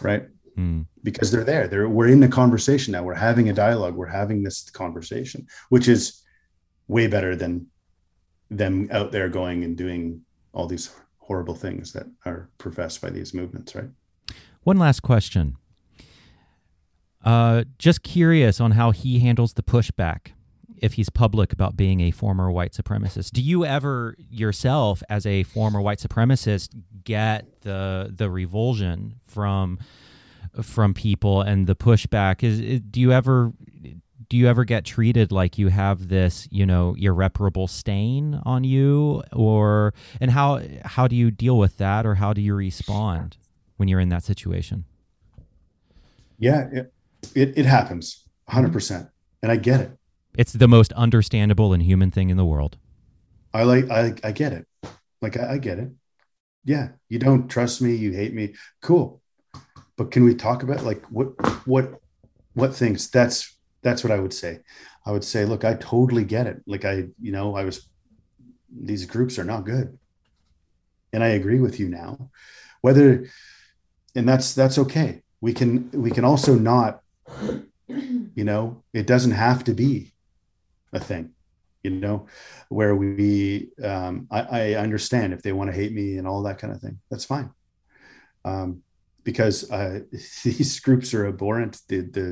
[0.00, 0.28] right?
[0.58, 0.86] mm.
[1.02, 1.68] because they're there.
[1.68, 3.02] They're we're in the conversation now.
[3.02, 3.94] We're having a dialogue.
[3.94, 6.22] We're having this conversation, which is
[6.88, 7.66] way better than
[8.50, 10.22] them out there going and doing
[10.52, 13.90] all these horrible things that are professed by these movements, right?
[14.62, 15.56] One last question.
[17.22, 20.32] Uh, just curious on how he handles the pushback
[20.80, 23.32] if he's public about being a former white supremacist.
[23.32, 26.70] Do you ever yourself, as a former white supremacist,
[27.04, 29.78] get the the revulsion from
[30.62, 32.42] from people and the pushback?
[32.42, 33.52] Is do you ever
[34.28, 39.22] do you ever get treated like you have this you know irreparable stain on you?
[39.32, 42.06] Or and how how do you deal with that?
[42.06, 43.36] Or how do you respond
[43.76, 44.84] when you're in that situation?
[46.38, 46.92] Yeah it
[47.34, 49.04] it, it happens 100% mm-hmm.
[49.42, 49.97] and i get it
[50.38, 52.78] it's the most understandable and human thing in the world.
[53.52, 54.66] I like i i get it.
[55.20, 55.90] Like I, I get it.
[56.64, 58.54] Yeah you don't trust me you hate me.
[58.80, 59.20] Cool.
[59.96, 61.28] But can we talk about like what
[61.66, 62.00] what
[62.54, 63.10] what things?
[63.10, 64.60] That's that's what i would say.
[65.04, 66.62] I would say look i totally get it.
[66.66, 67.88] Like i you know i was
[68.70, 69.98] these groups are not good.
[71.12, 72.30] And i agree with you now.
[72.80, 73.26] Whether
[74.14, 75.22] and that's that's okay.
[75.40, 77.02] We can we can also not
[77.88, 80.12] you know it doesn't have to be
[80.92, 81.30] a thing
[81.82, 82.26] you know
[82.68, 86.58] where we um i, I understand if they want to hate me and all that
[86.58, 87.50] kind of thing that's fine
[88.44, 88.82] um
[89.28, 90.00] because uh,
[90.44, 91.82] these groups are abhorrent.
[91.88, 92.28] The the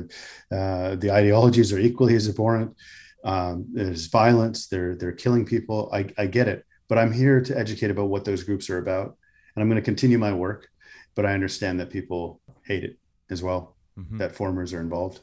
[0.57, 2.75] uh, the ideologies are equally as abhorrent.
[3.23, 4.67] Um, there's violence.
[4.67, 5.91] They're they're killing people.
[5.93, 9.15] I, I get it, but I'm here to educate about what those groups are about,
[9.53, 10.67] and I'm going to continue my work.
[11.13, 12.97] But I understand that people hate it
[13.29, 13.75] as well.
[13.97, 14.17] Mm-hmm.
[14.17, 15.19] That formers are involved.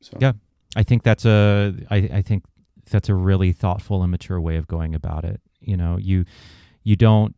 [0.00, 0.32] So yeah,
[0.76, 2.44] I think that's a I, I think
[2.90, 5.40] that's a really thoughtful and mature way of going about it.
[5.60, 6.24] You know, you
[6.82, 7.34] you don't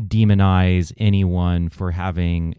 [0.00, 2.54] demonize anyone for having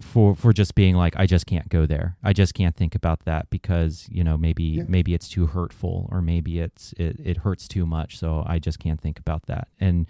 [0.00, 2.16] for for just being like I just can't go there.
[2.22, 4.84] I just can't think about that because you know maybe yeah.
[4.86, 8.18] maybe it's too hurtful or maybe it's it, it hurts too much.
[8.18, 9.68] So I just can't think about that.
[9.80, 10.06] And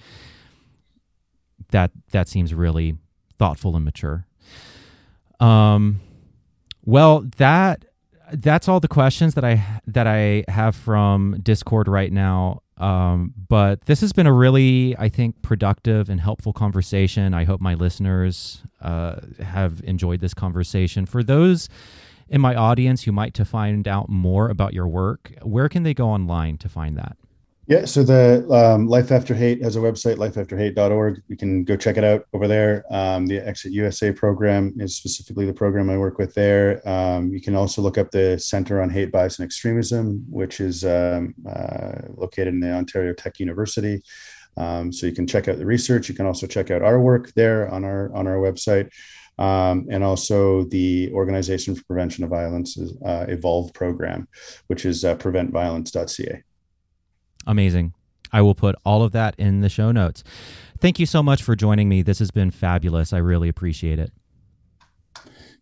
[1.70, 2.96] that that seems really
[3.36, 4.26] thoughtful and mature.
[5.40, 6.00] Um,
[6.84, 7.84] well that
[8.32, 12.62] that's all the questions that I that I have from Discord right now.
[12.76, 17.34] Um, but this has been a really, I think, productive and helpful conversation.
[17.34, 21.04] I hope my listeners uh, have enjoyed this conversation.
[21.04, 21.68] For those
[22.28, 25.94] in my audience who might to find out more about your work, where can they
[25.94, 27.16] go online to find that?
[27.68, 31.22] Yeah, so the um, Life After Hate has a website, lifeafterhate.org.
[31.28, 32.82] You can go check it out over there.
[32.90, 36.80] Um, the Exit USA program is specifically the program I work with there.
[36.88, 40.82] Um, you can also look up the Center on Hate, Bias, and Extremism, which is
[40.82, 44.02] um, uh, located in the Ontario Tech University.
[44.56, 46.08] Um, so you can check out the research.
[46.08, 48.88] You can also check out our work there on our on our website.
[49.36, 54.26] Um, and also the Organization for Prevention of Violence uh, Evolve program,
[54.68, 56.42] which is uh, preventviolence.ca.
[57.48, 57.94] Amazing.
[58.30, 60.22] I will put all of that in the show notes.
[60.80, 62.02] Thank you so much for joining me.
[62.02, 63.12] This has been fabulous.
[63.12, 64.12] I really appreciate it.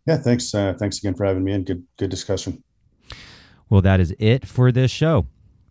[0.04, 0.52] Yeah, thanks.
[0.54, 2.62] Uh, thanks again for having me and good good discussion.
[3.70, 5.26] Well, that is it for this show.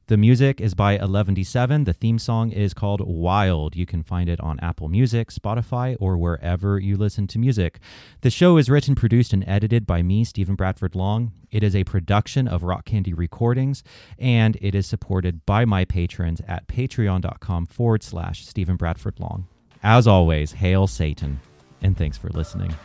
[0.08, 1.86] The music is by 11D7.
[1.86, 3.76] The theme song is called Wild.
[3.76, 7.80] You can find it on Apple Music, Spotify, or wherever you listen to music.
[8.22, 11.32] The show is written, produced, and edited by me, Stephen Bradford Long.
[11.50, 13.82] It is a production of Rock Candy Recordings,
[14.20, 19.48] and it is supported by my patrons at patreon.com forward slash Stephen Bradford Long.
[19.82, 21.40] As always, hail Satan,
[21.82, 22.76] and thanks for listening.